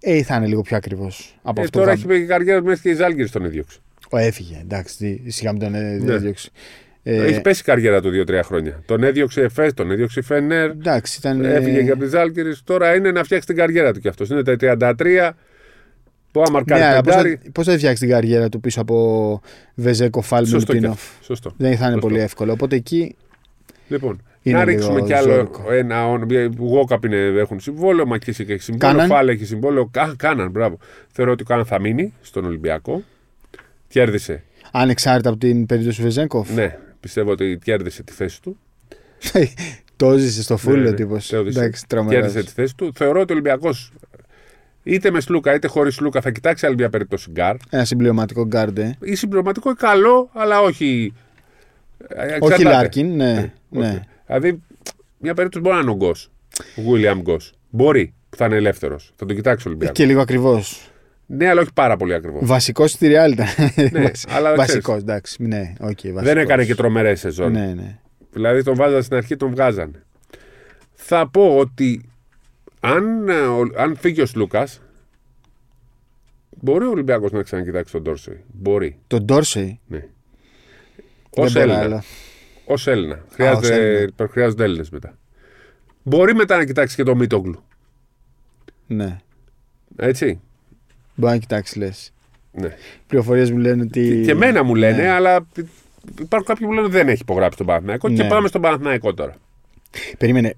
Ε, 0.00 0.22
θα 0.22 0.36
είναι 0.36 0.46
λίγο 0.46 0.62
πιο 0.62 0.76
ακριβώς 0.76 1.38
από 1.42 1.60
Ε, 1.60 1.64
αυτό 1.64 1.78
τώρα 1.78 1.92
που 1.92 1.98
έχει 1.98 2.06
θα... 2.06 2.14
πει 2.14 2.20
η 2.20 2.26
καριέρα 2.26 2.58
του 2.60 2.64
μέχρι 2.66 2.80
και 2.82 2.88
η 2.90 2.94
Ζάλγκη 2.94 3.24
τον 3.28 3.44
έδιωξε. 3.44 3.78
Ο, 4.10 4.16
έφυγε, 4.16 4.58
εντάξει, 4.62 4.96
τι- 4.96 5.30
σιγά 5.30 5.52
μην 5.52 5.60
τον 5.60 5.74
ε, 5.74 5.98
Ναι. 5.98 6.32
Διώξει. 7.02 7.24
Ε, 7.24 7.26
Έχει 7.30 7.40
πέσει 7.40 7.60
η 7.60 7.64
καριέρα 7.64 8.00
του 8.00 8.10
2-3 8.28 8.40
χρόνια. 8.44 8.82
Τον 8.86 9.02
έδιωξε 9.02 9.40
η 9.40 9.44
Εφές, 9.44 9.74
τον 9.74 9.90
έδιωξε 9.90 10.20
η 10.20 10.22
Φενέρ. 10.22 10.70
εντάξει, 10.70 11.16
ήταν. 11.18 11.44
ε, 11.44 11.54
Έφυγε 11.54 11.82
και 11.82 11.90
από 11.90 12.00
τη 12.00 12.06
Ζάλγκη. 12.08 12.42
Τώρα 12.64 12.94
είναι 12.94 13.10
να 13.10 13.24
φτιάξει 13.24 13.46
την 13.46 13.56
καριέρα 13.56 13.92
του 13.92 14.00
κι 14.00 14.08
αυτός. 14.08 14.28
Είναι 14.28 14.42
τα 14.42 14.56
33. 14.56 15.30
Που 16.32 16.42
άμα 16.46 16.62
Ναι, 16.66 16.74
αλλά 16.74 16.84
μαρκάρει 16.86 17.02
πώς 17.04 17.14
θα, 17.14 17.22
πεντάρι. 17.22 17.40
πώς 17.52 17.66
θα 17.66 17.72
φτιάξει 17.76 18.02
την 18.02 18.12
καριέρα 18.12 18.48
του 18.48 18.60
πίσω 18.60 18.80
από 18.80 19.40
Βεζέκο 19.74 20.20
Φάλ 20.20 20.46
Σωστό 20.46 20.66
και 20.72 20.78
Μιλουτίνοφ. 20.78 21.02
αυτό. 21.02 21.24
Σωστό. 21.24 21.52
Δεν 21.56 21.76
θα 21.76 21.84
είναι 21.84 21.92
Σωστό. 21.92 22.06
πολύ 22.08 22.20
εύκολο. 22.20 22.52
Οπότε 22.52 22.76
εκεί 22.76 23.16
Λοιπόν, 23.88 24.22
Είναι 24.42 24.58
να 24.58 24.64
λίγο 24.64 24.76
ρίξουμε 24.78 25.00
κι 25.00 25.12
άλλο 25.12 25.32
ζώρικο. 25.32 25.72
ένα 25.72 26.06
όνομα. 26.08 26.48
Γόκαπ 26.58 27.04
είναι, 27.04 27.16
έχουν 27.16 27.60
συμβόλαιο, 27.60 28.06
Μακίσικ 28.06 28.48
έχει 28.50 28.62
συμβόλαιο, 28.62 28.92
Κάναν. 28.98 29.08
Φάλ 29.10 29.28
έχει 29.28 29.44
συμβόλαιο. 29.44 29.86
Κα, 29.92 30.14
κάναν, 30.18 30.50
μπράβο. 30.50 30.78
Θεωρώ 31.12 31.32
ότι 31.32 31.42
ο 31.42 31.46
Κάναν 31.46 31.64
θα 31.64 31.80
μείνει 31.80 32.12
στον 32.20 32.44
Ολυμπιακό. 32.44 33.02
Κέρδισε. 33.88 34.42
ανεξάρτητα 34.72 35.28
από 35.28 35.38
την 35.38 35.66
περίπτωση 35.66 35.96
του 35.96 36.02
Βεζέγκοφ. 36.02 36.50
Ναι, 36.54 36.78
πιστεύω 37.00 37.30
ότι 37.30 37.58
κέρδισε 37.62 38.02
τη 38.02 38.12
θέση 38.12 38.42
του. 38.42 38.58
το 39.96 40.10
έζησε 40.12 40.42
στο 40.42 40.56
φούλ 40.56 40.80
Ναι, 40.80 40.86
ο 40.86 40.90
ναι, 40.90 40.96
τύπος. 40.96 41.26
το 41.26 41.36
έζησε. 41.36 41.58
Εντάξει, 41.58 41.84
τρομερός. 41.86 42.20
Κέρδισε 42.22 42.44
τη 42.46 42.52
θέση 42.52 42.76
του. 42.76 42.92
Θεωρώ 42.94 43.20
ότι 43.20 43.32
ο 43.32 43.34
Ολυμπιακός 43.34 43.92
είτε 44.82 45.10
με 45.10 45.20
Σλούκα 45.20 45.54
είτε 45.54 45.66
χωρίς 45.68 45.94
Σλούκα 45.94 46.20
θα 46.20 46.30
κοιτάξει 46.30 46.66
άλλη 46.66 46.74
μια 46.74 46.90
περίπτωση 46.90 47.30
γκαρντ. 47.30 47.56
Ένα 47.70 47.84
συμπληρωματικό 47.84 48.46
γκαρντ. 48.46 48.96
Ή 49.00 49.14
συμπληρωματικό 49.14 49.74
καλό, 49.74 50.30
αλλά 50.32 50.60
όχι. 50.60 51.12
ε, 52.08 52.22
Όχι 52.24 52.32
εξαρτάται. 52.34 52.62
Λάρκιν, 52.62 53.16
ναι. 53.16 53.52
όχι. 53.70 53.80
ναι. 53.86 54.00
Δηλαδή, 54.26 54.62
μια 55.18 55.34
περίπτωση 55.34 55.64
μπορεί 55.64 55.76
να 55.76 55.80
είναι 55.82 55.90
ο 55.90 55.94
Γκος. 55.94 56.30
Ο 56.76 56.82
William 56.92 57.20
Γκος. 57.20 57.52
Μπορεί 57.70 58.14
που 58.30 58.36
θα 58.36 58.44
είναι 58.44 58.56
ελεύθερος. 58.56 59.12
Θα 59.16 59.26
τον 59.26 59.36
κοιτάξει 59.36 59.66
ο 59.66 59.70
Ολυμπιακός. 59.70 59.96
Και 59.98 60.06
λίγο 60.06 60.20
ακριβώς. 60.20 60.90
Ναι, 61.32 61.48
αλλά 61.48 61.60
όχι 61.60 61.72
πάρα 61.74 61.96
πολύ 61.96 62.14
ακριβό. 62.14 62.38
Βασικός 62.42 62.90
στη 62.90 63.10
Real 63.12 63.32
ήταν. 63.32 63.46
Ναι, 63.92 64.10
αλλά 64.28 64.54
Βασικός, 64.54 65.00
εντάξει. 65.00 65.42
Ναι, 65.42 65.72
okay, 65.80 65.86
βασικός. 65.86 66.22
Δεν 66.22 66.38
έκανε 66.38 66.64
και 66.64 66.74
τρομερές 66.74 67.20
σεζόν. 67.20 67.52
Ναι, 67.52 67.66
ναι. 67.74 67.98
Δηλαδή 68.32 68.62
τον 68.62 68.74
βάζαν 68.74 69.02
στην 69.02 69.16
αρχή, 69.16 69.36
τον 69.36 69.50
βγάζανε. 69.50 70.02
Θα 70.92 71.28
πω 71.28 71.56
ότι 71.56 72.08
αν, 72.80 73.28
ε, 73.28 73.40
ο- 73.40 73.70
αν 73.76 73.96
φύγει 73.96 74.20
ο 74.20 74.26
Λούκα, 74.34 74.66
μπορεί 76.50 76.84
ο 76.84 76.90
Ολυμπιακός 76.90 77.32
να 77.32 77.42
ξανακοιτάξει 77.42 77.92
τον 77.92 78.02
Τόρσεϊ. 78.02 78.44
Μπορεί. 78.52 78.98
Τον 79.06 79.24
Ντόρσεϊ. 79.24 79.80
Ναι. 79.86 79.98
Δεν 79.98 80.08
Ω 81.30 81.50
μπορώ 81.50 81.60
Έλληνα. 81.60 81.78
άλλο. 81.80 82.02
Ω 82.64 82.74
Έλληνα. 82.90 83.24
ως 83.28 83.34
Χρειάζεται, 83.34 84.08
χρειάζονται 84.30 84.64
Έλληνες 84.64 84.90
μετά. 84.90 85.18
Μπορεί 86.02 86.34
μετά 86.34 86.56
να 86.56 86.64
κοιτάξει 86.64 86.96
και 86.96 87.02
το 87.02 87.14
Μίτογλου. 87.16 87.62
Ναι. 88.86 89.18
Έτσι. 89.96 90.40
Μπορεί 91.20 91.32
να 91.32 91.38
κοιτάξεις, 91.38 91.76
λες. 91.76 92.12
Ναι. 92.52 92.76
Πληροφορίες 93.06 93.50
μου 93.50 93.58
λένε 93.58 93.82
ότι. 93.82 94.08
Και, 94.08 94.22
και 94.24 94.30
εμένα 94.30 94.62
μου 94.62 94.74
λένε, 94.74 95.02
Ναι. 95.02 95.08
αλλά 95.08 95.46
υπάρχουν 96.20 96.46
κάποιοι 96.48 96.66
που 96.66 96.72
λένε 96.72 96.86
ότι 96.86 96.96
δεν 96.96 97.08
έχει 97.08 97.22
υπογράψει 97.22 97.56
τον 97.58 97.66
Παναθηναϊκό. 97.66 98.08
Και 98.08 98.22
Ναι. 98.22 98.28
πάμε 98.28 98.48
στον 98.48 98.60
Παναθηναϊκό 98.60 99.14
τώρα. 99.14 99.34
Περίμενε. 100.18 100.54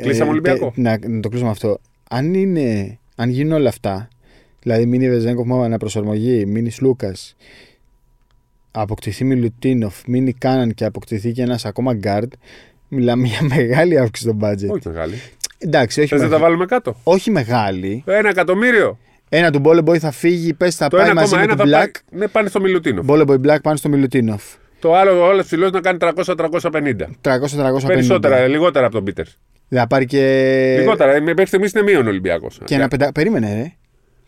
Κλείσαμε 0.00 0.30
Ολυμπιακό. 0.30 0.72
τε- 0.74 0.76
να, 0.76 1.08
να 1.08 1.20
το 1.20 1.28
κλείσουμε 1.28 1.50
αυτό. 1.50 1.80
Αν, 2.10 2.34
είναι, 2.34 2.98
αν 3.16 3.28
γίνουν 3.30 3.52
όλα 3.52 3.68
αυτά, 3.68 4.08
δηλαδή 4.62 4.86
μείνει 4.86 5.08
Βεζένκοφ 5.08 5.46
με 5.46 5.64
αναπροσαρμογή, 5.64 6.46
μείνει 6.46 6.70
Σλούκας, 6.80 7.36
αποκτηθεί 8.70 9.24
Μιλουτίνοφ, 9.24 10.02
μείνει 10.06 10.32
Κάναν 10.32 10.74
και 10.74 10.84
αποκτηθεί 10.84 11.32
και 11.32 11.42
ένας 11.42 11.64
ακόμα 11.64 11.94
γκαρντ, 11.94 12.32
μιλάμε 12.88 13.26
για 13.26 13.42
μεγάλη 13.42 13.98
αύξηση 13.98 14.28
στο 14.28 14.38
budget. 14.46 14.68
Όχι 14.74 14.88
μεγάλη. 14.88 15.14
Εντάξει, 15.58 16.00
όχι, 16.00 16.08
Θες 16.08 16.18
να 16.20 16.24
μεγα- 16.26 16.38
τα 16.38 16.44
βάλουμε 16.44 16.66
κάτω; 16.66 16.96
όχι 17.02 17.30
μεγάλη. 17.30 18.02
Ένα 18.06 18.28
εκατομμύριο. 18.28 18.98
Ένα 19.28 19.50
του 19.50 19.58
Μπόλεμποϊ 19.58 19.98
θα 19.98 20.10
φύγει, 20.10 20.54
πες 20.54 20.76
θα 20.76 20.88
Το 20.88 20.96
πάει 20.96 21.12
μαζί 21.12 21.34
1,1 21.36 21.40
με 21.40 21.46
θα 21.48 21.56
τον 21.56 21.70
πάει. 21.70 21.84
Black. 21.86 21.90
Ναι, 22.10 22.28
πάνε 22.28 22.48
στο 22.48 22.60
Μιλουτίνο. 22.60 23.02
Μπόλεμποϊ 23.02 23.40
Black 23.44 23.58
πάνε 23.62 23.76
στο 23.76 23.88
Μιλουτίνοφ. 23.88 24.42
Το 24.80 24.94
άλλο, 24.94 25.26
όλο 25.26 25.42
ψηλό 25.42 25.70
να 25.70 25.80
κάνει 25.80 25.98
300-350. 26.00 26.10
300-350. 27.22 27.86
Περισσότερα, 27.86 28.46
λιγότερα 28.46 28.86
από 28.86 28.94
τον 28.94 29.04
Πίτερ. 29.04 29.24
Θα 29.68 29.86
πάρει 29.86 30.04
και. 30.06 30.76
Λιγότερα. 30.78 31.14
Ε, 31.14 31.20
Μέχρι 31.20 31.46
στιγμής 31.46 31.72
είναι 31.72 31.82
μείον 31.82 32.06
Ολυμπιακός. 32.06 32.60
Και 32.64 32.74
ένα 32.74 32.88
πεντα... 32.88 33.12
Περίμενε, 33.12 33.72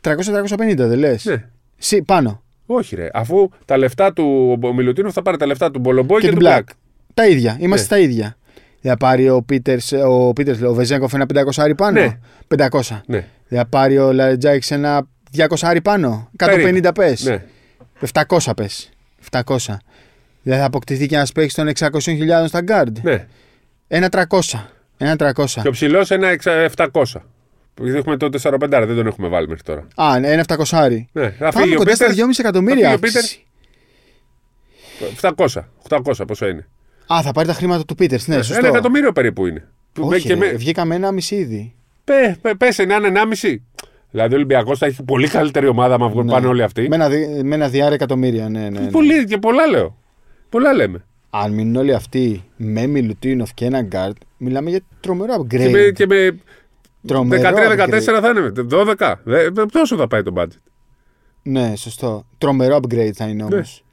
ρε. 0.02 0.12
300-350, 0.14 0.74
δεν 0.76 0.98
λες. 0.98 1.24
Ναι. 1.24 1.44
Σι, 1.76 2.02
πάνω. 2.02 2.42
Όχι, 2.66 2.94
ρε. 2.96 3.08
Αφού 3.12 3.48
τα 3.64 3.76
λεφτά 3.76 4.12
του 4.12 4.58
ο 4.62 4.72
Μιλουτίνο 4.72 5.10
θα 5.12 5.22
πάρει 5.22 5.36
τα 5.36 5.46
λεφτά 5.46 5.70
του 5.70 5.78
Μπολομπόη 5.78 6.20
και, 6.20 6.26
Και, 6.26 6.32
του 6.32 6.38
του 6.38 6.46
Black. 6.46 6.58
Black. 6.58 6.62
Τα 7.14 7.26
ίδια. 7.26 7.56
Είμαστε 7.60 7.94
Ναι. 7.94 8.00
στα 8.02 8.08
ίδια. 8.10 8.36
Θα 8.82 8.96
πάρει 8.96 9.28
ο 9.28 9.42
Πίτερς, 9.42 9.92
ο, 9.92 10.32
Πίτερς, 10.32 10.62
ο 10.62 10.74
Βεζέγκοφ 10.74 11.14
ένα 11.14 11.26
500 11.34 11.42
άρι 11.56 11.74
πάνω. 11.74 12.00
Ναι. 12.00 12.18
500. 12.70 13.00
Ναι. 13.06 13.26
Θα 13.48 13.66
πάρει 13.66 13.98
ο 13.98 14.12
Λαρετζάκης 14.12 14.70
ένα 14.70 15.06
200 15.36 15.46
άρι 15.60 15.80
πάνω. 15.80 16.30
150 16.38 16.90
πες. 16.94 17.24
ναι. 17.24 17.42
700 18.12 18.52
πες. 18.56 18.88
700. 19.30 19.56
Δεν 20.42 20.58
θα 20.58 20.64
αποκτηθεί 20.64 21.06
και 21.06 21.14
ένας 21.14 21.32
παίχτη 21.32 21.54
των 21.54 21.68
600.000 21.68 22.44
στα 22.46 22.60
guard. 22.68 22.92
ναι. 23.02 23.26
Ένα 23.88 24.08
300. 24.10 24.66
Ένα 24.98 25.16
300. 25.34 25.44
Και 25.62 25.68
ο 25.68 25.70
ψηλός 25.70 26.10
ένα 26.10 26.28
εξα- 26.28 26.70
700. 26.76 27.02
Επειδή 27.80 27.96
έχουμε 27.98 28.16
το 28.16 28.28
4-5, 28.42 28.58
δεν 28.86 28.96
τον 28.96 29.06
έχουμε 29.06 29.28
βάλει 29.28 29.48
μέχρι 29.48 29.62
τώρα. 29.62 29.86
Α, 29.96 30.18
ναι, 30.18 30.28
ένα 30.32 30.44
700 30.48 30.62
άρι. 30.70 31.08
Ναι. 31.12 31.30
Θα 31.30 31.50
Πάμε 31.50 31.64
φύγει 31.64 31.74
ο 31.74 31.78
κοντά 31.78 31.94
στα 31.94 32.06
Πίτερς. 32.06 32.28
2,5 32.28 32.38
εκατομμύρια. 32.38 32.90
θα 32.90 32.98
φύγει 32.98 33.16
ο 33.16 33.18
αύξηση. 33.18 33.46
700. 35.20 35.64
800 35.88 36.26
πόσο 36.26 36.48
είναι. 36.48 36.66
Α, 37.14 37.22
θα 37.22 37.32
πάρει 37.32 37.46
τα 37.46 37.52
χρήματα 37.54 37.84
του 37.84 37.94
Πίτερς. 37.94 38.20
Ναι, 38.28 38.36
σωστό. 38.36 38.54
Ένα 38.58 38.68
εκατομμύριο 38.68 39.12
περίπου 39.12 39.46
είναι. 39.46 39.68
Που 39.92 40.06
Όχι, 40.06 40.26
και 40.26 40.34
ρε, 40.34 40.38
με- 40.38 40.52
βγήκαμε 40.52 40.94
ένα 40.94 41.12
μισή 41.12 41.34
ήδη. 41.34 41.74
Πε, 42.04 42.38
πε, 42.40 42.54
πέσε 42.54 42.84
να 42.84 42.94
είναι 42.94 43.08
1,5. 43.42 43.56
Δηλαδή 44.10 44.32
ο 44.32 44.36
Ολυμπιακός 44.36 44.78
θα 44.78 44.86
έχει 44.86 45.02
πολύ 45.02 45.28
καλύτερη 45.28 45.66
ομάδα 45.66 45.94
άμα 45.94 46.08
βγουν 46.08 46.24
Ναι. 46.24 46.32
πάνε 46.32 46.46
όλοι 46.46 46.62
αυτοί. 46.62 46.88
Με 46.88 46.94
ένα, 46.94 47.08
δι- 47.08 47.42
με 47.42 47.54
ένα 47.54 47.68
διάρι 47.68 47.94
εκατομμύρια, 47.94 48.48
ναι, 48.48 48.68
ναι. 48.68 48.80
ναι. 48.80 48.90
Πολύ, 48.90 49.24
και 49.24 49.38
πολλά 49.38 49.66
λέω. 49.66 49.96
Πολλά 50.48 50.72
λέμε. 50.72 51.04
Αν 51.30 51.52
μείνουν 51.52 51.76
όλοι 51.76 51.94
αυτοί 51.94 52.44
με 52.56 52.86
Μιλουτίνοφ 52.86 53.54
και 53.54 53.64
ένα 53.64 53.82
γκαρντ, 53.82 54.16
μιλάμε 54.36 54.70
για 54.70 54.80
τρομερό 55.00 55.34
upgrade. 55.34 55.46
Και 55.58 55.68
με, 55.68 55.80
και 55.94 56.06
με 56.06 56.38
Τρομερό 57.06 57.42
13-14 57.42 57.88
upgrade. 57.88 58.20
θα 58.20 58.28
είναι. 58.28 58.52
12. 58.98 59.14
Δε, 59.24 59.50
δε- 59.50 59.66
πόσο 59.66 59.96
θα 59.96 60.06
πάει 60.06 60.22
το 60.22 60.32
budget; 60.36 60.46
Ναι, 61.42 61.76
σωστό. 61.76 62.26
Τρομερό 62.38 62.76
upgrade 62.82 63.10
θα 63.14 63.26
είναι 63.26 63.42
όμως. 63.42 63.84
Ναι. 63.84 63.89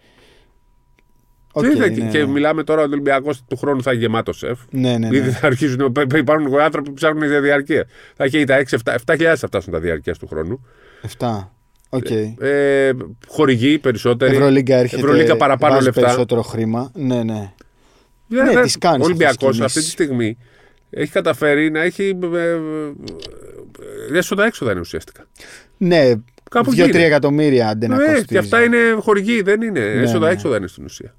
Okay, 1.60 1.74
και, 1.74 2.02
ναι, 2.04 2.10
και 2.10 2.17
ναι. 2.17 2.26
μιλάμε 2.26 2.63
τώρα 2.63 2.82
ότι 2.82 2.89
ο 2.89 2.93
Ολυμπιακός 2.93 3.43
του 3.48 3.58
χρόνου 3.58 3.82
θα 3.82 3.91
έχει 3.91 4.00
γεμάτο 4.00 4.34
ΣΕΦ. 4.34 4.60
Ναι, 4.70 4.98
ναι, 4.98 5.08
ναι. 5.08 5.15
Ήδη 5.17 5.30
θα 5.30 5.48
αρχίζουν. 5.48 5.91
π- 5.91 6.06
π- 6.08 6.17
Υπάρχουν 6.17 6.60
άνθρωποι 6.60 6.88
που 6.89 6.93
ψάχνουν 6.96 7.24
για 7.28 7.41
διαρκεία. 7.41 7.86
Θα 8.15 8.24
έχει 8.24 8.43
τα 8.43 8.58
6-7 8.58 9.36
θα 9.36 9.48
φτάσουν 9.48 9.72
τα 9.74 9.80
διαρκείας 9.80 10.17
του 10.17 10.28
χρόνου. 10.28 10.65
7. 11.20 11.52
Οκ. 11.89 12.10
Ε, 12.39 12.91
χορηγοί 13.28 13.78
περισσότεροι. 13.80 14.36
Ευρωλίγκα 14.36 14.76
έρχεται. 14.78 15.02
Ευρωλίγκα 15.02 15.38
παραπάνω 15.38 15.74
βάζει 15.74 15.86
λεφτά. 15.86 16.02
περισσότερο 16.02 16.41
χρήμα. 16.41 16.91
Ναι, 16.96 17.24
ναι. 17.24 17.52
Δεν- 18.28 18.46
Ναι, 18.46 18.52
δεν- 18.54 18.62
τις 18.62 18.78
κάνεις 18.78 19.02
Ο 19.02 19.06
Ολυμπιακός 19.06 19.36
αυτές 19.36 19.56
τις 19.58 19.65
αυτή 19.65 19.80
τη 19.80 19.86
κινήσεις. 19.86 19.93
στιγμή 19.93 20.38
έχει 20.89 21.12
καταφέρει 21.12 21.72
να 21.72 21.82
έχει. 21.82 22.17
Έσοδα-έξοδα 24.13 24.72
είναι 24.72 24.80
ουσιαστικά. 24.80 25.26
Ναι, 25.78 26.12
Κάπου 26.52 26.72
2-3 26.72 26.80
εκεί 26.88 26.98
είναι. 26.98 27.06
εκατομμύρια 27.06 27.67
αντί 27.70 27.88
να 27.88 27.96
Ε, 27.96 27.98
κοστίζει. 27.98 28.26
και 28.26 28.38
αυτά 28.38 28.63
είναι 28.63 28.78
χορηγοί, 29.00 29.41
δεν 29.41 29.62
είναι. 29.62 29.80
Ναι, 29.80 30.02
Έσοδα-έξοδα 30.02 30.58
είναι 30.58 30.67
στην 30.67 30.84
ουσία. 30.86 31.15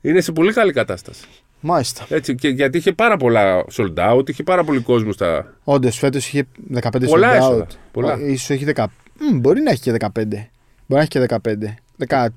Είναι 0.00 0.20
σε 0.20 0.32
πολύ 0.32 0.52
καλή 0.52 0.72
κατάσταση. 0.72 1.24
Μάλιστα. 1.60 2.06
Έτσι, 2.08 2.34
και, 2.34 2.48
γιατί 2.48 2.78
είχε 2.78 2.92
πάρα 2.92 3.16
πολλά 3.16 3.64
sold 3.72 3.94
out, 4.12 4.28
είχε 4.30 4.42
πάρα 4.42 4.64
πολύ 4.64 4.80
κόσμο 4.80 5.12
στα. 5.12 5.54
Όντως, 5.64 5.98
φέτος 5.98 6.26
είχε 6.26 6.46
15 6.74 7.04
Πολλά 7.06 7.32
sold 7.32 7.36
έσοδα. 7.36 7.66
out. 7.66 7.74
Πολλά. 7.92 8.12
Ο- 8.12 8.18
Ίσως 8.26 8.50
έχει 8.50 8.64
10. 8.74 8.84
Μμ, 9.20 9.38
μπορεί 9.38 9.60
να 9.60 9.70
έχει 9.70 9.80
και 9.80 9.92
15. 9.92 10.08
Μπορεί 10.26 10.46
να 10.86 11.00
έχει 11.00 11.08
και 11.08 11.20
15. 11.20 11.74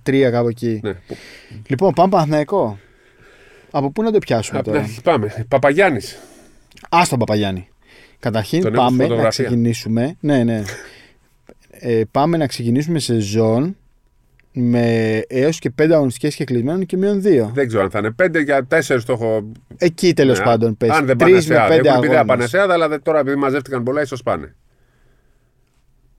13 0.06 0.30
κάπου 0.32 0.48
εκεί. 0.48 0.80
Ναι. 0.84 0.94
Λοιπόν, 1.68 1.94
πάμε 1.94 2.10
Παναθηναϊκό. 2.10 2.80
Από 3.72 3.92
πού 3.92 4.04
να 4.04 4.12
το 4.12 4.18
πιάσουμε 4.20 4.60
Απ' 4.60 4.66
τώρα; 4.66 4.82
την- 4.82 5.02
Πάμε. 5.04 5.46
Παπαγιάννης. 5.48 6.18
Α 6.90 7.02
τον 7.10 7.20
Παπαγιάννη. 7.20 7.68
Καταρχήν 8.20 8.62
Τον 8.62 8.74
έχω 8.74 8.84
πάμε 8.84 8.98
να 8.98 9.04
φωτογραφία. 9.04 9.44
ξεκινήσουμε. 9.46 10.16
Ναι, 10.20 10.44
ναι. 10.44 10.64
Ε, 11.72 12.02
πάμε 12.12 12.38
να 12.38 12.48
ξεκινήσουμε 12.48 13.00
σεζόν 13.00 13.78
με 14.54 15.18
έως 15.28 15.60
και 15.60 15.72
5 15.82 15.92
αγωνιστικές 15.92 16.36
και 16.36 16.44
κλεισμένων 16.44 16.86
και 16.86 16.98
μείον 16.98 17.22
2. 17.26 17.50
Δεν 17.54 17.68
ξέρω 17.68 17.84
αν 17.84 17.90
θα 17.90 18.00
είναι 18.00 18.16
5 18.24 18.44
για 18.44 18.68
4 18.70 19.04
το 19.06 19.14
έχω. 19.14 19.52
Εκεί 19.78 20.14
τέλος 20.14 20.38
Ναι, 20.40 20.46
πάντων 20.46 20.78
πες. 20.78 20.90
Αν 20.90 21.06
δεν 21.06 21.16
πάνε 21.16 21.38
3 21.38 21.42
σε 21.42 21.54
με 21.54 21.60
άδα. 21.60 21.76
5 21.76 21.86
Έχουν 21.86 22.02
πει 22.02 22.08
δεν 22.08 22.16
θα 22.16 22.22
πάνε 22.26 22.32
αγώνες. 22.32 22.50
σε 22.50 22.60
άδα, 22.60 22.74
αλλά 22.74 22.88
δεν- 22.88 23.02
τώρα 23.02 23.20
επειδή 23.20 23.36
μαζεύτηκαν 23.38 23.84
πολλά, 23.84 24.02
ίσως 24.02 24.24
πάνε. 24.24 24.56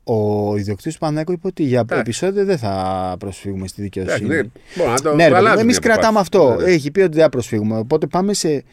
Ο 0.04 0.56
ιδιοκτήτης 0.56 0.92
του 0.92 0.98
Παναθηναϊκού 0.98 1.32
είπε 1.32 1.46
ότι 1.46 1.62
για 1.62 1.80
Εντάξει. 1.80 2.00
επεισόδιο 2.00 2.44
δεν 2.44 2.58
θα 2.58 3.16
προσφύγουμε 3.18 3.66
στη 3.68 3.82
Εντάξει, 3.82 4.02
δικαιοσύνη. 4.02 4.34
δεν- 4.34 4.52
Μπορεί 4.76 4.90
να 4.90 5.00
το 5.00 5.14
Ναι, 5.14 5.24
αλλάζουν 5.24 5.58
οι 5.58 5.60
εμείς 5.60 5.76
αποφάσεις. 5.76 5.78
κρατάμε 5.78 6.18
αυτό. 6.18 6.54
Ναι, 6.58 6.64
ναι. 6.64 6.70
Έχει 6.70 6.90
πει 6.90 7.00
ότι 7.00 7.12
δεν 7.14 7.22
θα 7.22 7.28
προσφύγουμε. 7.28 7.78
Οπότε 7.78 8.06
πάμε 8.06 8.32
σε 8.34 8.64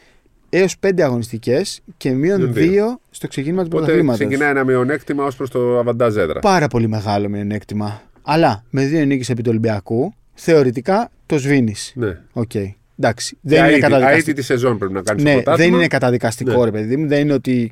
έως 0.50 0.78
5 0.80 1.02
αγωνιστικές 1.04 1.82
και 1.98 2.12
μείον 2.12 2.40
Μείον 2.42 2.54
δύο. 2.54 2.86
2 2.88 3.00
στο 3.10 3.28
ξεκίνημα 3.28 3.62
του 3.62 3.68
Οπότε 3.72 3.84
πρωταθλήματος. 3.86 4.26
ξεκινάει 4.26 4.50
ένα 4.50 4.64
μειονέκτημα 4.64 5.24
ως 5.26 5.36
προς 5.36 5.50
το 5.50 5.80
αβαντάζ 5.80 6.16
έδρα. 6.16 6.40
Πάρα 6.40 6.68
πολύ 6.68 6.88
μεγάλο 6.88 7.30
μειονέκτημα. 7.30 8.02
Αλλά 8.30 8.64
με 8.70 8.86
δύο 8.86 9.06
νίκες 9.06 9.30
επί 9.30 9.42
του 9.42 9.50
Ολυμπιακού, 9.50 10.14
θεωρητικά 10.34 11.12
το 11.26 11.38
σβήνεις. 11.38 11.92
Ναι. 11.96 12.18
Οκ. 12.34 12.52
Εντάξει. 13.00 13.38
Δεν 13.42 13.58
Δεν 13.58 13.58
είναι 13.66 13.68
αίτητη, 13.74 13.82
καταδικαστικό. 13.90 14.34
τη 14.38 14.42
σεζόν 14.42 14.78
πρέπει 14.78 14.94
να 14.94 15.02
κάνεις 15.02 15.24
Ναι, 15.24 15.42
δεν 15.56 15.74
είναι 15.74 15.88
καταδικαστικό, 15.88 16.58
Ναι. 16.60 16.64
ρε 16.66 16.72
παιδί 16.72 16.98
μου. 16.98 17.08
Δεν 17.08 17.20
είναι 17.22 17.34
ότι. 17.34 17.72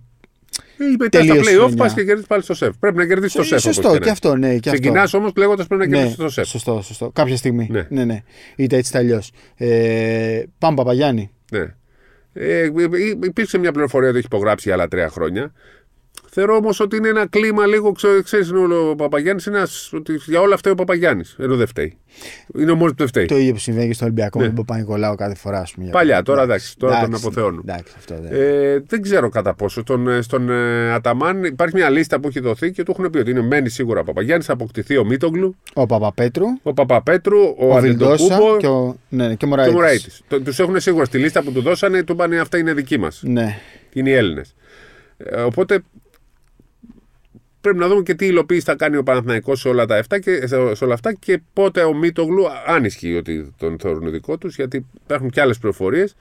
Μετά 0.99 1.17
στα 1.23 1.25
τελείωσε 1.33 1.51
η 1.51 1.53
playoff 1.53 1.57
χρονιά. 1.59 1.75
πας 1.75 1.93
και 1.93 2.03
κερδίσει 2.03 2.27
πάλι 2.27 2.43
στο 2.43 2.53
ΣΕΦ. 2.53 2.75
Πρέπει 2.79 2.97
να 2.97 3.05
κερδίσεις 3.05 3.35
το 3.35 3.43
ΣΕΦ. 3.43 3.61
Σωστό, 3.61 3.97
και 3.97 4.09
αυτό, 4.09 4.35
ναι. 4.35 4.47
Και 4.47 4.69
αυτό. 4.69 4.71
Ξεκινάς 4.71 5.13
όμως 5.13 5.31
λέγοντας 5.37 5.67
πρέπει 5.67 5.81
να 5.81 5.87
Ναι, 5.89 5.95
κερδίσεις 5.95 6.17
το 6.17 6.29
ΣΕΦ. 6.29 6.47
σωστό, 6.47 6.81
σωστό. 6.81 7.11
Κάποια 7.13 7.37
στιγμή. 7.37 7.67
Ναι. 7.71 7.87
Ναι, 7.89 8.05
ναι. 8.05 8.23
Είτε 8.55 8.77
έτσι 8.77 8.89
είτε 8.89 8.97
αλλιώς. 8.99 9.31
Ε, 9.55 10.43
πάμε, 10.57 10.75
Παπαγιάννη. 10.75 11.29
Ναι. 11.51 11.73
Ε, 12.33 12.69
υπήρξε 13.23 13.57
μια 13.57 13.71
πληροφορία 13.71 14.09
ότι 14.09 14.17
έχει 14.17 14.25
υπογράψει 14.25 14.63
για 14.67 14.77
άλλα 14.77 14.87
τρία 14.87 15.09
χρόνια. 15.09 15.51
Θεωρώ 16.37 16.55
όμως 16.55 16.79
ότι 16.79 16.95
είναι 16.95 17.07
ένα 17.07 17.27
κλίμα 17.27 17.65
λίγο. 17.65 17.91
Ξέρεις, 18.23 18.51
ο 18.91 18.95
Παπαγιάννης 18.95 19.45
είναι 19.45 19.57
ένας, 19.57 19.89
ότι 19.93 20.19
για 20.25 20.41
όλα 20.41 20.53
αυτά 20.53 20.71
ο 20.71 20.75
Παπαγιάννης. 20.75 21.35
Ενώ 21.39 21.55
δεν 21.55 21.67
φταίει. 21.67 21.97
Είναι 22.59 22.71
ο 22.71 22.75
μόνος 22.75 22.91
που 22.91 22.97
δεν 22.97 23.07
φταίει. 23.07 23.25
Το 23.25 23.37
ίδιο 23.37 23.53
που 23.53 23.59
συμβαίνει 23.59 23.87
και 23.87 23.93
στο 23.93 24.05
Ολυμπιακό 24.05 24.39
Ναι. 24.39 24.47
με 24.47 24.53
τον 24.53 24.65
Παπα-Νικολάου 24.65 25.15
κάθε 25.15 25.35
φορά. 25.35 25.59
Ας 25.59 25.71
πούμε, 25.71 25.85
για 25.85 25.93
Παλιά, 25.93 26.21
παράδειγμα. 26.23 26.35
τώρα 26.35 26.53
εντάξει, 26.53 26.77
τώρα 26.77 26.93
τον 26.95 27.03
Εντάξει, 27.05 27.25
αποθεώνουν. 27.25 27.63
Εντάξει, 27.67 27.93
αυτό 27.97 28.15
δεν. 28.21 28.31
Ε, 28.41 28.83
δεν 28.87 29.01
ξέρω 29.01 29.29
κατά 29.29 29.53
πόσο. 29.53 29.81
Στον, 29.81 30.07
ε, 30.07 30.21
στον 30.21 30.49
ε, 30.49 30.91
Αταμάν 30.93 31.43
υπάρχει 31.43 31.75
μια 31.75 31.89
λίστα 31.89 32.19
που 32.19 32.27
έχει 32.27 32.39
δοθεί 32.39 32.71
και 32.71 32.83
του 32.83 32.91
έχουν 32.97 33.09
πει 33.09 33.17
ότι 33.17 33.31
είναι 33.31 33.41
μένει 33.41 33.69
σίγουρα 33.69 33.99
ο 33.99 34.03
Παπαγιάννης, 34.03 34.45
θα 34.45 34.53
αποκτηθεί 34.53 34.97
ο 34.97 35.05
Μίτογλου, 35.05 35.55
Ο 35.73 35.85
Παπαπέτρου, 35.85 36.45
ο 36.63 36.73
Παπαπέτρου, 36.73 37.39
ο, 37.57 37.75
ο 37.75 37.79
Βιλντόσα 37.79 38.25
Αντετοκούμπο 38.25 38.57
και 38.57 38.67
ο, 38.67 38.95
ναι, 39.09 39.27
ναι, 39.27 39.27
και 39.27 39.33
ο 39.33 39.37
και 39.37 39.45
ο 39.45 39.47
Μωραήτη. 39.47 39.73
Μωραήτη. 39.73 40.09
Τους 40.43 40.59
έχουν 40.59 40.79
σίγουρα 40.79 41.05
στη 41.05 41.17
λίστα 41.17 41.43
που 41.43 41.51
του 41.51 41.61
δώσανε, 41.61 42.03
του 42.03 42.13
είπανε 42.13 42.39
αυτά 42.39 42.57
είναι 42.57 42.73
δικοί 42.73 42.97
μας. 42.97 43.21
Ναι. 43.23 43.57
Είναι 43.93 44.09
οι 44.09 44.13
Έλληνες. 44.13 44.55
Ε, 45.17 45.41
οπότε 45.41 45.79
πρέπει 47.69 47.79
να 47.83 47.87
δούμε 47.87 48.01
και 48.03 48.13
τι 48.15 48.25
υλοποίηση 48.25 48.61
θα 48.61 48.75
κάνει 48.75 48.97
ο 48.97 49.03
Παναθηναϊκός 49.03 49.59
σε 49.59 49.67
όλα, 49.69 49.85
τα 49.85 50.03
7 50.09 50.19
και, 50.21 50.47
σε, 50.47 50.75
σε 50.75 50.83
όλα 50.83 50.93
αυτά 50.93 51.13
και 51.13 51.41
πότε 51.53 51.83
ο 51.83 51.93
Μίτογλου, 51.93 52.43
αν 52.67 52.83
ισχύει 52.85 53.15
ότι 53.15 53.53
τον 53.57 53.77
θεωρούν 53.79 54.11
δικό 54.11 54.37
τους, 54.37 54.55
γιατί 54.55 54.85
υπάρχουν 55.03 55.29
και 55.29 55.41
άλλες 55.41 55.57
πληροφορίες 55.57 56.15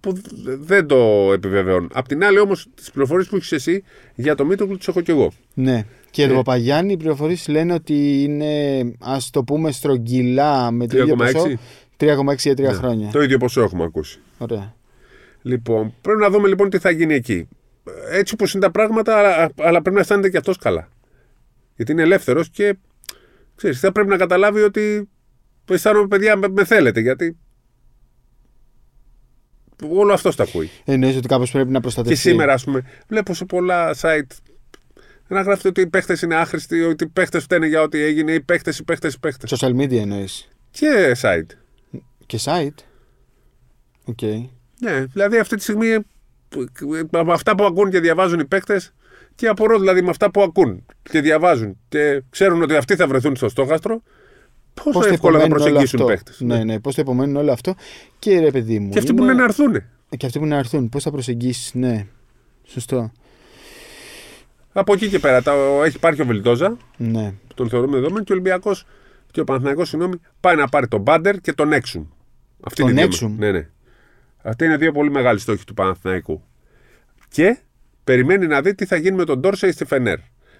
που 0.00 0.12
δ- 0.12 0.20
δεν 0.60 0.86
το 0.86 1.30
επιβεβαιώνουν. 1.32 1.90
Απ' 1.92 2.06
την 2.08 2.24
άλλη, 2.24 2.38
όμως, 2.38 2.66
τις 2.74 2.90
πληροφορίες 2.90 3.28
που 3.28 3.36
έχεις 3.36 3.52
εσύ 3.52 3.82
για 4.14 4.34
το 4.34 4.44
Μίτογλου 4.44 4.76
τις 4.76 4.88
έχω 4.88 5.00
κι 5.00 5.10
εγώ. 5.10 5.32
Ναι. 5.54 5.84
Και 6.10 6.22
Ε. 6.22 6.26
τον 6.26 6.36
Παπαγιάννη 6.36 6.92
οι 6.92 6.96
πληροφορίες 6.96 7.48
λένε 7.48 7.72
ότι 7.72 8.22
είναι, 8.22 8.82
ας 9.00 9.30
το 9.30 9.42
πούμε, 9.44 9.72
στρογγυλά 9.72 10.70
με 10.70 10.86
το 10.86 10.98
ίδιο 10.98 11.14
3,6. 11.18 11.32
ποσό. 11.32 11.58
3,6 11.96 12.44
για 12.44 12.54
τρία 12.56 12.70
Ναι. 12.70 12.76
χρόνια. 12.76 13.10
Το 13.12 13.22
ίδιο 13.22 13.38
ποσό 13.38 13.62
έχουμε 13.62 13.84
ακούσει. 13.84 14.18
Ωραία. 14.38 14.74
Λοιπόν, 15.42 15.94
πρέπει 16.00 16.20
να 16.20 16.30
δούμε 16.30 16.48
λοιπόν 16.48 16.70
τι 16.70 16.78
θα 16.78 16.90
γίνει 16.90 17.14
εκεί. 17.14 17.48
Έτσι 18.10 18.34
όπως 18.34 18.54
είναι 18.54 18.62
τα 18.64 18.70
πράγματα, 18.70 19.18
αλλά, 19.18 19.50
αλλά 19.58 19.80
πρέπει 19.82 19.96
να 19.96 20.00
αισθάνεται 20.00 20.30
και 20.30 20.36
αυτός 20.36 20.56
καλά. 20.56 20.88
Γιατί 21.76 21.92
είναι 21.92 22.02
ελεύθερος 22.02 22.50
και 22.50 22.76
ξέρεις, 23.54 23.80
θα 23.80 23.92
πρέπει 23.92 24.08
να 24.08 24.16
καταλάβει 24.16 24.60
ότι 24.60 25.08
αισθάνομαι 25.70 26.06
παιδιά 26.06 26.36
με, 26.36 26.48
με 26.48 26.64
θέλετε. 26.64 27.00
Γιατί 27.00 27.36
όλο 29.88 30.12
αυτός 30.12 30.36
τα 30.36 30.42
ακούει. 30.42 30.70
Εννοείς 30.84 31.16
ότι 31.16 31.28
κάπως 31.28 31.50
πρέπει 31.50 31.68
να 31.68 31.74
Και 31.74 31.80
προστατευτεί. 31.80 32.20
σήμερα, 32.20 32.52
ας 32.52 32.64
πούμε, 32.64 32.82
βλέπω 33.08 33.34
σε 33.34 33.44
πολλά 33.44 33.94
site 34.00 34.36
να 35.28 35.40
γράφεται 35.42 35.68
ότι 35.68 35.80
οι 35.80 35.86
παίχτες 35.86 36.22
είναι 36.22 36.34
άχρηστοι, 36.34 36.82
ότι 36.82 37.04
οι 37.04 37.08
παίχτες 37.08 37.42
φταίνε 37.42 37.66
για 37.66 37.80
ό,τι 37.82 37.98
έγινε, 37.98 38.32
οι 38.32 38.40
παίχτες, 38.40 38.78
οι 38.78 38.84
παίχτες, 38.84 39.14
οι 39.14 39.18
παίχτες. 39.20 39.54
Social 39.60 39.76
media 39.76 39.96
εννοείς. 39.96 40.48
Και 40.70 41.16
site. 41.22 41.46
Και 42.26 42.38
site. 42.44 42.82
Οκ. 44.04 44.22
Ναι, 44.80 45.04
δηλαδή 45.04 45.38
αυτή 45.38 45.56
τη 45.56 45.62
στιγμή 45.62 45.98
ε, 46.60 47.22
με 47.24 47.32
αυτά 47.32 47.54
που 47.54 47.64
ακούν 47.64 47.90
και 47.90 48.00
διαβάζουν 48.00 48.38
οι 48.40 48.44
παίκτες 48.44 48.94
και 49.34 49.46
απορώ 49.48 49.78
δηλαδή 49.78 50.02
με 50.02 50.10
αυτά 50.10 50.30
που 50.30 50.42
ακούν 50.42 50.86
και 51.02 51.20
διαβάζουν 51.20 51.76
και 51.88 52.22
ξέρουν 52.30 52.62
ότι 52.62 52.76
αυτοί 52.76 52.96
θα 52.96 53.06
βρεθούν 53.06 53.36
στο 53.36 53.48
στόχαστρο, 53.48 54.02
πόσο 54.74 54.90
Πώς 54.90 55.06
το 55.06 55.12
εύκολα 55.12 55.38
θα 55.38 55.44
υπομένουν 55.44 55.52
όλο 55.52 55.74
προσεγγίσουν 55.74 56.00
αυτό; 56.00 56.12
παίκτες. 56.12 56.40
Ναι, 56.40 56.64
ναι, 56.64 56.80
πώς 56.80 56.94
το 56.94 57.00
υπομένουν 57.02 57.36
όλο 57.36 57.52
αυτό; 57.52 57.74
Και 58.18 58.40
ρε 58.40 58.50
παιδί 58.50 58.78
μου. 58.78 58.90
Και 58.90 58.98
αυτοί 58.98 59.14
που 59.14 59.22
είναι 59.22 59.32
να 59.32 59.44
έρθουν. 59.44 59.72
Και 60.16 60.26
αυτοί 60.26 60.38
που 60.38 60.44
είναι 60.44 60.54
να 60.54 60.60
έρθουν. 60.60 60.88
Πώς 60.88 61.02
θα 61.02 61.10
προσεγγίσεις, 61.10 61.74
ναι. 61.74 62.06
Σωστό. 62.64 63.12
Από 64.72 64.92
εκεί 64.92 65.08
και 65.08 65.18
πέρα 65.18 65.42
τα, 65.42 65.52
έχει 65.84 65.98
πάρει 65.98 66.16
και 66.16 66.22
ο 66.22 66.26
Βελτόζα, 66.26 66.76
Ναι. 66.96 67.32
που 67.48 67.54
τον 67.54 67.68
θεωρούμε 67.68 67.96
δεδομένο, 67.96 68.24
και 68.24 68.32
ο 68.32 68.34
Ολυμπιακός 68.34 68.86
και 69.30 69.40
ο 69.40 69.44
Παναθηναϊκός, 69.44 69.88
συγγνώμη, 69.88 70.14
πάει 70.40 70.56
να 70.56 70.68
πάρει 70.68 70.88
τον 70.88 71.00
Μπάντερ 71.00 71.36
και 71.40 71.52
τον 71.52 71.72
Έξουμ. 71.72 72.04
Αυτή 72.66 72.80
Τον 72.80 72.90
είναι 72.90 73.00
οι 73.00 73.02
δύο- 73.04 73.12
Έξουμ; 73.12 73.36
Ναι, 73.38 73.50
ναι. 73.50 73.68
Αυτοί 74.46 74.64
είναι 74.64 74.76
δύο 74.76 74.92
πολύ 74.92 75.10
μεγάλοι 75.10 75.38
στόχοι 75.38 75.64
του 75.64 75.74
Παναθηναϊκού. 75.74 76.42
Και 77.28 77.58
περιμένει 78.04 78.46
να 78.46 78.60
δει 78.60 78.74
τι 78.74 78.86
θα 78.86 78.96
γίνει 78.96 79.16
με 79.16 79.24
τον 79.24 79.38
Ντόρσεϊ 79.38 79.72
στη 79.72 79.84
Φενέρ. 79.84 80.18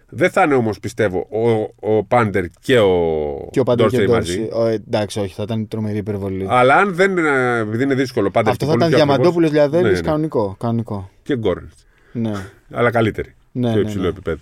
Δεν 0.08 0.30
θα 0.30 0.42
είναι 0.42 0.54
όμως, 0.54 0.80
πιστεύω, 0.80 1.26
ο, 1.30 1.74
ο 1.94 2.04
Πάντερ 2.04 2.44
και 2.60 2.78
ο, 2.78 3.48
Και 3.50 3.60
ο 3.60 3.62
Πάντερ 3.62 3.88
και 3.88 3.96
ο 3.96 4.04
Ντόρσεϊ 4.04 4.16
μαζί. 4.16 4.48
Ντόρση. 4.48 4.56
Ο, 4.56 4.66
εντάξει, 4.66 5.20
όχι, 5.20 5.34
θα 5.34 5.42
ήταν 5.42 5.68
τρομερή 5.68 5.98
υπερβολή. 5.98 6.46
Αλλά 6.48 6.74
αν 6.74 6.94
δεν 6.94 7.10
είναι, 7.10 7.58
επειδή 7.58 7.82
είναι 7.82 7.94
δύσκολο, 7.94 8.30
Πάντερ 8.30 8.52
Αυτό 8.52 8.64
και 8.64 8.70
θα 8.70 8.76
πολύ 8.76 8.90
ήταν 8.90 9.00
πιο 9.00 9.12
ακριβώς, 9.12 9.32
Διαμαντόπουλος 9.34 9.52
Λιαδέλη 9.52 9.92
ναι, 9.92 10.00
ναι. 10.00 10.00
κανονικό. 10.00 10.56
κανονικό. 10.58 11.10
Και 11.22 11.36
Γκόρνετ. 11.36 11.72
Ναι. 12.12 12.32
Αλλά 12.70 12.90
καλύτερη. 12.90 13.34
Ναι, 13.52 13.68
πιο 13.68 13.80
ναι, 13.80 13.80
υψηλό 13.80 14.02
ναι. 14.02 14.08
επίπεδο. 14.08 14.40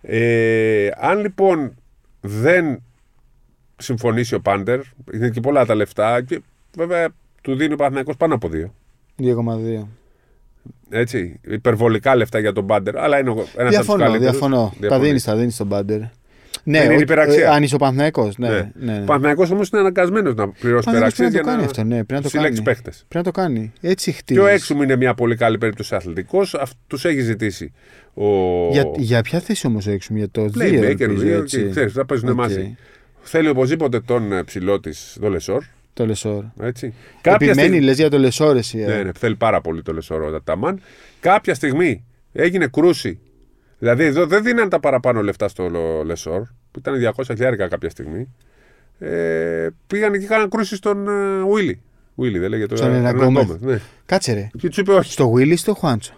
Ε, 0.00 0.88
αν 1.00 1.20
λοιπόν 1.20 1.74
δεν 2.20 2.82
συμφωνήσει 3.76 4.34
ο 4.34 4.40
Πάντερ, 4.40 4.80
είναι 5.12 5.30
και 5.30 5.40
πολλά 5.40 5.66
τα 5.66 5.74
λεφτά 5.74 6.22
και 6.22 6.42
βέβαια 6.76 7.08
του 7.42 7.54
δίνει 7.56 7.72
ο 7.72 7.76
Παναθηναϊκός 7.76 8.16
πάνω 8.16 8.34
από 8.34 8.48
δύο. 8.48 8.74
2,2. 9.22 9.86
Έτσι, 10.90 11.40
υπερβολικά 11.46 12.16
λεφτά 12.16 12.38
για 12.38 12.52
τον 12.52 12.66
Πάντερ, 12.66 12.98
αλλά 12.98 13.18
είναι 13.18 13.30
ένας 13.30 13.44
από 13.54 13.60
τους 13.60 13.68
Διαφωνώ, 13.70 14.02
καλύτερους. 14.04 14.30
διαφωνώ. 14.30 14.74
Τα 14.88 14.98
δίνεις, 15.00 15.24
τα 15.24 15.36
δίνεις 15.36 15.54
στον 15.54 15.68
Πάντερ. 15.68 15.98
Ναι, 16.64 16.78
είναι 16.78 16.94
ο- 16.94 16.98
υπεραξία. 17.00 17.44
ε, 17.46 17.48
αν 17.54 17.62
είσαι 17.62 17.74
ο 17.74 17.78
Παναθηναϊκός, 17.78 18.38
Ναι, 18.38 18.48
Ναι. 18.48 18.54
ναι. 18.74 18.92
ναι. 18.92 19.00
Ο 19.00 19.04
Παναθηναϊκός 19.04 19.50
όμως 19.50 19.68
είναι 19.68 19.80
αναγκασμένος 19.80 20.34
να 20.34 20.48
πληρώσει 20.48 20.84
Παναθηναϊκός 20.84 21.18
υπεραξίες 21.18 21.28
πρέπει 21.30 21.34
να 21.34 21.40
για 21.40 21.40
το 21.42 21.46
κάνει 21.48 21.60
να 21.60 21.64
αυτό, 21.66 21.82
ναι, 21.82 21.94
πρέπει 21.94 22.12
να 22.12 22.20
το 22.22 22.28
συλλέξει 22.28 22.52
κάνει. 22.62 22.64
παίχτες. 22.64 23.04
Πρέπει 23.08 23.26
να 23.26 23.32
το 23.32 23.40
κάνει. 23.40 23.72
Έτσι 23.80 24.12
χτίζεις. 24.12 24.42
Και 24.42 24.48
ο 24.48 24.52
Έξουμ 24.52 24.82
είναι 24.82 24.96
μια 24.96 25.14
πολύ 25.14 25.36
καλή 25.36 25.58
περίπτωση 25.58 25.94
αθλητικός. 25.94 26.56
Τους 26.86 27.04
έχει 27.04 27.20
ζητήσει 27.20 27.72
ο. 28.14 28.24
Για, 28.70 28.84
για 28.96 29.22
ποια 29.22 29.40
θέση 29.40 29.66
όμως 29.66 29.86
ο 29.86 29.90
Έξουμ, 29.90 30.16
για 30.16 30.30
το 30.30 30.42
2 30.44 30.62
Playmaker, 30.62 31.00
ελπίζω, 31.00 31.14
δύο, 31.22 31.38
έτσι. 31.38 31.62
και 31.62 31.68
ξέρεις, 31.70 31.92
θα 31.92 32.06
παίζουν 32.06 32.28
Οκ. 32.28 32.34
μαζί. 32.36 32.76
Θέλει 33.22 33.48
οπωσδήποτε 33.48 34.00
τον 34.00 34.32
ε, 34.32 34.42
ψηλό 34.42 34.80
της, 34.80 35.16
το 35.20 35.28
Λεσόρ. 35.28 35.62
Το 35.94 36.06
Λεσόρ. 36.06 36.44
Έτσι. 36.60 36.94
Κάποια 37.20 37.46
Επιμένει, 37.46 37.58
στιγμή- 37.68 37.82
λες 37.84 37.96
για 37.96 38.10
το 38.10 38.18
Λεσόρ 38.18 38.56
εσύ. 38.56 38.78
ε. 38.78 38.86
Ναι, 38.86 39.02
ναι, 39.02 39.10
θέλει 39.18 39.36
πάρα 39.36 39.60
πολύ 39.60 39.82
το 39.82 39.92
Λεσόρ 39.92 40.22
ο 40.22 40.40
Αταμάν. 40.42 40.80
Κάποια 41.20 41.54
στιγμή 41.54 42.04
έγινε 42.32 42.66
κρούση. 42.66 43.18
Δηλαδή 43.78 44.04
εδώ 44.04 44.26
δεν 44.26 44.42
δίναν 44.42 44.68
τα 44.68 44.80
παραπάνω 44.80 45.22
λεφτά 45.22 45.48
στο 45.48 45.68
Λο- 45.68 46.02
Λεσόρ, 46.04 46.40
που 46.70 46.78
ήταν 46.78 46.94
200 46.94 47.34
χιλιάρικα 47.34 47.68
κάποια 47.68 47.90
στιγμή. 47.90 48.28
Ε, 48.98 49.68
πήγαν 49.86 50.12
και 50.12 50.26
κάναν 50.26 50.48
κρούση 50.48 50.76
στον 50.76 51.08
ε, 51.08 51.52
Βίλι. 51.54 51.82
Βίλι, 52.14 52.38
δεν 52.38 52.50
λέγεται. 52.50 52.76
Στον 52.76 52.88
ε, 52.92 52.96
Ερνάν 52.96 53.06
Ερνάν 53.06 53.22
Γκόμεθ. 53.24 53.44
Γκόμεθ, 53.46 53.62
Ναι. 53.62 53.80
Κάτσε 54.06 54.32
ρε. 54.32 54.48
Και 54.58 54.68
του 54.68 54.80
είπε 54.80 54.92
όχι. 54.92 55.12
Στο 55.12 55.32
Willy 55.36 55.48
ή 55.48 55.56
στο 55.56 55.74
Χουάντσο; 55.74 56.14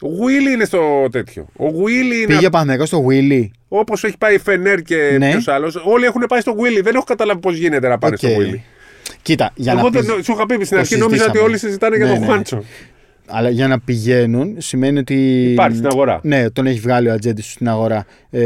Ο 0.00 0.08
Βίλι 0.24 0.52
είναι 0.52 0.64
στο 0.64 1.08
τέτοιο. 1.12 1.46
Ο 1.56 1.70
Βίλι 1.70 2.16
είναι 2.16 2.26
Πήγε 2.34 2.46
ο 2.46 2.50
Παναθηναϊκός 2.50 2.88
στο 2.88 3.04
Willy. 3.08 3.48
όπως 3.68 4.04
έχει 4.04 4.18
πάει 4.18 4.34
η 4.34 4.38
Φενέρ 4.38 4.82
και 4.82 5.16
Ναι. 5.18 5.30
ποιος 5.30 5.48
άλλος. 5.48 5.76
Όλοι 5.84 6.04
έχουν 6.04 6.24
πάει 6.28 6.40
στο 6.40 6.54
Βίλι. 6.54 6.80
Δεν 6.80 6.94
έχω 6.94 7.04
καταλάβει 7.04 7.40
πώς 7.40 7.56
γίνεται 7.56 7.88
να 7.88 7.98
πάνε 7.98 8.12
Οκ. 8.14 8.18
στο 8.18 8.28
Βίλι. 8.40 8.64
Κοίτα, 9.24 9.52
για 9.54 9.72
Εγώ 9.72 9.82
να 9.82 9.90
δεν, 9.90 10.00
πεις- 10.14 10.24
σου 10.24 10.32
είχα 10.32 10.46
πει 10.46 10.54
στην 10.54 10.68
το 10.68 10.76
αρχή, 10.78 10.96
νόμιζα 10.96 11.06
ότι 11.06 11.16
συζητήσαμε. 11.18 11.48
όλοι 11.48 11.58
συζητάνε 11.58 11.96
για 11.96 12.04
Ναι, 12.04 12.10
τον 12.12 12.20
ναι. 12.20 12.26
Χουάντσο. 12.26 12.62
Αλλά 13.26 13.48
για 13.48 13.68
να 13.68 13.80
πηγαίνουν 13.80 14.54
σημαίνει 14.58 14.98
ότι. 14.98 15.14
Υπάρχει 15.52 15.76
στην 15.76 15.88
αγορά. 15.88 16.20
Ναι, 16.22 16.50
τον 16.50 16.66
έχει 16.66 16.80
βγάλει 16.80 17.08
ο 17.08 17.12
ατζέντης 17.12 17.42
του 17.42 17.50
στην 17.50 17.68
αγορά. 17.68 18.06
Ε, 18.30 18.40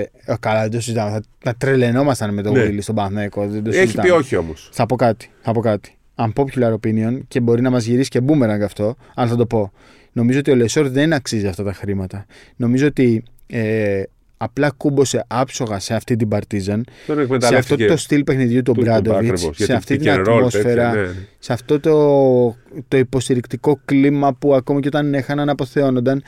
ε, 0.00 0.06
καλά, 0.40 0.60
δεν 0.60 0.70
το 0.70 0.80
συζητάμε. 0.80 1.10
Θα, 1.10 1.20
θα 1.38 1.54
τρελαινόμασταν 1.58 2.34
με 2.34 2.42
τον 2.42 2.52
Ναι. 2.52 2.64
Willy 2.64 2.78
στον 2.80 2.94
Παναθηναϊκό. 2.94 3.46
Δεν 3.46 3.62
το 3.64 3.70
Έχει 3.70 3.78
συζητάμε. 3.80 4.08
πει 4.08 4.14
όχι 4.14 4.36
όμως. 4.36 4.68
Θα 4.72 4.86
πω 4.86 4.96
κάτι. 4.96 5.30
Θα 5.40 5.52
πω 5.52 5.60
κάτι. 5.60 5.94
Unpopular 6.16 6.72
opinion 6.72 7.18
και 7.28 7.40
μπορεί 7.40 7.62
να 7.62 7.70
μας 7.70 7.84
γυρίσει 7.84 8.08
και 8.08 8.20
boomerang 8.26 8.60
αυτό, 8.64 8.96
αλλά 9.14 9.28
θα 9.28 9.36
το 9.36 9.46
πω. 9.46 9.72
Νομίζω 10.12 10.38
ότι 10.38 10.50
ο 10.50 10.54
Λεσόρ 10.54 10.88
δεν 10.88 11.12
αξίζει 11.12 11.46
αυτά 11.46 11.62
τα 11.64 11.72
χρήματα. 11.72 12.26
Νομίζω 12.56 12.86
ότι 12.86 13.22
ε, 13.46 14.02
απλά 14.42 14.70
κούμπωσε 14.76 15.24
άψογα 15.28 15.78
σε 15.78 15.94
αυτή 15.94 16.16
την 16.16 16.28
Παρτίζαν, 16.28 16.84
Τον 16.84 16.92
σε 17.04 17.10
αυτό 17.12 17.22
εκμεταλλεύτηκε. 17.22 17.86
το 17.86 17.96
στυλ 17.96 18.24
παιχνιδιού 18.24 18.62
του 18.62 18.72
Του- 18.72 18.80
Ομπράντοβιτς, 18.80 19.18
ακριβώς, 19.18 19.40
σε 19.40 19.50
γιατί 19.56 19.72
αυτή 19.72 19.94
pick 19.94 19.98
την 19.98 20.10
and 20.10 20.18
roll, 20.28 20.34
ατμόσφαιρα, 20.36 20.90
τέτοια, 20.90 21.00
ναι, 21.02 21.06
ναι. 21.06 21.14
σε 21.38 21.52
αυτό 21.52 21.80
το, 21.80 22.56
το 22.88 22.96
υποστηρικτικό 22.96 23.80
κλίμα 23.84 24.34
που 24.34 24.54
ακόμη 24.54 24.80
και 24.80 24.88
όταν 24.88 25.14
έχαναν 25.14 25.48
αποθεώνονταν. 25.48 26.22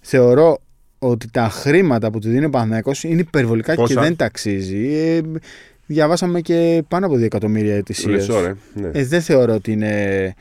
Θεωρώ 0.00 0.58
ότι 0.98 1.30
τα 1.30 1.48
χρήματα 1.48 2.10
που 2.10 2.18
του 2.18 2.28
δίνει 2.28 2.44
ο 2.44 2.50
Παναθηναϊκός 2.50 3.04
είναι 3.04 3.20
υπερβολικά 3.20 3.74
Πόσα; 3.74 3.94
και 3.94 4.00
δεν 4.00 4.16
τα 4.16 4.24
αξίζει. 4.24 4.94
Ε, 4.94 5.20
διαβάσαμε 5.86 6.40
και 6.40 6.82
πάνω 6.88 7.06
από 7.06 7.14
2 7.14 7.22
εκατομμύρια 7.22 7.72
Του 7.72 7.78
ετησίως. 7.78 8.10
Λεσόρ, 8.14 8.44
ε. 8.44 8.56
Ναι. 8.74 8.88
Ε, 8.92 9.04
δεν 9.04 9.20
θεωρώ 9.20 9.54
ότι 9.54 9.72
είναι. 9.72 10.34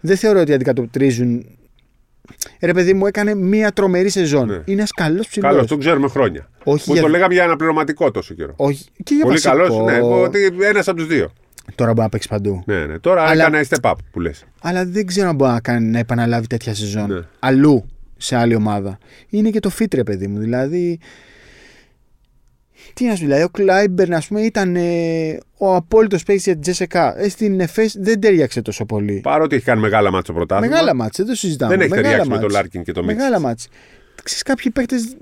Δεν 0.00 0.16
θεωρώ 0.16 0.40
ότι 0.40 0.52
αντικατοπτρίζουν. 0.52 1.46
Ε, 2.58 2.66
Ρε 2.66 2.72
παιδί 2.72 2.94
μου, 2.94 3.06
έκανε 3.06 3.34
μία 3.34 3.72
τρομερή 3.72 4.08
σεζόν. 4.08 4.46
Ναι. 4.46 4.54
Είναι 4.54 4.62
ένας 4.78 4.92
καλός 4.92 5.28
ψηλός. 5.28 5.50
Καλός, 5.52 5.66
τον 5.66 5.78
ξέρουμε 5.78 6.08
χρόνια. 6.08 6.48
Όχι 6.64 6.84
Που 6.84 6.92
για- 6.92 7.02
το 7.02 7.08
λέγαμε 7.08 7.34
για 7.34 7.44
αναπληρωματικό 7.44 8.10
τόσο 8.10 8.34
καιρό. 8.34 8.52
Όχι. 8.56 8.84
Και 9.04 9.14
για 9.14 9.24
Πολύ 9.24 9.34
βασικό. 9.34 9.56
καλός, 9.56 9.92
ναι. 9.92 10.00
Ότι 10.02 10.38
ένας 10.62 10.88
από 10.88 10.96
τους 10.98 11.06
δύο. 11.06 11.32
Τώρα 11.74 11.90
μπορεί 11.90 12.02
να 12.02 12.08
παίξει 12.08 12.28
παντού. 12.28 12.62
Ναι, 12.66 12.86
ναι. 12.86 12.98
Τώρα 12.98 13.22
Αλλά- 13.22 13.42
έκανε 13.46 13.64
step 13.68 13.90
up 13.90 13.94
που 14.10 14.20
λες. 14.20 14.44
Αλλά 14.62 14.84
δεν 14.84 15.06
ξέρω 15.06 15.28
αν 15.28 15.34
μπορεί 15.34 15.50
να, 15.52 15.60
κάνει, 15.60 15.86
να 15.90 15.98
επαναλάβει 15.98 16.46
τέτοια 16.46 16.74
σεζόν. 16.74 17.12
Ναι. 17.12 17.20
Αλλού 17.38 17.84
σε 18.16 18.36
άλλη 18.36 18.54
ομάδα. 18.54 18.98
Είναι 19.28 19.50
και 19.50 19.60
το 19.60 19.70
fit, 19.78 19.94
ρε 19.94 20.02
παιδί 20.02 20.26
μου. 20.26 20.38
Δηλαδή. 20.38 20.98
Τι 22.98 23.04
να 23.04 23.14
σου 23.14 23.18
πει, 23.20 23.24
δηλαδή 23.24 23.42
ο 23.42 23.48
Κλάιμπερν, 23.48 24.14
ας 24.14 24.26
πούμε, 24.26 24.40
ήταν 24.40 24.76
ε, 24.76 25.38
ο 25.58 25.74
απόλυτος 25.74 26.22
παίκτης 26.22 26.44
για 26.44 26.52
την 26.52 26.62
ΤΣΣΚΑ. 26.62 27.18
Ε, 27.18 27.28
στην 27.28 27.60
Εφές 27.60 27.96
δεν 27.98 28.20
ταίριαξε 28.20 28.62
τόσο 28.62 28.84
πολύ. 28.84 29.20
Παρότι 29.22 29.56
έχει 29.56 29.64
κάνει 29.64 29.80
μεγάλα 29.80 30.10
ματς 30.10 30.24
στο 30.24 30.32
πρωτάθλημα. 30.32 30.74
Μεγάλα 30.74 30.94
ματς, 30.94 31.16
δεν 31.16 31.26
το 31.26 31.34
συζητάμε. 31.34 31.70
Δεν 31.70 31.80
έχει 31.80 31.88
Μεγάλα 31.90 32.08
ταιριάξει 32.08 32.28
με 32.30 32.34
ματς. 32.34 32.46
τον 32.46 32.56
Λάρκιν 32.60 32.82
και 32.82 32.92
τον 32.92 33.04
Μίτσιτς. 33.04 33.24
Μεγάλα 33.24 33.42
ματς. 33.46 33.68
Ξέρεις, 34.22 34.42
κάποιοι 34.42 34.70
παίκτες 34.70 35.16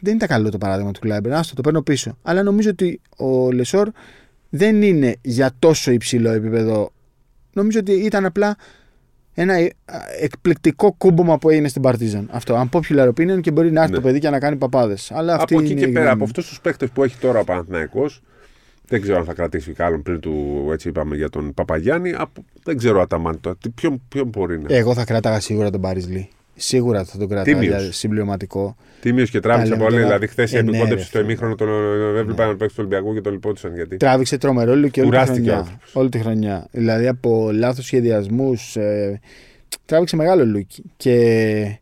δεν 0.00 0.14
ήταν 0.14 0.28
καλό 0.28 0.50
το 0.50 0.58
παράδειγμα 0.58 0.90
του 0.92 1.00
Κλάιμπερν. 1.00 1.32
Άστο, 1.32 1.54
το 1.54 1.60
παίρνω 1.60 1.82
πίσω. 1.82 2.16
Αλλά 2.22 2.42
νομίζω 2.42 2.70
ότι 2.70 3.00
ο 3.16 3.52
Λεσόρ 3.52 3.88
δεν 4.50 4.82
είναι 4.82 5.16
για 5.22 5.50
τόσο 5.58 5.90
υψηλό 5.90 6.30
επίπεδο. 6.30 6.92
Νομίζω 7.52 7.78
ότι 7.78 7.92
ήταν 7.92 8.24
απλά 8.24 8.56
ένα 9.34 9.52
ε, 9.54 9.70
εκπληκτικό 10.20 10.92
κούμπομα 10.98 11.38
που 11.38 11.50
έγινε 11.50 11.68
στην 11.68 11.82
Παρτίζαν. 11.82 12.28
Αυτό. 12.32 12.68
Unpopular 12.70 13.08
opinion 13.08 13.40
και 13.40 13.50
μπορεί 13.50 13.72
να 13.72 13.80
έρθει 13.80 13.92
Ναι. 13.92 13.98
το 13.98 14.02
παιδί 14.04 14.18
και 14.18 14.30
να 14.30 14.38
κάνει 14.38 14.56
παπάδες. 14.56 15.10
Αλλά 15.12 15.34
αυτή 15.34 15.54
Από 15.54 15.62
εκεί 15.62 15.72
είναι 15.72 15.80
και 15.80 15.86
η 15.86 15.92
πέρα, 15.92 15.98
γνώμη 16.04 16.08
από 16.14 16.18
μου. 16.18 16.24
αυτούς 16.24 16.48
τους 16.48 16.60
παίχτε 16.60 16.86
που 16.86 17.04
έχει 17.04 17.16
τώρα 17.18 17.38
ο 17.40 17.44
Παναθηναϊκός 17.44 18.22
δεν 18.86 19.00
ξέρω 19.02 19.18
αν 19.18 19.24
θα 19.24 19.34
κρατήσει 19.34 19.72
κάλλον 19.72 20.02
πριν 20.02 20.20
του, 20.20 20.68
έτσι 20.72 20.88
είπαμε 20.88 21.16
για 21.16 21.30
τον 21.30 21.54
Παπαγιάννη. 21.54 22.12
Από, 22.16 22.44
δεν 22.64 22.76
ξέρω 22.76 23.00
Αταμάν 23.00 23.40
τώρα. 23.40 23.56
Τι- 23.60 23.68
Ποιον, 23.70 24.02
ποιον 24.08 24.28
μπορεί 24.28 24.60
να. 24.60 24.74
Εγώ 24.74 24.94
θα 24.94 25.04
κράταγα 25.04 25.40
σίγουρα 25.40 25.70
τον 25.70 25.80
Παρίζλι. 25.80 26.28
Σίγουρα 26.62 27.04
θα 27.04 27.18
τον 27.18 27.28
κράταγα 27.28 27.58
Τίμιος. 27.58 27.82
για 27.82 27.92
συμπληρωματικό. 27.92 28.76
Τίμιος 29.00 29.30
και 29.30 29.40
τράβηξε 29.40 29.70
Τα 29.70 29.76
λέμε 29.76 29.88
πολύ. 29.88 29.96
τώρα. 30.02 30.06
Δηλαδή, 30.06 30.26
χθες 30.26 30.52
η 30.52 30.56
Ε, 30.56 30.62
ναι, 30.62 30.68
επικόντεψη 30.68 30.94
ρε, 30.96 31.02
στο 31.08 31.18
φίλε. 31.18 31.22
ημίχρονο 31.30 31.54
τον 31.54 31.68
έβλεπα 32.16 32.46
να 32.46 32.56
παίξει 32.56 32.76
του 32.76 32.82
Ολυμπιακού 32.86 33.14
και 33.14 33.20
τον 33.20 33.32
λυπόντουσαν 33.32 33.74
γιατί. 33.74 33.96
Τράβηξε 33.96 34.38
τρομερό 34.38 34.72
όλο 34.72 34.88
και 34.88 35.00
όλη 35.00 35.10
τη 35.10 35.16
Κουράστηκε 35.16 35.40
ο 35.40 35.44
χρονιά. 35.52 35.58
άνθρωπος. 35.58 35.94
Όλη 35.94 36.08
τη 36.08 36.18
χρονιά. 36.18 36.66
Δηλαδή 36.70 37.06
από 37.08 37.50
λάθος 37.52 37.84
σχεδιασμούς. 37.84 38.76
Ε, 38.76 39.20
τράβηξε 39.86 40.16
μεγάλο 40.16 40.46
λούκι. 40.46 40.82
Και. 40.96 41.78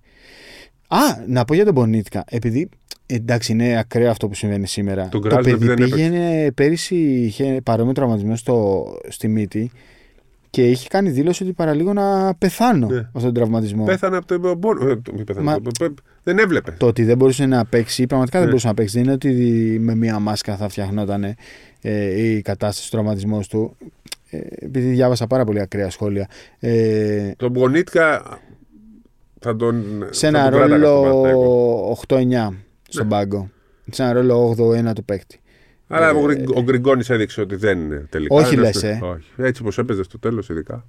Α, 0.88 0.98
να 1.26 1.44
πω 1.44 1.54
για 1.54 1.64
τον 1.64 1.74
Πονίτικα. 1.74 2.24
Επειδή 2.30 2.68
εντάξει 3.06 3.52
είναι 3.52 3.78
ακραίο 3.78 4.10
αυτό 4.10 4.28
που 4.28 4.34
συμβαίνει 4.34 4.66
σήμερα. 4.66 5.08
Τον 5.08 5.20
το 5.22 5.28
κράζουν 5.28 5.42
παιδί 5.58 5.70
επειδή 5.70 5.80
δεν 5.82 5.90
πήγαινε 5.90 6.50
πέρυσι 6.54 6.96
είχε 6.96 7.60
παρόμοιο 7.64 7.92
τραυματισμό 7.92 8.36
στο, 8.36 8.84
στη 9.08 9.28
μύτη 9.28 9.70
και 10.50 10.70
είχε 10.70 10.88
κάνει 10.88 11.10
δήλωση 11.10 11.42
ότι 11.42 11.52
παραλίγο 11.52 11.92
να 11.92 12.34
πεθάνω 12.34 12.86
Ναι. 12.86 12.98
από 12.98 13.06
αυτόν 13.06 13.22
τον 13.22 13.34
τραυματισμό. 13.34 13.84
Πέθανε 13.84 14.16
από 14.16 14.26
το 14.40 14.56
πόνο. 14.56 14.88
ε, 14.88 14.96
το- 14.96 15.12
μη 15.16 15.24
πέθανε, 15.24 15.44
Μα- 15.44 15.60
το- 15.60 15.70
το- 15.78 15.94
δεν 16.22 16.38
έβλεπε. 16.38 16.74
Το 16.78 16.86
ότι 16.86 17.04
δεν 17.04 17.16
μπορούσε 17.16 17.46
να 17.46 17.64
παίξει, 17.66 18.06
πραγματικά 18.06 18.36
δεν 18.38 18.46
Ναι. 18.46 18.52
μπορούσε 18.52 18.66
να 18.68 18.74
παίξει. 18.74 18.94
Δεν 18.94 19.02
είναι 19.04 19.12
ότι 19.12 19.28
με 19.80 19.94
μία 19.94 20.18
μάσκα 20.18 20.56
θα 20.56 20.68
φτιαχνόταν 20.68 21.24
ε, 21.80 22.22
η 22.22 22.42
κατάσταση 22.42 22.90
του 22.90 22.96
τραυματισμούς 22.96 23.46
του. 23.48 23.76
Ε, 24.30 24.38
επειδή 24.50 24.88
διάβασα 24.88 25.26
πάρα 25.26 25.44
πολύ 25.44 25.60
ακραία 25.60 25.90
σχόλια. 25.90 26.28
Ε, 26.58 27.30
Τον 27.36 27.50
Μπονίτκα 27.50 28.38
θα 29.40 29.56
τον. 29.56 30.06
σε 30.10 30.20
θα 30.30 30.38
ένα 30.38 30.50
τον 30.50 30.58
κράταγα 30.58 30.84
στον 30.86 31.02
Παναθηναϊκό. 31.02 31.30
ρόλο 31.30 31.90
8-9 31.90 32.54
στον 32.88 33.04
Ναι. 33.04 33.10
πάγκο. 33.10 33.50
Σε 33.90 34.02
ένα 34.02 34.12
ρόλο 34.12 34.48
8-1 34.48 34.92
του 34.92 35.04
παίκτη. 35.04 35.40
Αλλά 35.88 36.08
Ε, 36.08 36.12
ο, 36.12 36.20
Γκρι- 36.24 36.56
ο 36.56 36.62
Γκριγκόνης 36.62 37.10
έδειξε 37.10 37.40
ότι 37.40 37.56
δεν 37.56 37.80
είναι 37.80 38.06
τελικά. 38.10 38.34
Όχι 38.34 38.54
Δεν 38.54 38.64
λες, 38.64 38.82
είναι- 38.82 38.98
ε. 39.02 39.06
Όχι. 39.06 39.26
Έτσι 39.36 39.62
όπω 39.66 39.80
έπαιζε 39.80 40.02
στο 40.02 40.18
τέλος, 40.18 40.48
ειδικά. 40.48 40.84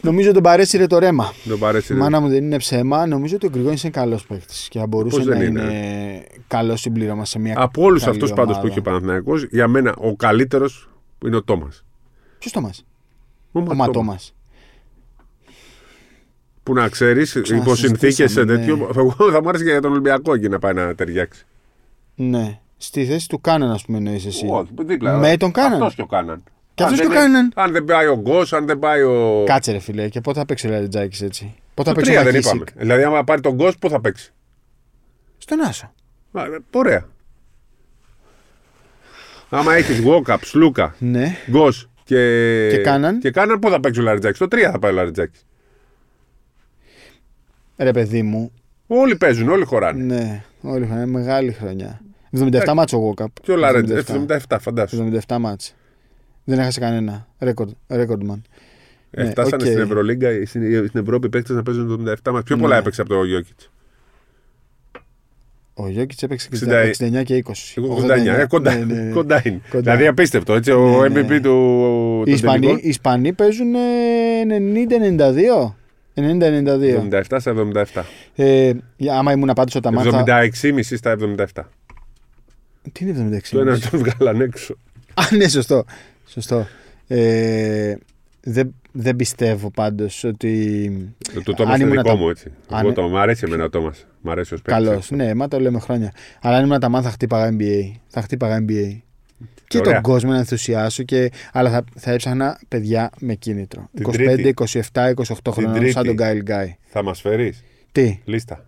Νομίζω 0.00 0.32
τον 0.32 0.42
παρέσυρε 0.42 0.86
το 0.86 0.98
ρέμα. 0.98 1.32
Δεν 1.44 1.58
παρέσει. 1.58 1.94
Μάνα 1.94 2.20
μου 2.20 2.28
δεν 2.28 2.44
είναι 2.44 2.56
ψέμα. 2.56 3.06
Νομίζω 3.06 3.36
ότι 3.36 3.46
ο 3.46 3.48
Γκριγόνη 3.48 3.76
είναι 3.82 3.92
καλός 3.92 4.26
παίκτης 4.26 4.68
και 4.68 4.78
θα 4.78 4.86
μπορούσε 4.86 5.16
Πώς 5.16 5.26
δεν 5.26 5.38
να 5.38 5.44
είναι, 5.44 5.60
είναι, 5.60 6.24
καλός 6.48 6.80
συμπλήρωμα 6.80 7.24
σε 7.24 7.38
μια. 7.38 7.54
Από 7.58 7.82
όλους 7.82 8.02
καλή 8.04 8.14
αυτούς 8.16 8.30
πάντως 8.32 8.46
που 8.46 8.52
ομάδα. 8.52 8.68
είχε 8.68 8.78
ο 8.78 8.82
Παναθηναϊκός, 8.82 9.42
για 9.50 9.68
μένα 9.68 9.94
ο 9.96 10.16
καλύτερος 10.16 10.90
είναι 11.26 11.36
ο 11.36 11.42
Τόμας. 11.42 11.84
Ποιος 12.38 12.52
το 12.52 12.60
μα, 12.60 12.70
ο 13.52 13.74
Ματώμα. 13.74 14.18
Που 16.62 16.74
να 16.74 16.88
ξέρεις, 16.88 17.34
υπό 17.34 17.74
συνθήκε 17.74 18.26
σε 18.26 18.44
ναι. 18.44 18.56
τέτοιο. 18.56 18.90
Εγώ 18.96 19.14
θα 19.32 19.42
μου 19.42 19.48
άρεσε 19.48 19.64
και 19.64 19.70
για 19.70 19.80
τον 19.80 19.90
Ολυμπιακό 19.90 20.34
εκεί 20.34 20.48
να 20.48 20.58
πάει 20.58 20.72
να 20.72 20.94
ταιριάξει. 20.94 21.46
Ναι. 22.14 22.58
Στη 22.76 23.04
θέση 23.06 23.28
του 23.28 23.40
Κάναν, 23.40 23.70
ας 23.70 23.84
πούμε, 23.84 23.98
εννοείς 23.98 24.26
εσύ. 24.26 24.46
Όχι, 24.50 24.70
δίπλα. 24.80 25.16
Με 25.16 25.36
τον 25.36 25.52
Κάναν. 25.52 25.72
Αυτός 25.72 25.94
και 25.94 26.02
ο 26.02 26.06
Κάναν. 26.06 26.42
Και 26.74 26.82
Αν 26.82 26.88
αυτός 26.92 27.06
δεν 27.06 27.10
και 27.16 27.22
ο 27.22 27.24
είναι- 27.24 27.32
Κάναν. 27.32 27.52
Αν 27.54 27.72
δεν 27.72 27.84
πάει 27.84 28.06
ο 28.06 28.16
Γκος, 28.16 28.52
αν 28.52 28.66
δεν 28.66 28.78
πάει 28.78 29.02
ο. 29.02 29.44
Κάτσε 29.46 29.72
ρε 29.72 29.78
φίλε, 29.78 30.08
και 30.08 30.20
πότε 30.20 30.38
θα 30.38 30.46
παίξει 30.46 30.66
ο 30.66 30.70
Λαριτζάκη 30.70 31.24
έτσι; 31.24 31.54
Πότε 31.74 31.88
θα 31.88 31.94
Το 31.94 32.00
παίξει 32.00 32.10
ο 32.16 32.20
τρία 32.20 32.32
δεν 32.32 32.42
Μακίσικ. 32.42 32.54
είπαμε. 32.68 32.80
Δηλαδή, 32.84 33.02
άμα 33.02 33.24
πάρει 33.24 33.40
τον 33.40 33.54
Γκος, 33.54 33.78
πού 33.78 33.88
θα 33.88 34.00
παίξει; 34.00 34.32
Στον 35.38 35.60
Άσο. 35.60 35.92
Α, 36.32 36.42
ε, 36.44 36.58
Ωραία. 36.72 37.06
Άμα 39.48 39.74
έχεις 39.74 40.00
Walkup, 40.06 40.36
Σλούκα, 40.42 40.94
Ναι. 40.98 41.36
Γκος 41.50 41.88
και. 42.04 42.68
Και 42.70 42.78
Κάναν. 42.78 43.18
Και 43.18 43.30
κάναν, 43.30 43.58
πού 43.58 43.68
θα 43.70 43.80
παίξει 43.80 44.00
ο 44.00 44.02
Λαριτζάκης; 44.02 44.38
Το 44.38 44.48
3 44.48 44.70
θα 44.70 44.78
πάει 44.78 44.90
ο 44.92 44.94
Λαριτζάκης. 44.94 45.46
Ρε 47.76 47.90
παιδί 47.92 48.22
μου. 48.22 48.52
Όλοι 48.94 49.16
παίζουν, 49.16 49.48
όλοι 49.48 49.64
χωράνε. 49.64 50.02
Ναι. 50.14 50.44
Όλη 50.60 50.86
χρονιά. 50.86 51.06
Μεγάλη 51.06 51.52
χρονιά. 51.52 52.00
77 52.38 52.72
ματς 52.74 52.98
ο 52.98 53.14
Walkup. 53.18 53.26
Και 53.42 53.52
ο 53.52 53.56
Λαρεντζάκη. 53.56 54.12
77, 54.48 54.56
φαντάσου. 54.60 55.10
77 55.26 55.36
μάτς. 55.40 55.74
Δεν 56.44 56.58
έχασε 56.58 56.80
κανένα. 56.80 57.26
Record. 57.38 57.70
Recordman. 57.88 58.42
Ε, 59.10 59.22
Ναι, 59.22 59.30
φτάσανε 59.30 59.62
οκ. 59.62 59.68
στην 59.68 59.78
Ευρωλίγκα, 59.80 60.28
στην, 60.46 60.86
στην 60.88 61.00
Ευρώπη 61.00 61.28
παίκτες 61.28 61.56
να 61.56 61.62
παίζουν 61.62 62.04
το 62.04 62.12
77 62.24 62.32
μας. 62.32 62.42
Πιο 62.42 62.56
Ναι. 62.56 62.62
πολλά 62.62 62.76
έπαιξε 62.76 63.00
από 63.00 63.10
το 63.14 63.24
Γιόκιτς. 63.24 63.58
Ο 65.74 65.88
Γιόκιτς 65.88 66.22
έπαιξε 66.22 66.48
60 66.52 66.90
69 67.20 67.22
και 67.24 67.34
20. 67.34 67.52
89. 67.76 68.38
Ε, 68.38 68.46
κοντά, 68.48 68.74
Ναι, 68.74 68.84
ναι, 68.84 69.00
ναι. 69.02 69.12
κοντά 69.12 69.42
είναι. 69.44 69.60
Κοντά. 69.70 69.82
Δηλαδή 69.82 70.06
απίστευτο. 70.06 70.54
Έτσι, 70.54 70.70
ο 70.70 71.00
Ναι, 71.02 71.08
ναι. 71.08 71.20
MVP 71.20 71.40
του. 71.42 71.52
Οι 72.20 72.24
των 72.24 72.34
Ισπανοί, 72.34 72.58
τελικών, 72.60 72.78
οι 72.82 72.88
Ισπανοί 72.88 73.32
παίζουν 73.32 73.74
ε, 73.74 73.78
90-92. 75.68 75.72
90-92. 76.14 76.96
77 77.10 77.22
στα 77.38 77.54
77. 77.94 78.02
Ε, 78.34 78.72
για- 78.96 79.18
άμα 79.18 79.32
ήμουν 79.32 79.50
πάντως 79.54 79.74
ο 79.74 79.80
Ταμάν 79.80 80.10
θα... 80.10 80.24
76,5 80.62 80.80
στα 80.82 81.16
77. 81.18 81.44
Τι 82.92 83.04
είναι 83.04 83.38
76. 83.38 83.48
Το 83.50 83.60
ένα 83.60 83.78
τον 83.78 83.98
βγάλαν 83.98 84.40
έξω. 84.40 84.74
Α, 85.14 85.36
ναι, 85.36 85.48
σωστό. 85.48 85.84
σωστό. 86.26 86.66
Ε, 87.06 87.94
δεν, 88.40 88.74
δεν 88.92 89.16
πιστεύω 89.16 89.70
πάντως 89.70 90.24
ότι... 90.24 90.90
Το- 91.34 91.42
Το 91.42 91.52
Τόμας 91.54 91.74
Αν 91.74 91.80
είναι 91.80 91.90
ήμουν 91.90 92.02
δικό 92.02 92.14
τα- 92.16 92.20
μου 92.22 92.28
έτσι. 92.28 92.50
αν- 92.70 92.84
Εγώ 92.84 92.92
το, 92.94 93.08
μ' 93.08 93.16
αρέσει 93.16 93.44
εμένα 93.46 93.64
ο 93.64 93.70
Τόμας. 93.70 94.06
Μ' 94.20 94.30
αρέσει 94.30 94.54
ως 94.54 94.62
παίκτης. 94.62 94.86
Καλός. 94.86 95.10
Ναι, 95.10 95.34
μα 95.34 95.48
το 95.48 95.60
λέμε 95.60 95.78
χρόνια. 95.78 96.12
Αλλά 96.42 96.56
αν 96.56 96.64
ήμουν 96.64 96.80
Ταμάν 96.80 97.02
θα 97.02 97.10
χτύπαγα 97.10 97.56
NBA. 97.58 97.90
Θα 98.08 98.22
χτύπαγα 98.22 98.64
NBA. 98.68 98.98
Και 99.68 99.78
Ωραία. 99.78 99.92
τον 99.92 100.02
κόσμο 100.02 100.30
να 100.30 100.36
ενθουσιάσω. 100.36 101.02
Και... 101.02 101.30
Αλλά 101.52 101.70
θα, 101.70 101.84
θα 101.96 102.10
έψαχνα 102.12 102.60
παιδιά 102.68 103.10
με 103.18 103.34
κίνητρο. 103.34 103.88
Την 103.94 104.06
25, 104.08 104.12
Τρίτη. 104.12 104.54
27, 104.92 105.12
28 105.14 105.52
χρονών 105.52 105.74
Τρίτη. 105.74 105.90
σαν 105.92 106.04
τον 106.04 106.14
Γκάιλ 106.14 106.42
Γκάι. 106.42 106.76
Θα 106.84 107.02
μας 107.02 107.20
φέρεις; 107.20 107.64
Τι, 107.92 108.20
λίστα. 108.24 108.66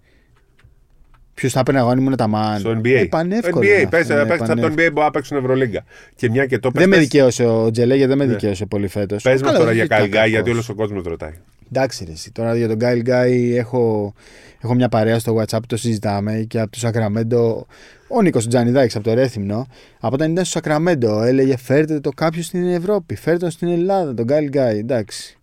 ποιος 1.35 1.53
θα 1.53 1.61
έπαιρνε 1.61 1.81
εγώ 1.81 1.89
αν 1.89 1.99
ήμουν 1.99 2.17
Ταμάν. 2.17 2.59
Στο 2.59 2.71
NBA. 2.71 2.87
Ε, 2.89 3.05
πανεύκολο 3.05 3.67
NBA. 3.69 3.79
είναι 3.79 3.89
Πες, 3.89 4.01
αυτό, 4.01 4.15
ναι, 4.15 4.25
παίξτε 4.27 4.35
από 4.53 4.61
το 4.61 4.61
πανεύκολο. 4.61 4.73
NBA 4.89 4.93
μπορεί 4.93 5.05
να 5.07 5.11
παίξουν 5.11 5.37
Ευρωλίγκα. 5.37 5.85
Και 6.17 6.31
μια 6.31 6.47
και 6.47 6.59
το 6.59 6.71
Δεν 6.73 6.89
με 6.89 6.97
πες, 6.97 7.05
δικαίωσε 7.05 7.45
ο 7.47 7.71
Τζελέ, 7.71 8.07
δεν 8.07 8.19
με 8.19 8.25
Ναι. 8.25 8.33
δικαίωσε 8.33 8.67
πολύ 8.67 8.89
φέτος. 8.89 9.23
Πες 9.23 9.43
μας 9.43 9.57
τώρα 9.57 9.73
για 9.73 9.87
Καλγκάι, 9.87 10.29
γιατί 10.31 10.51
όλος 10.51 10.69
ο 10.69 10.75
κόσμος 10.75 11.03
ρωτάει. 11.05 11.33
Εντάξει, 11.73 12.05
ρε, 12.05 12.13
εσύ. 12.13 12.33
Τώρα 12.33 12.57
για 12.57 12.69
τον 12.69 12.77
Γκάιλ 12.77 13.01
Γκάι 13.01 13.57
έχω, 13.57 14.15
έχω 14.61 14.75
μια 14.75 14.89
παρέα 14.89 15.19
στο 15.19 15.37
WhatsApp 15.37 15.61
που 15.61 15.67
το 15.67 15.77
συζητάμε 15.77 16.45
και 16.49 16.61
από 16.61 16.71
το 16.71 16.79
Σακραμέντο. 16.79 17.67
Ο 18.09 18.23
Νίκος 18.23 18.49
Τζανιδάκης 18.49 18.97
από 18.97 19.05
το 19.05 19.15
Ρέθυμνο, 19.15 19.67
από 20.01 20.15
όταν 20.15 20.31
ήταν 20.33 20.45
στο 20.45 20.53
Σακραμέντο, 20.53 21.23
έλεγε 21.23 21.57
φέρτε 21.57 22.01
το 22.01 22.11
κάποιο 22.11 22.43
στην 22.43 22.69
Ευρώπη, 22.69 23.15
φέρτε 23.15 23.39
τον 23.39 23.51
στην 23.51 23.69
Ελλάδα, 23.69 24.15
τον 24.15 24.25
Γκάιλ 24.25 24.49
Γκάι. 24.49 24.79
Εντάξει. 24.79 25.39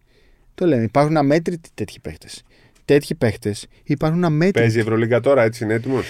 Το 0.56 0.66
λέμε. 0.66 0.84
Υπάρχουν 0.84 1.18
αμέτρητοι 1.18 1.70
τέτοιοι 1.74 2.00
παίχτες. 2.00 2.44
Τέτοιοι 2.86 3.16
παίχτες 3.16 3.68
υπάρχουν 3.84 4.24
αμέτρητοι. 4.24 4.60
Παίζει 4.60 4.78
η 4.78 4.82
Ευρωλίγκα 4.82 5.20
τώρα, 5.20 5.44
έτσι 5.44 5.64
είναι 5.64 5.74
έτοιμος; 5.74 6.06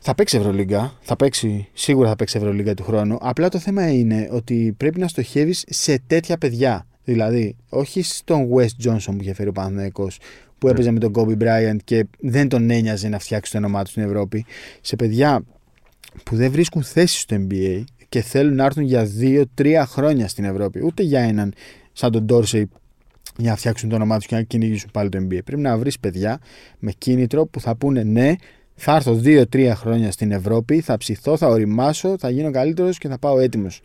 Θα 0.00 0.14
παίξει 0.14 0.36
Ευρωλίγκα. 0.36 0.94
Θα 1.00 1.16
παίξει, 1.16 1.68
σίγουρα 1.72 2.08
θα 2.08 2.16
παίξει 2.16 2.36
Ευρωλίγκα 2.38 2.74
του 2.74 2.82
χρόνου. 2.82 3.18
Απλά 3.20 3.48
το 3.48 3.58
θέμα 3.58 3.88
είναι 3.88 4.28
ότι 4.32 4.74
πρέπει 4.76 4.98
να 4.98 5.08
στοχεύεις 5.08 5.64
σε 5.68 6.00
τέτοια 6.06 6.38
παιδιά. 6.38 6.86
Δηλαδή, 7.06 7.56
όχι 7.68 8.02
στον 8.02 8.48
West 8.54 8.86
Johnson 8.86 8.98
που 9.06 9.18
είχε 9.20 9.34
φέρει 9.34 9.48
ο 9.48 9.52
Παναθηναϊκός 9.52 10.18
που 10.58 10.66
Ναι. 10.66 10.72
έπαιζε 10.72 10.90
με 10.90 10.98
τον 10.98 11.12
Kobe 11.14 11.42
Bryant 11.42 11.76
και 11.84 12.06
δεν 12.18 12.48
τον 12.48 12.70
ένοιαζε 12.70 13.08
να 13.08 13.18
φτιάξει 13.18 13.52
το 13.52 13.58
όνομά 13.58 13.84
του 13.84 13.90
στην 13.90 14.02
Ευρώπη. 14.02 14.44
Σε 14.80 14.96
παιδιά 14.96 15.44
που 16.22 16.36
δεν 16.36 16.50
βρίσκουν 16.50 16.82
θέση 16.82 17.18
στο 17.18 17.36
NBA 17.36 17.84
και 18.08 18.20
θέλουν 18.20 18.54
να 18.54 18.64
έρθουν 18.64 18.84
για 18.84 19.06
2-3 19.20 19.84
χρόνια 19.86 20.28
στην 20.28 20.44
Ευρώπη. 20.44 20.84
Ούτε 20.84 21.02
για 21.02 21.20
έναν 21.20 21.52
σαν 21.92 22.10
τον 22.12 22.26
Dorsey 22.30 22.64
για 23.38 23.50
να 23.50 23.56
φτιάξουν 23.56 23.88
το 23.88 23.94
όνομά 23.94 24.16
τους 24.16 24.26
και 24.26 24.34
να 24.34 24.42
κυνηγήσουν 24.42 24.90
πάλι 24.92 25.08
το 25.08 25.18
NBA. 25.18 25.38
Πρέπει 25.44 25.62
να 25.62 25.78
βρεις 25.78 25.98
παιδιά 25.98 26.40
με 26.78 26.92
κίνητρο 26.92 27.46
που 27.46 27.60
θα 27.60 27.76
πούνε 27.76 28.02
ναι, 28.02 28.34
θα 28.74 28.94
έρθω 28.94 29.20
2-3 29.24 29.72
χρόνια 29.74 30.10
στην 30.10 30.32
Ευρώπη, 30.32 30.80
θα 30.80 30.96
ψηθώ, 30.96 31.36
θα 31.36 31.46
οριμάσω, 31.48 32.18
θα 32.18 32.30
γίνω 32.30 32.50
καλύτερος 32.50 32.98
και 32.98 33.08
θα 33.08 33.18
πάω 33.18 33.38
έτοιμος 33.38 33.80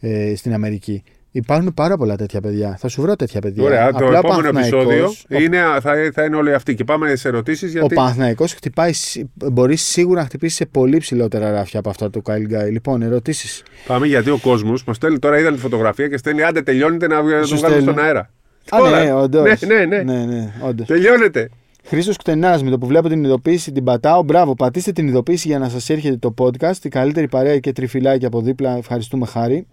ε, 0.00 0.34
στην 0.36 0.54
Αμερική. 0.54 1.02
Υπάρχουν 1.34 1.74
πάρα 1.74 1.96
πολλά 1.96 2.16
τέτοια 2.16 2.40
παιδιά. 2.40 2.76
Θα 2.78 2.88
σου 2.88 3.02
βρω 3.02 3.16
τέτοια 3.16 3.40
παιδιά. 3.40 3.62
Ωραία, 3.64 3.90
το 3.90 3.96
Απλά 3.96 4.08
ο 4.08 4.12
επόμενο 4.18 4.50
Παναθηναϊκός- 4.50 4.82
επεισόδιο 4.92 5.12
ο- 5.38 5.42
είναι, 5.42 5.58
θα, 5.80 5.92
θα 6.12 6.24
είναι 6.24 6.36
όλοι 6.36 6.54
αυτοί. 6.54 6.74
Και 6.74 6.84
πάμε 6.84 7.16
σε 7.16 7.28
ερωτήσεις 7.28 7.68
Ο 7.68 7.78
γιατί. 7.78 7.94
Παναθηναϊκός 7.94 8.52
χτυπάει, 8.52 8.92
σι- 8.92 9.26
μπορείς 9.34 9.82
σίγουρα 9.82 10.20
να 10.20 10.26
χτυπήσεις 10.26 10.56
σε 10.56 10.66
πολύ 10.66 10.98
ψηλότερα 10.98 11.50
ράφια 11.50 11.78
από 11.78 11.88
αυτά 11.90 12.10
του 12.10 12.22
Kyle 12.26 12.32
Guy. 12.66 12.70
Λοιπόν, 12.70 13.02
ερωτήσεις. 13.02 13.62
Πάμε 13.86 14.06
γιατί 14.06 14.30
ο 14.30 14.38
κόσμος 14.42 14.84
μας 14.84 14.96
στέλνει 14.96 15.18
τώρα, 15.18 15.38
είδαν 15.38 15.54
τη 15.54 15.60
φωτογραφία 15.60 16.08
και 16.08 16.16
στέλνει 16.16 16.42
άντε 16.42 16.62
τελειώνετε 16.62 17.06
να 17.06 17.22
να 17.22 17.40
το 17.40 17.46
Σου 17.46 17.56
βγάλουμε 17.56 17.80
στον 17.80 17.92
στέλνει. 17.92 18.08
αέρα. 18.08 18.30
Α, 18.70 18.78
Τώρα. 18.78 19.04
ναι, 19.04 19.12
όντως. 19.14 19.60
Ναι, 19.60 19.76
ναι, 19.76 19.84
ναι. 19.84 20.02
ναι, 20.02 20.24
ναι 20.24 20.52
όντως. 20.68 20.86
Τελειώνετε. 20.86 21.48
Χρήστος 21.84 22.16
Κτενάς, 22.16 22.62
με 22.62 22.70
το 22.70 22.78
που 22.78 22.86
βλέπω 22.86 23.08
την 23.08 23.24
ειδοποίηση 23.24 23.72
την 23.72 23.84
πατάω. 23.84 24.22
Μπράβο, 24.22 24.54
πατήστε 24.54 24.92
την 24.92 25.08
ειδοποίηση 25.08 25.48
για 25.48 25.58
να 25.58 25.68
σας 25.68 25.90
έρχεται 25.90 26.16
το 26.16 26.34
podcast. 26.38 26.76
Η 26.82 26.88
καλύτερη 26.88 27.28
παρέα 27.28 27.58
και 27.58 27.72
τριφυλάκι 27.72 28.26
από 28.26 28.40
δίπλα. 28.40 28.76
Ευχαριστούμε 28.76 29.26
χάρη. 29.26 29.66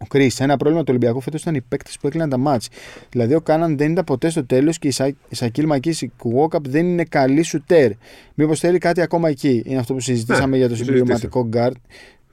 Ο 0.00 0.06
Κρι, 0.08 0.30
ένα 0.38 0.56
πρόβλημα 0.56 0.82
του 0.84 0.88
Ολυμπιακού 0.90 1.20
φέτος 1.20 1.40
ήταν 1.40 1.54
οι 1.54 1.60
παίκτες 1.60 1.96
που 2.00 2.06
έκλειναν 2.06 2.28
τα 2.30 2.36
μάτς. 2.38 2.68
Δηλαδή, 3.10 3.34
ο 3.34 3.40
Κάναν 3.40 3.76
δεν 3.76 3.90
ήταν 3.90 4.04
ποτέ 4.04 4.30
στο 4.30 4.44
τέλος 4.44 4.78
και 4.78 4.88
η 4.88 4.90
Σα- 4.90 5.06
η 5.06 5.14
Σακίλ 5.30 5.66
Μακίση 5.66 6.12
Walkup 6.22 6.62
δεν 6.68 6.86
είναι 6.86 7.04
καλή 7.04 7.42
σουτέρ. 7.42 7.90
Μήπως 8.34 8.60
θέλει 8.60 8.78
κάτι 8.78 9.00
ακόμα 9.00 9.28
εκεί; 9.28 9.62
Είναι 9.66 9.78
αυτό 9.78 9.94
που 9.94 10.00
συζητήσαμε 10.00 10.46
Ναι, 10.50 10.56
για 10.56 10.68
το 10.68 10.76
το 10.76 10.84
συμπληρωματικό 10.84 11.48
guard. 11.52 11.72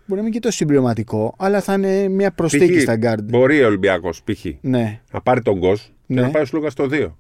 Μπορεί 0.08 0.20
να 0.20 0.22
μην 0.22 0.32
και 0.32 0.40
το 0.40 0.52
συμπληρωματικό, 0.52 1.34
αλλά 1.38 1.62
θα 1.62 1.74
είναι 1.74 2.08
μια 2.08 2.32
προστίκη 2.32 2.74
Π.χ. 2.76 2.82
στα 2.82 2.98
guard. 3.02 3.24
Μπορεί 3.24 3.64
ο 3.64 3.68
Ολυμπιακός 3.68 4.22
π.χ. 4.24 4.46
Ναι. 4.62 5.00
να 5.12 5.22
πάρει 5.22 5.42
τον 5.42 5.58
Γκος 5.58 5.82
και 6.08 6.14
Ναι. 6.14 6.22
να 6.22 6.30
πάει 6.30 6.42
ο 6.42 6.46
Σλούκας 6.46 6.72
στο 6.72 6.88
2. 6.92 7.18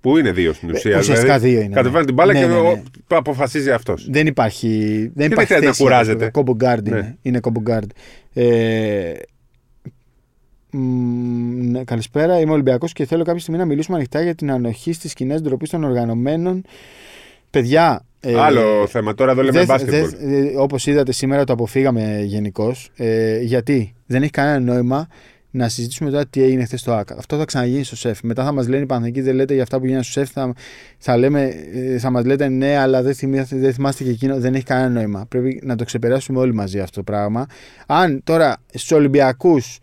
Που 0.00 0.18
είναι 0.18 0.32
2 0.32 0.52
στην 0.54 0.70
ουσία. 0.70 0.98
ουσιαστικά 0.98 1.38
δύο 1.38 1.58
είναι, 1.58 1.68
ναι. 1.68 1.74
Κατεβαίνει 1.74 2.04
την 2.04 2.14
μπάλα 2.14 2.32
Ναι, 2.32 2.38
και 2.40 2.46
ναι, 2.46 2.52
ναι. 2.52 2.58
ο- 2.60 2.82
αποφασίζει 3.08 3.70
αυτός. 3.70 4.06
Δεν 4.10 4.26
υπάρχει. 4.26 4.68
Δεν 4.98 5.12
δεν 5.14 5.30
υπάρχει 5.30 5.46
χρειάζεται 5.52 5.66
να 5.66 5.72
θέση 5.72 5.82
κουράζεται. 5.82 6.24
αυτό. 6.24 6.42
Combo 6.46 6.64
guard 6.64 6.86
είναι. 6.86 6.96
Ναι. 6.96 7.14
Είναι 7.22 7.40
combo 7.42 7.70
guard. 7.70 7.86
Ε, 8.34 9.12
μ, 9.12 9.33
ναι, 10.78 11.84
καλησπέρα. 11.84 12.40
Είμαι 12.40 12.52
Ολυμπιακός 12.52 12.92
και 12.92 13.04
θέλω 13.04 13.24
κάποια 13.24 13.40
στιγμή 13.40 13.60
να 13.60 13.66
μιλήσουμε 13.66 13.96
ανοιχτά 13.96 14.22
για 14.22 14.34
την 14.34 14.50
ανοχή 14.50 14.92
στις 14.92 15.12
κοινέ 15.12 15.38
ντροπής 15.40 15.70
των 15.70 15.84
οργανωμένων. 15.84 16.62
Παιδιά. 17.50 18.04
ε, 18.20 18.38
Άλλο 18.40 18.86
θέμα. 18.86 19.14
Τώρα 19.14 19.30
εδώ 19.32 19.42
λέμε 19.42 19.58
δεν- 19.58 19.66
μπάσκετμπολ. 19.66 20.10
δεν- 20.18 20.44
ε, 20.46 20.52
όπως 20.56 20.86
είδατε 20.86 21.12
σήμερα 21.12 21.44
το 21.44 21.52
αποφύγαμε 21.52 22.20
γενικώς. 22.24 22.90
Ε, 22.96 23.40
γιατί; 23.40 23.94
Δεν 24.06 24.22
έχει 24.22 24.30
κανένα 24.30 24.58
νόημα 24.72 25.06
να 25.50 25.68
συζητήσουμε 25.68 26.10
τώρα 26.10 26.26
τι 26.26 26.42
έγινε 26.42 26.64
χθες 26.64 26.80
στο 26.80 26.92
ΑΚΑ. 26.92 27.14
Αυτό 27.18 27.36
θα 27.36 27.44
ξαναγίνει 27.44 27.84
στο 27.84 27.96
ΣΕΦ. 27.96 28.18
Μετά 28.22 28.44
θα 28.44 28.52
μας 28.52 28.68
λένε 28.68 28.82
οι 28.82 28.86
Παναθηνικοί 28.86 29.20
δεν 29.20 29.34
λέτε 29.34 29.54
για 29.54 29.62
αυτά 29.62 29.78
που 29.78 29.84
γίνανε 29.86 30.02
στο 30.02 30.12
ΣΕΦ. 30.12 30.30
Θα, 30.30 30.52
θα, 30.98 31.16
λέμε, 31.16 31.52
ε, 31.74 31.98
θα 31.98 32.10
μας 32.10 32.24
λέτε 32.24 32.48
ναι, 32.48 32.76
αλλά 32.76 33.02
δεν, 33.02 33.14
θυμάστε, 33.14 33.56
δεν 33.56 33.72
θυμάστε 33.72 34.04
και 34.04 34.10
εκείνο. 34.10 34.38
Δεν 34.38 34.54
έχει 34.54 34.64
κανένα 34.64 34.88
νόημα. 34.88 35.24
Πρέπει 35.28 35.60
να 35.64 35.76
το 35.76 35.84
ξεπεράσουμε 35.84 36.38
όλοι 36.38 36.54
μαζί 36.54 36.80
αυτό 36.80 36.96
το 36.96 37.02
πράγμα. 37.02 37.46
Αν 37.86 38.20
τώρα 38.24 38.56
στους 38.74 38.90
Ολυμπιακούς 38.92 39.78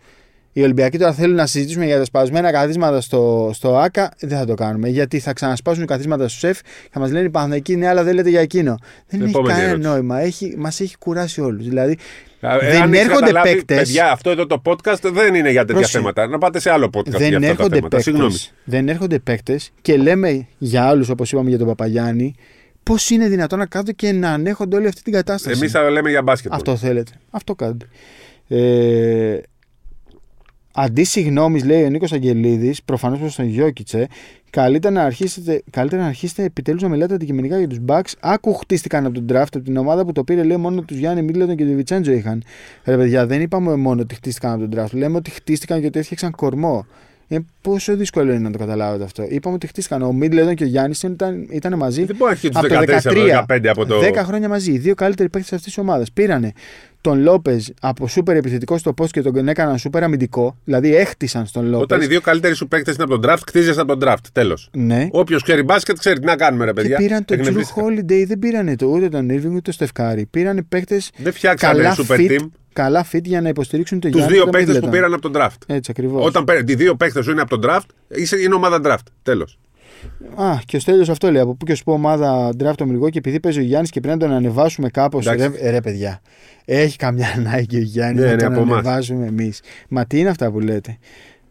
Οι 0.52 0.62
Ολυμπιακοί 0.62 0.98
τώρα 0.98 1.12
θέλουν 1.12 1.36
να 1.36 1.46
συζητήσουμε 1.46 1.84
για 1.84 1.98
τα 1.98 2.04
σπασμένα 2.04 2.52
καθίσματα 2.52 3.00
στο, 3.00 3.50
στο 3.54 3.76
ΑΚΑ. 3.78 4.10
Δεν 4.20 4.38
θα 4.38 4.44
το 4.44 4.54
κάνουμε. 4.54 4.88
Γιατί 4.88 5.18
θα 5.18 5.32
ξανασπάσουν 5.32 5.86
καθίσματα 5.86 6.28
στο 6.28 6.38
ΣΕΦ 6.38 6.60
και 6.62 6.88
θα 6.92 7.00
μας 7.00 7.10
λένε 7.10 7.26
οι 7.26 7.30
Παναθηναϊκοί 7.30 7.76
ναι, 7.76 7.88
αλλά 7.88 8.02
δεν 8.04 8.14
λέτε 8.14 8.28
για 8.28 8.40
εκείνο. 8.40 8.78
Δεν 9.08 9.20
έχει 9.20 9.28
Επόμενη 9.30 9.52
κανένα 9.54 9.68
ερώτηση. 9.70 9.88
νόημα. 9.88 10.20
Έχει, 10.20 10.54
μας 10.58 10.80
έχει 10.80 10.98
κουράσει 10.98 11.40
όλους. 11.40 11.68
Δηλαδή 11.68 11.96
Ε, 12.40 12.58
δεν 12.70 12.82
αν 12.82 12.92
έχεις 12.92 13.04
έρχονται 13.06 13.26
καταλάβει, 13.26 13.54
παίκτες- 13.54 13.78
Παιδιά, 13.78 14.10
αυτό 14.10 14.30
εδώ 14.30 14.46
το 14.46 14.62
podcast 14.64 14.98
δεν 15.12 15.34
είναι 15.34 15.50
για 15.50 15.60
τέτοια 15.60 15.74
Πρόσεχε. 15.74 15.98
θέματα. 15.98 16.26
Να 16.26 16.38
πάτε 16.38 16.60
σε 16.60 16.70
άλλο 16.70 16.90
podcast 16.94 17.08
για 17.08 17.18
δεν 17.18 17.28
αυτά 17.34 17.40
τα 17.40 17.46
έρχονται 17.46 17.74
θέματα. 17.76 18.00
Συγγνώμη. 18.00 18.30
παίκτες, 18.30 18.52
δεν 18.64 18.88
έρχονται 18.88 19.18
παίκτες 19.18 19.70
και 19.82 19.96
λέμε 19.96 20.46
για 20.58 20.84
άλλους, 20.84 21.08
όπως 21.08 21.32
είπαμε 21.32 21.48
για 21.48 21.58
τον 21.58 21.66
Παπαγιάννη, 21.66 22.34
πώς 22.82 23.10
είναι 23.10 23.28
δυνατόν 23.28 23.58
να 23.58 23.66
κάθονται 23.66 23.92
και 23.92 24.12
να 24.12 24.30
ανέχονται 24.30 24.76
όλη 24.76 24.86
αυτή 24.86 25.02
την 25.02 25.12
κατάσταση. 25.12 25.56
Εμείς 25.58 25.70
θα 25.72 25.90
λέμε 25.90 26.10
για 26.10 26.22
μπάσκετ. 26.22 26.52
Αυτό 26.54 26.76
θέλετε. 26.76 27.12
Αυτό 27.30 27.54
κάντε. 27.54 27.86
Ε, 28.48 29.38
αντί 30.72 31.04
συγγνώμη, 31.04 31.62
λέει 31.62 31.84
ο 31.84 31.88
Νίκος 31.88 32.12
Αγγελίδης, 32.12 32.82
προφανώς 32.82 33.18
προς 33.18 33.34
τον 33.34 33.44
Γιώκητσε, 33.44 34.06
καλύτερα 34.50 34.94
να 34.94 35.02
αρχίσετε, 35.02 35.62
καλύτερα 35.70 36.02
να 36.02 36.08
αρχίσετε 36.08 36.42
επιτέλους 36.42 36.82
να 36.82 36.88
μιλάτε 36.88 37.14
αντικειμενικά 37.14 37.58
για 37.58 37.68
τους 37.68 37.78
Bucks. 37.86 38.12
Άκου 38.20 38.54
χτίστηκαν 38.54 39.06
από 39.06 39.14
τον 39.14 39.26
draft, 39.28 39.46
από 39.54 39.60
την 39.60 39.76
ομάδα 39.76 40.04
που 40.04 40.12
το 40.12 40.24
πήρε, 40.24 40.42
λέει 40.42 40.56
μόνο 40.56 40.82
τους 40.82 40.96
Γιάννη 40.96 41.22
Μίτλετον 41.22 41.56
και 41.56 41.64
τον 41.64 41.76
Βιτσέντζο 41.76 42.12
είχαν. 42.12 42.42
Ρε 42.84 42.96
παιδιά, 42.96 43.26
δεν 43.26 43.40
είπαμε 43.40 43.76
μόνο 43.76 44.00
ότι 44.02 44.14
χτίστηκαν 44.14 44.52
από 44.52 44.68
τον 44.68 44.84
draft. 44.84 44.92
Λέμε 44.92 45.16
ότι 45.16 45.30
χτίστηκαν 45.30 45.80
γιατί 45.80 45.98
έφτιαξαν 45.98 46.30
κορμό. 46.30 46.86
Είναι 47.28 47.44
πόσο 47.60 47.96
δύσκολο 47.96 48.30
είναι 48.30 48.40
να 48.40 48.50
το 48.50 48.58
καταλάβετε 48.58 49.04
αυτό. 49.04 49.26
Είπαμε 49.28 49.54
ότι 49.54 49.66
χτίστηκαν. 49.66 50.02
Ο 50.02 50.12
Μίτλετον 50.12 50.54
και 50.54 50.64
ο 50.64 50.66
Γιάννης 50.66 51.02
ήταν, 51.02 51.46
ήταν 51.50 51.76
μαζί. 51.76 52.04
Δεν 52.04 52.16
μπορεί 52.16 52.24
να 52.24 52.30
αρχίσει 52.30 52.52
από 52.54 52.68
τους 52.68 53.02
το 53.02 53.10
13 53.10 53.28
από 53.30 53.54
15 53.54 53.66
από 53.66 53.86
το. 53.86 54.00
10 54.00 54.14
χρόνια 54.16 54.48
μαζί. 54.48 54.72
Οι 54.72 54.78
δύο 54.78 54.94
καλύτεροι 54.94 55.28
παίκτες 55.28 55.52
αυτής 55.52 55.72
της 55.72 55.82
ομάδας. 55.82 56.12
Πήρανε 56.12 56.52
τον 57.02 57.22
Λόπε 57.22 57.60
από 57.80 58.08
σούπερ 58.08 58.36
επιθετικό 58.36 58.78
στο 58.78 58.94
post 59.00 59.08
και 59.10 59.22
τον 59.22 59.48
έκαναν 59.48 59.78
σούπερ 59.78 60.02
αμυντικό. 60.02 60.56
Δηλαδή 60.64 60.94
έχτισαν 60.96 61.46
στον 61.46 61.64
Λόπε. 61.64 61.82
Όταν 61.82 62.00
οι 62.00 62.06
δύο 62.06 62.20
καλύτεροι 62.20 62.54
σου 62.54 62.68
παίκτες 62.68 62.94
είναι 62.94 63.02
από 63.04 63.18
τον 63.18 63.30
draft, 63.30 63.40
κτίζεσαι 63.46 63.80
από 63.80 63.96
τον 63.96 64.08
draft. 64.08 64.24
Τέλος. 64.32 64.68
Ναι. 64.72 65.08
Όποιος 65.10 65.42
ξέρει 65.42 65.62
μπάσκετ 65.62 65.98
ξέρει 65.98 66.18
τι 66.18 66.24
να 66.26 66.36
κάνουμε, 66.36 66.64
ρε 66.64 66.70
Και 66.72 66.80
παιδιά. 66.80 66.96
πήραν 66.96 67.24
τον 67.24 67.40
Τζρου 67.40 67.58
Εκνευρίστηκα. 67.58 67.86
Holiday, 67.86 68.24
δεν 68.26 68.38
πήρανε 68.38 68.76
το, 68.76 68.86
ούτε 68.86 69.08
τον 69.08 69.28
Irving 69.30 69.50
ούτε 69.50 69.60
τον 69.60 69.72
Στεφκάρη. 69.72 70.26
Πήρανε 70.30 70.62
παίκτες 70.62 71.10
Δεν 71.16 71.32
φτιάξανε 71.32 71.82
καλά 71.82 71.96
super 71.96 72.16
fit, 72.16 72.30
team. 72.30 72.46
καλά 72.72 73.06
fit 73.12 73.22
για 73.24 73.40
να 73.40 73.48
υποστηρίξουν 73.48 74.00
τον 74.00 74.10
Τους 74.10 74.20
Γιάννη. 74.20 74.36
δύο 74.36 74.44
και 74.46 74.50
τον 74.50 74.60
παίκτε 74.60 74.78
που 74.80 74.86
Middleton. 74.86 74.90
πήραν 74.90 75.12
από 75.12 75.30
τον 75.30 75.32
draft. 75.42 75.58
Έτσι 75.66 75.90
ακριβώς. 75.90 76.26
Όταν 76.26 76.44
παίρνει 76.44 76.72
οι 76.72 76.74
δύο 76.74 76.94
παίκτες 76.94 77.24
σου 77.24 77.30
είναι 77.30 77.40
από 77.40 77.58
τον 77.58 77.70
draft, 77.70 77.86
είσαι, 78.08 78.36
είναι 78.40 78.54
ομάδα 78.54 78.80
draft. 78.84 79.06
Τέλος. 79.22 79.58
Α, 80.34 80.58
και 80.66 80.76
ο 80.76 80.80
Στέλιος 80.80 81.08
αυτό 81.08 81.30
λέει. 81.30 81.42
Από 81.42 81.54
πού 81.54 81.64
και 81.64 81.74
σου 81.74 81.84
πω 81.84 81.92
ομάδα 81.92 82.48
draft 82.58 82.74
το 82.76 82.86
μυρικό 82.86 83.10
και 83.10 83.18
επειδή 83.18 83.40
παίζει 83.40 83.58
ο 83.58 83.62
Γιάννης 83.62 83.90
και 83.90 84.00
πρέπει 84.00 84.18
να 84.18 84.26
τον 84.26 84.36
ανεβάσουμε 84.36 84.88
κάπως. 84.88 85.24
Ρε, 85.26 85.32
Εντάξει. 85.32 85.60
ρε, 85.70 85.80
παιδιά. 85.80 86.20
Έχει 86.64 86.96
καμιά 86.96 87.26
ανάγκη 87.36 87.76
ο 87.76 87.80
Γιάννης 87.80 88.20
Ναι, 88.22 88.26
να 88.28 88.34
ναι, 88.34 88.42
τον 88.42 88.52
από 88.52 88.60
εμάς. 88.62 88.72
ανεβάζουμε 88.72 89.26
εμείς. 89.26 89.60
Μα 89.88 90.04
τι 90.06 90.18
είναι 90.18 90.28
αυτά 90.28 90.50
που 90.50 90.60
λέτε. 90.60 90.98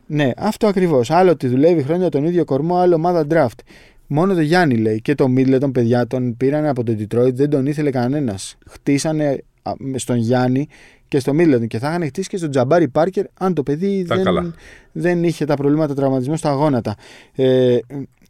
Ναι, 0.06 0.30
αυτό 0.38 0.68
ακριβώς. 0.68 1.12
Άλλο 1.12 1.32
ότι 1.32 1.47
δουλεύει 1.47 1.84
χρόνια 1.84 2.10
τον 2.10 2.26
ίδιο 2.26 2.45
κορμό, 2.45 2.78
άλλο 2.78 2.95
ομάδα 2.95 3.26
draft. 3.30 3.60
Μόνο 4.08 4.34
το 4.34 4.41
Γιάννη 4.41 4.76
λέει 4.78 5.02
και 5.02 5.16
το 5.16 5.28
Μίτλε 5.28 5.58
των 5.58 5.72
παιδιά 5.72 6.08
τον 6.08 6.38
πήραν 6.38 6.66
από 6.66 6.84
το 6.84 6.95
Detroit, 6.99 7.34
δεν 7.34 7.49
τον 7.49 7.66
ήθελε 7.66 7.89
κανένας. 7.89 8.58
Χτίσανε 8.70 9.43
α, 9.62 9.72
με- 9.78 9.97
στον 9.97 10.16
Γιάννη 10.16 10.68
και 11.08 11.20
στο 11.20 11.34
Μίτλετον 11.34 11.68
και 11.68 11.80
θα 11.80 11.88
είχαν 11.89 12.06
χτίσει 12.06 12.30
και 12.30 12.38
στον 12.38 12.49
Τζαμπάρι 12.49 12.88
Πάρκερ 12.88 13.26
αν 13.39 13.54
το 13.54 13.64
παιδί 13.64 13.88
Ήταν 13.88 14.24
καλά. 14.24 14.41
δεν, 14.41 14.54
δεν 14.91 15.24
είχε 15.24 15.45
τα 15.45 15.56
προβλήματα 15.56 15.93
τραυματισμού 15.93 16.36
στα 16.36 16.52
γόνατα. 16.52 16.95
Ε, 17.36 17.74
ε, 17.74 17.80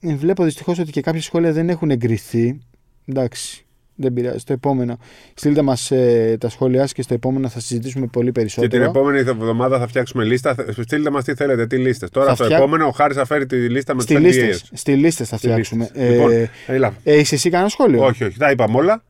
βλέπω 0.01 0.43
δυστυχώς 0.43 0.79
ότι 0.79 0.91
και 0.91 1.01
κάποια 1.01 1.21
σχόλια 1.21 1.51
δεν 1.51 1.69
έχουν 1.69 1.89
εγκριθεί. 1.91 2.59
Εντάξει, 3.05 3.65
δεν 3.95 4.13
πειράζει. 4.13 4.37
Στο 4.37 4.53
επόμενο. 4.53 4.97
Στείλτε 5.33 5.61
μας 5.61 5.91
τα 6.39 6.49
σχόλιά 6.49 6.81
σας 6.81 6.93
και 6.93 7.01
στο 7.01 7.13
επόμενο 7.13 7.47
θα 7.49 7.59
συζητήσουμε 7.59 8.05
πολύ 8.07 8.25
Και 8.25 8.31
περισσότερο. 8.31 8.71
την 8.71 8.81
επόμενη 8.81 9.19
εβδομάδα 9.19 9.79
θα 9.79 9.87
φτιάξουμε 9.87 10.23
λίστα. 10.23 10.55
Στείλτε 10.81 11.09
μας 11.09 11.23
τι 11.23 11.33
θέλετε, 11.35 11.67
τι 11.67 11.77
λίστες. 11.77 12.09
Τώρα 12.09 12.27
Θα 12.27 12.35
στο 12.35 12.43
φτιά- 12.43 12.57
επόμενο 12.57 12.85
ο 12.85 12.91
Χάρης 12.91 13.15
θα 13.17 13.25
φέρει 13.25 13.45
τη 13.45 13.55
λίστα 13.69 13.95
με 13.95 14.01
Στη 14.01 14.13
του 14.15 14.19
λίστες, 14.21 14.61
NBAs. 14.63 14.69
στη 14.73 14.95
λίστες 14.95 15.29
θα 15.29 15.37
Στη 15.37 15.47
φτιάξουμε. 15.47 15.83
λίστες. 15.93 16.09
Λοιπόν, 16.11 16.31
Ε, 16.31 16.49
έλα. 16.67 16.93
έχεις 17.03 17.31
εσύ 17.31 17.49
κανένα 17.49 17.69
σχόλιο; 17.69 18.03
Όχι, 18.05 18.23
όχι, 18.23 18.37
τα 18.37 18.51
είπαμε 18.51 18.77
όλα. 18.77 19.03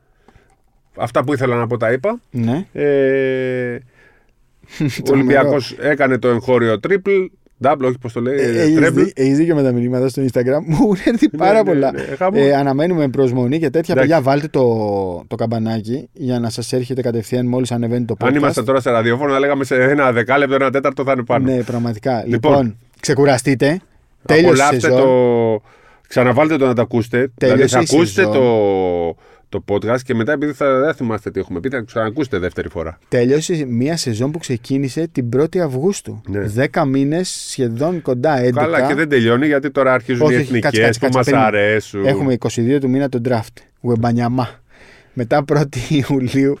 Αυτά 0.96 1.24
που 1.24 1.32
ήθελα 1.32 1.56
να 1.56 1.66
πω 1.66 1.76
τα 1.76 1.92
είπα. 1.92 2.20
Ναι. 2.30 2.66
Ε, 2.72 3.74
ο 3.74 3.78
Τρομερό. 5.02 5.10
Ολυμπιακός 5.12 5.76
έκανε 5.80 6.18
το 6.18 6.28
εγχώριο 6.28 6.80
triple. 6.88 7.26
Double, 7.64 7.80
όχι 7.82 7.98
πώς 7.98 8.12
το 8.12 8.20
λέει. 8.20 8.38
Ε, 8.38 8.42
ε, 8.42 8.60
Έχεις, 8.62 8.78
treble. 8.78 8.92
δει- 8.92 9.12
έχεις 9.14 9.36
δίκιο 9.36 9.54
με 9.54 9.62
τα 9.62 9.72
μηνύματα 9.72 10.08
στο 10.08 10.22
Instagram. 10.22 10.60
Μου 10.64 10.74
έχουν 10.76 10.96
έρθει 11.04 11.28
πάρα 11.28 11.62
ναι, 11.62 11.64
πολλά. 11.70 11.92
ναι, 11.92 12.02
χαμός. 12.16 12.40
ε, 12.40 12.54
αναμένουμε 12.54 13.08
προσμονή 13.08 13.58
και 13.58 13.70
τέτοια. 13.70 13.94
Εντάξει. 13.94 14.08
Παιδιά, 14.10 14.20
βάλτε 14.30 14.48
το, 14.48 15.24
το 15.28 15.36
καμπανάκι 15.36 16.08
για 16.12 16.38
να 16.38 16.50
σας 16.50 16.72
έρχεται 16.72 17.02
κατευθείαν 17.02 17.46
μόλις 17.46 17.72
ανεβαίνει 17.72 18.04
το 18.04 18.14
podcast. 18.20 18.26
Αν 18.26 18.34
ήμασταν 18.34 18.64
τώρα 18.64 18.80
σε 18.80 18.90
ραδιόφωνο, 18.90 19.32
θα 19.32 19.38
λέγαμε 19.38 19.64
σε 19.64 19.74
ένα 19.82 20.12
δεκάλεπτο, 20.12 20.54
ένα 20.54 20.70
τέταρτο 20.70 21.04
θα 21.04 21.12
είναι 21.12 21.22
πάνω. 21.24 21.44
Ναι, 21.44 21.62
πραγματικά. 21.62 22.22
Λοιπόν. 22.26 22.50
Λοιπόν, 22.52 22.76
ξεκουραστείτε. 23.00 23.80
Τέλειωσε 24.26 24.46
η 24.46 24.48
Απολαύστε 24.48 24.78
σεζόν. 24.90 25.00
το. 25.00 25.62
Ξαναβάλτε 26.08 26.56
το 26.56 26.66
να 26.66 26.74
το 26.74 26.82
ακούσετε. 26.82 27.30
Τέλειωσε 27.38 27.64
δηλαδή 27.64 27.86
θα 27.86 27.94
η 27.94 27.96
ακούσετε 27.98 28.20
σεζόν. 28.22 28.32
το, 28.32 29.16
το 29.52 29.64
podcast 29.68 30.00
και 30.04 30.14
μετά 30.14 30.32
επειδή 30.32 30.52
θα, 30.52 30.80
δεν 30.80 30.94
θυμάστε 30.94 31.30
τι 31.30 31.40
έχουμε 31.40 31.60
πει, 31.60 31.68
θα 31.68 31.80
ξανακούσετε 31.86 32.38
δεύτερη 32.38 32.68
φορά. 32.68 32.98
Τέλειωσε 33.08 33.64
μια 33.68 33.96
σεζόν 33.96 34.30
που 34.30 34.38
ξεκίνησε 34.38 35.08
την 35.12 35.28
1η 35.36 35.58
Αυγούστου. 35.58 36.20
Ναι. 36.28 36.44
10 36.72 36.84
μήνες 36.86 37.28
σχεδόν 37.48 38.02
κοντά 38.02 38.44
11. 38.44 38.50
Καλά 38.54 38.86
και 38.86 38.94
δεν 38.94 39.08
τελειώνει 39.08 39.46
γιατί 39.46 39.70
τώρα 39.70 39.92
αρχίζουν 39.94 40.26
Όχι, 40.26 40.34
οι 40.34 40.36
όχι, 40.36 40.44
εθνικές 40.44 40.70
κάτσε, 40.70 40.80
κάτσε, 40.82 40.98
που 40.98 41.04
κάτσε, 41.04 41.18
μας 41.18 41.26
περίμενε. 41.26 41.46
αρέσουν. 41.66 42.04
Έχουμε 42.06 42.36
22 42.76 42.78
του 42.80 42.88
μήνα 42.90 43.08
το 43.08 43.20
draft. 43.28 43.62
Γουεμπανιαμά. 43.80 44.48
Μετά 45.12 45.44
1η 45.52 45.76
Ιουλίου 46.08 46.58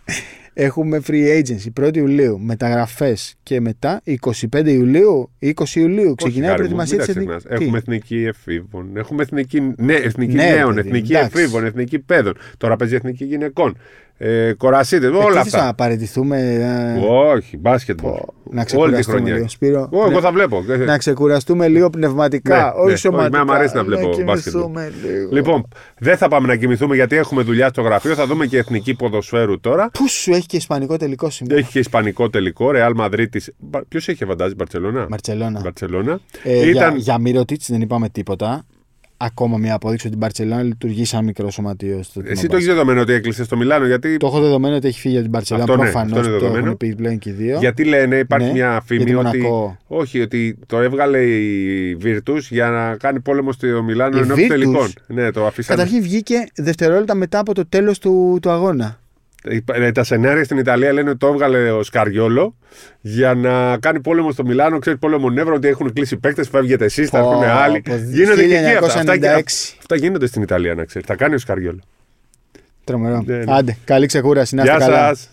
έχουμε 0.54 1.00
free 1.06 1.40
agency. 1.42 1.82
1η 1.84 1.96
Ιουλίου 1.96 2.40
μεταγραφές. 2.40 3.34
Και 3.42 3.60
μετά 3.60 4.02
25 4.50 4.66
Ιουλίου, 4.66 5.30
20 5.38 5.74
Ιουλίου 5.74 6.14
ξεκινάει 6.14 6.16
η 6.16 6.24
Όχι, 6.24 6.40
Χάρη 6.40 6.50
μου, 6.50 6.56
προετοιμασία 6.56 6.96
μην 6.96 7.06
της 7.06 7.14
τα 7.14 7.20
εθνική. 7.20 7.36
ξεχνάς. 7.36 7.60
Έχουμε 7.60 7.78
εθνική 7.78 8.24
εφήβων, 8.24 8.96
έχουμε 8.96 9.22
εθνική, 9.22 9.72
ναι, 9.76 9.94
εθνική 9.94 10.34
Ναι, 10.34 10.44
νέων, 10.44 10.74
παιδί, 10.74 10.88
εθνική 10.88 11.12
εντάξει. 11.12 11.38
εφήβων, 11.40 11.64
εθνική 11.64 11.98
παιδών. 11.98 12.34
Τώρα 12.56 12.76
παίζει 12.76 12.94
εθνική 12.94 13.24
γυναικών. 13.24 13.76
Ε, 14.16 14.52
κορασίτες, 14.52 15.10
όλα 15.10 15.40
Εκεί 15.40 15.48
θα 15.48 15.58
αυτά. 15.58 15.74
παραιτηθούμε. 15.74 16.38
ε, 16.98 17.06
Όχι, 17.06 17.56
μπάσκετ. 17.56 18.00
πω, 18.00 18.08
να 18.08 18.14
Όλη 18.14 18.60
τη 18.60 18.64
ξεκουραστούμε 18.64 19.16
χρονιά. 19.16 19.34
λίγο. 19.34 19.48
Σπύρο, 19.48 19.88
Ω, 19.92 19.98
εγώ 20.00 20.10
ναι. 20.10 20.20
θα 20.20 20.32
βλέπω. 20.32 20.64
να 20.86 20.98
ξεκουραστούμε 20.98 21.68
λίγο 21.68 21.90
πνευματικά, 21.90 22.56
Ναι, 22.56 22.82
όχι 22.82 22.90
ναι. 22.90 22.96
σωματικά. 22.96 23.26
Όχι, 23.26 23.34
εμένα 23.36 23.44
μου 23.44 23.52
αρέσει 23.58 23.76
να 23.76 23.84
βλέπω 23.84 24.08
μπάσκετ. 24.24 24.52
κοιμηθούμε 24.52 24.92
λίγο. 25.04 25.28
Λοιπόν, 25.32 25.68
δεν 25.98 26.16
θα 26.16 26.28
πάμε 26.28 26.46
να 26.46 26.56
κοιμηθούμε 26.56 26.94
γιατί 26.94 27.16
έχουμε 27.16 27.42
δουλειά 27.42 27.68
στο 27.68 27.82
γραφείο. 27.82 28.14
Θα 28.14 28.26
δούμε 28.26 28.46
και 28.46 28.58
εθνική 28.58 28.94
ποδοσφαίρου 28.94 29.60
τώρα. 29.60 29.90
Πού 29.92 30.08
σου 30.08 30.32
έχει 30.32 30.46
και 30.46 30.56
ισπανικό 30.56 30.96
τελικό 30.96 31.30
σήμερα; 31.30 31.60
Έχει 31.60 31.70
και 31.70 31.78
ισπανικό 31.78 32.30
τελικό. 32.30 32.70
Ρεάλ 32.70 32.92
Μαδρίτη. 32.94 33.42
Ποιος 33.88 34.08
έχει 34.08 34.24
φαντάζει, 34.24 34.54
Μπαρσελόνα. 34.54 35.06
Μπαρτσελώνα. 35.10 35.60
Μπαρσελόνα. 35.60 36.20
Ε, 36.42 36.68
Ήταν. 36.68 36.90
Για, 36.90 36.98
για 36.98 37.18
Μύρωτιτς 37.18 37.70
δεν 37.70 37.80
είπαμε 37.80 38.08
τίποτα. 38.08 38.64
Ακόμα 39.24 39.56
μια 39.58 39.74
απόδειξη 39.74 40.06
ότι 40.06 40.16
η 40.16 40.18
Μπαρσελόνα 40.20 40.62
λειτουργεί 40.62 41.04
σαν 41.04 41.24
μικρό 41.24 41.50
σωματείο. 41.50 42.02
Στο 42.02 42.22
Εσύ 42.26 42.46
το 42.46 42.56
έχεις 42.56 42.66
δεδομένο 42.68 43.00
ότι 43.00 43.12
έκλεισε 43.12 43.44
στο 43.44 43.56
Μιλάνο 43.56 43.86
γιατί. 43.86 44.16
Το 44.16 44.26
έχω 44.26 44.40
δεδομένο 44.40 44.76
ότι 44.76 44.88
έχει 44.88 45.00
φύγει 45.00 45.14
από 45.14 45.22
την 45.22 45.30
Μπαρσελόνα. 45.30 45.64
Αυτό 45.64 45.76
ναι, 45.76 45.90
Προφανώς 45.90 46.12
αυτό 46.18 46.22
είναι 46.28 46.32
το 46.38 46.38
δεδομένο. 46.38 46.64
έχουν 46.64 46.76
πει 46.76 46.94
πλέον 46.94 47.18
και 47.18 47.30
οι 47.30 47.32
δύο. 47.32 47.58
Γιατί 47.58 47.84
λένε, 47.84 48.16
υπάρχει 48.16 48.46
Ναι, 48.46 48.52
μια 48.52 48.70
για 48.70 48.80
φήμη 48.84 49.04
τη 49.04 49.14
ότι. 49.14 49.38
Μονακό. 49.38 49.76
Όχι, 49.86 50.20
ότι 50.20 50.58
το 50.66 50.80
έβγαλε 50.80 51.18
η 51.22 51.98
Virtus 52.04 52.38
για 52.50 52.68
να 52.70 52.96
κάνει 52.96 53.20
πόλεμο 53.20 53.52
στο 53.52 53.82
Μιλάνο 53.82 54.18
Η 54.18 54.20
ενώ 54.20 54.34
Virtus? 54.34 54.46
τελικών. 54.48 54.92
Ναι, 55.06 55.30
το 55.30 55.46
αφήσανε. 55.46 55.78
Καταρχήν 55.78 56.02
βγήκε 56.02 56.46
δευτερόλεπτα 56.54 57.14
μετά 57.14 57.38
από 57.38 57.54
το 57.54 57.66
τέλος 57.66 57.98
του, 57.98 58.38
του 58.42 58.50
αγώνα. 58.50 59.00
Ε, 59.72 59.92
Τα 59.92 60.04
σενάρια 60.04 60.44
στην 60.44 60.58
Ιταλία 60.58 60.92
λένε 60.92 61.08
ότι 61.10 61.18
το 61.18 61.26
έβγαλε 61.26 61.70
ο 61.70 61.82
Σκαριόλο 61.82 62.56
για 63.00 63.34
να 63.34 63.78
κάνει 63.78 64.00
πόλεμο 64.00 64.32
στο 64.32 64.44
Μιλάνο. 64.44 64.78
Ξέρεις 64.78 64.98
πόλεμο 64.98 65.30
νεύρο 65.30 65.54
ότι 65.54 65.68
έχουν 65.68 65.92
κλείσει 65.92 66.16
παίκτες, 66.16 66.48
φεύγετε 66.48 66.84
εσείς, 66.84 67.08
θα 67.10 67.20
Πω, 67.20 67.28
έρθουν 67.28 67.44
άλλοι. 67.44 67.80
πω, 67.80 67.94
Γίνονται 67.96 68.46
και 68.46 68.56
εκεί 68.56 68.74
αυτά. 68.74 68.86
Αυτά, 69.00 69.14
1996. 69.14 69.76
αυτά 69.78 69.96
γίνονται 69.96 70.26
στην 70.26 70.42
Ιταλία, 70.42 70.74
να 70.74 70.84
ξέρεις. 70.84 71.06
Θα 71.08 71.14
κάνει 71.14 71.34
ο 71.34 71.38
Σκαριόλο. 71.38 71.80
Τρομερό. 72.84 73.22
Ναι, 73.26 73.36
ναι. 73.36 73.44
Άντε, 73.56 73.76
καλή 73.84 74.06
ξεκούραση. 74.06 74.54
Να 74.54 74.62
είστε 74.62 74.76
Γεια 74.76 74.86
καλά. 74.86 75.08
σας. 75.08 75.30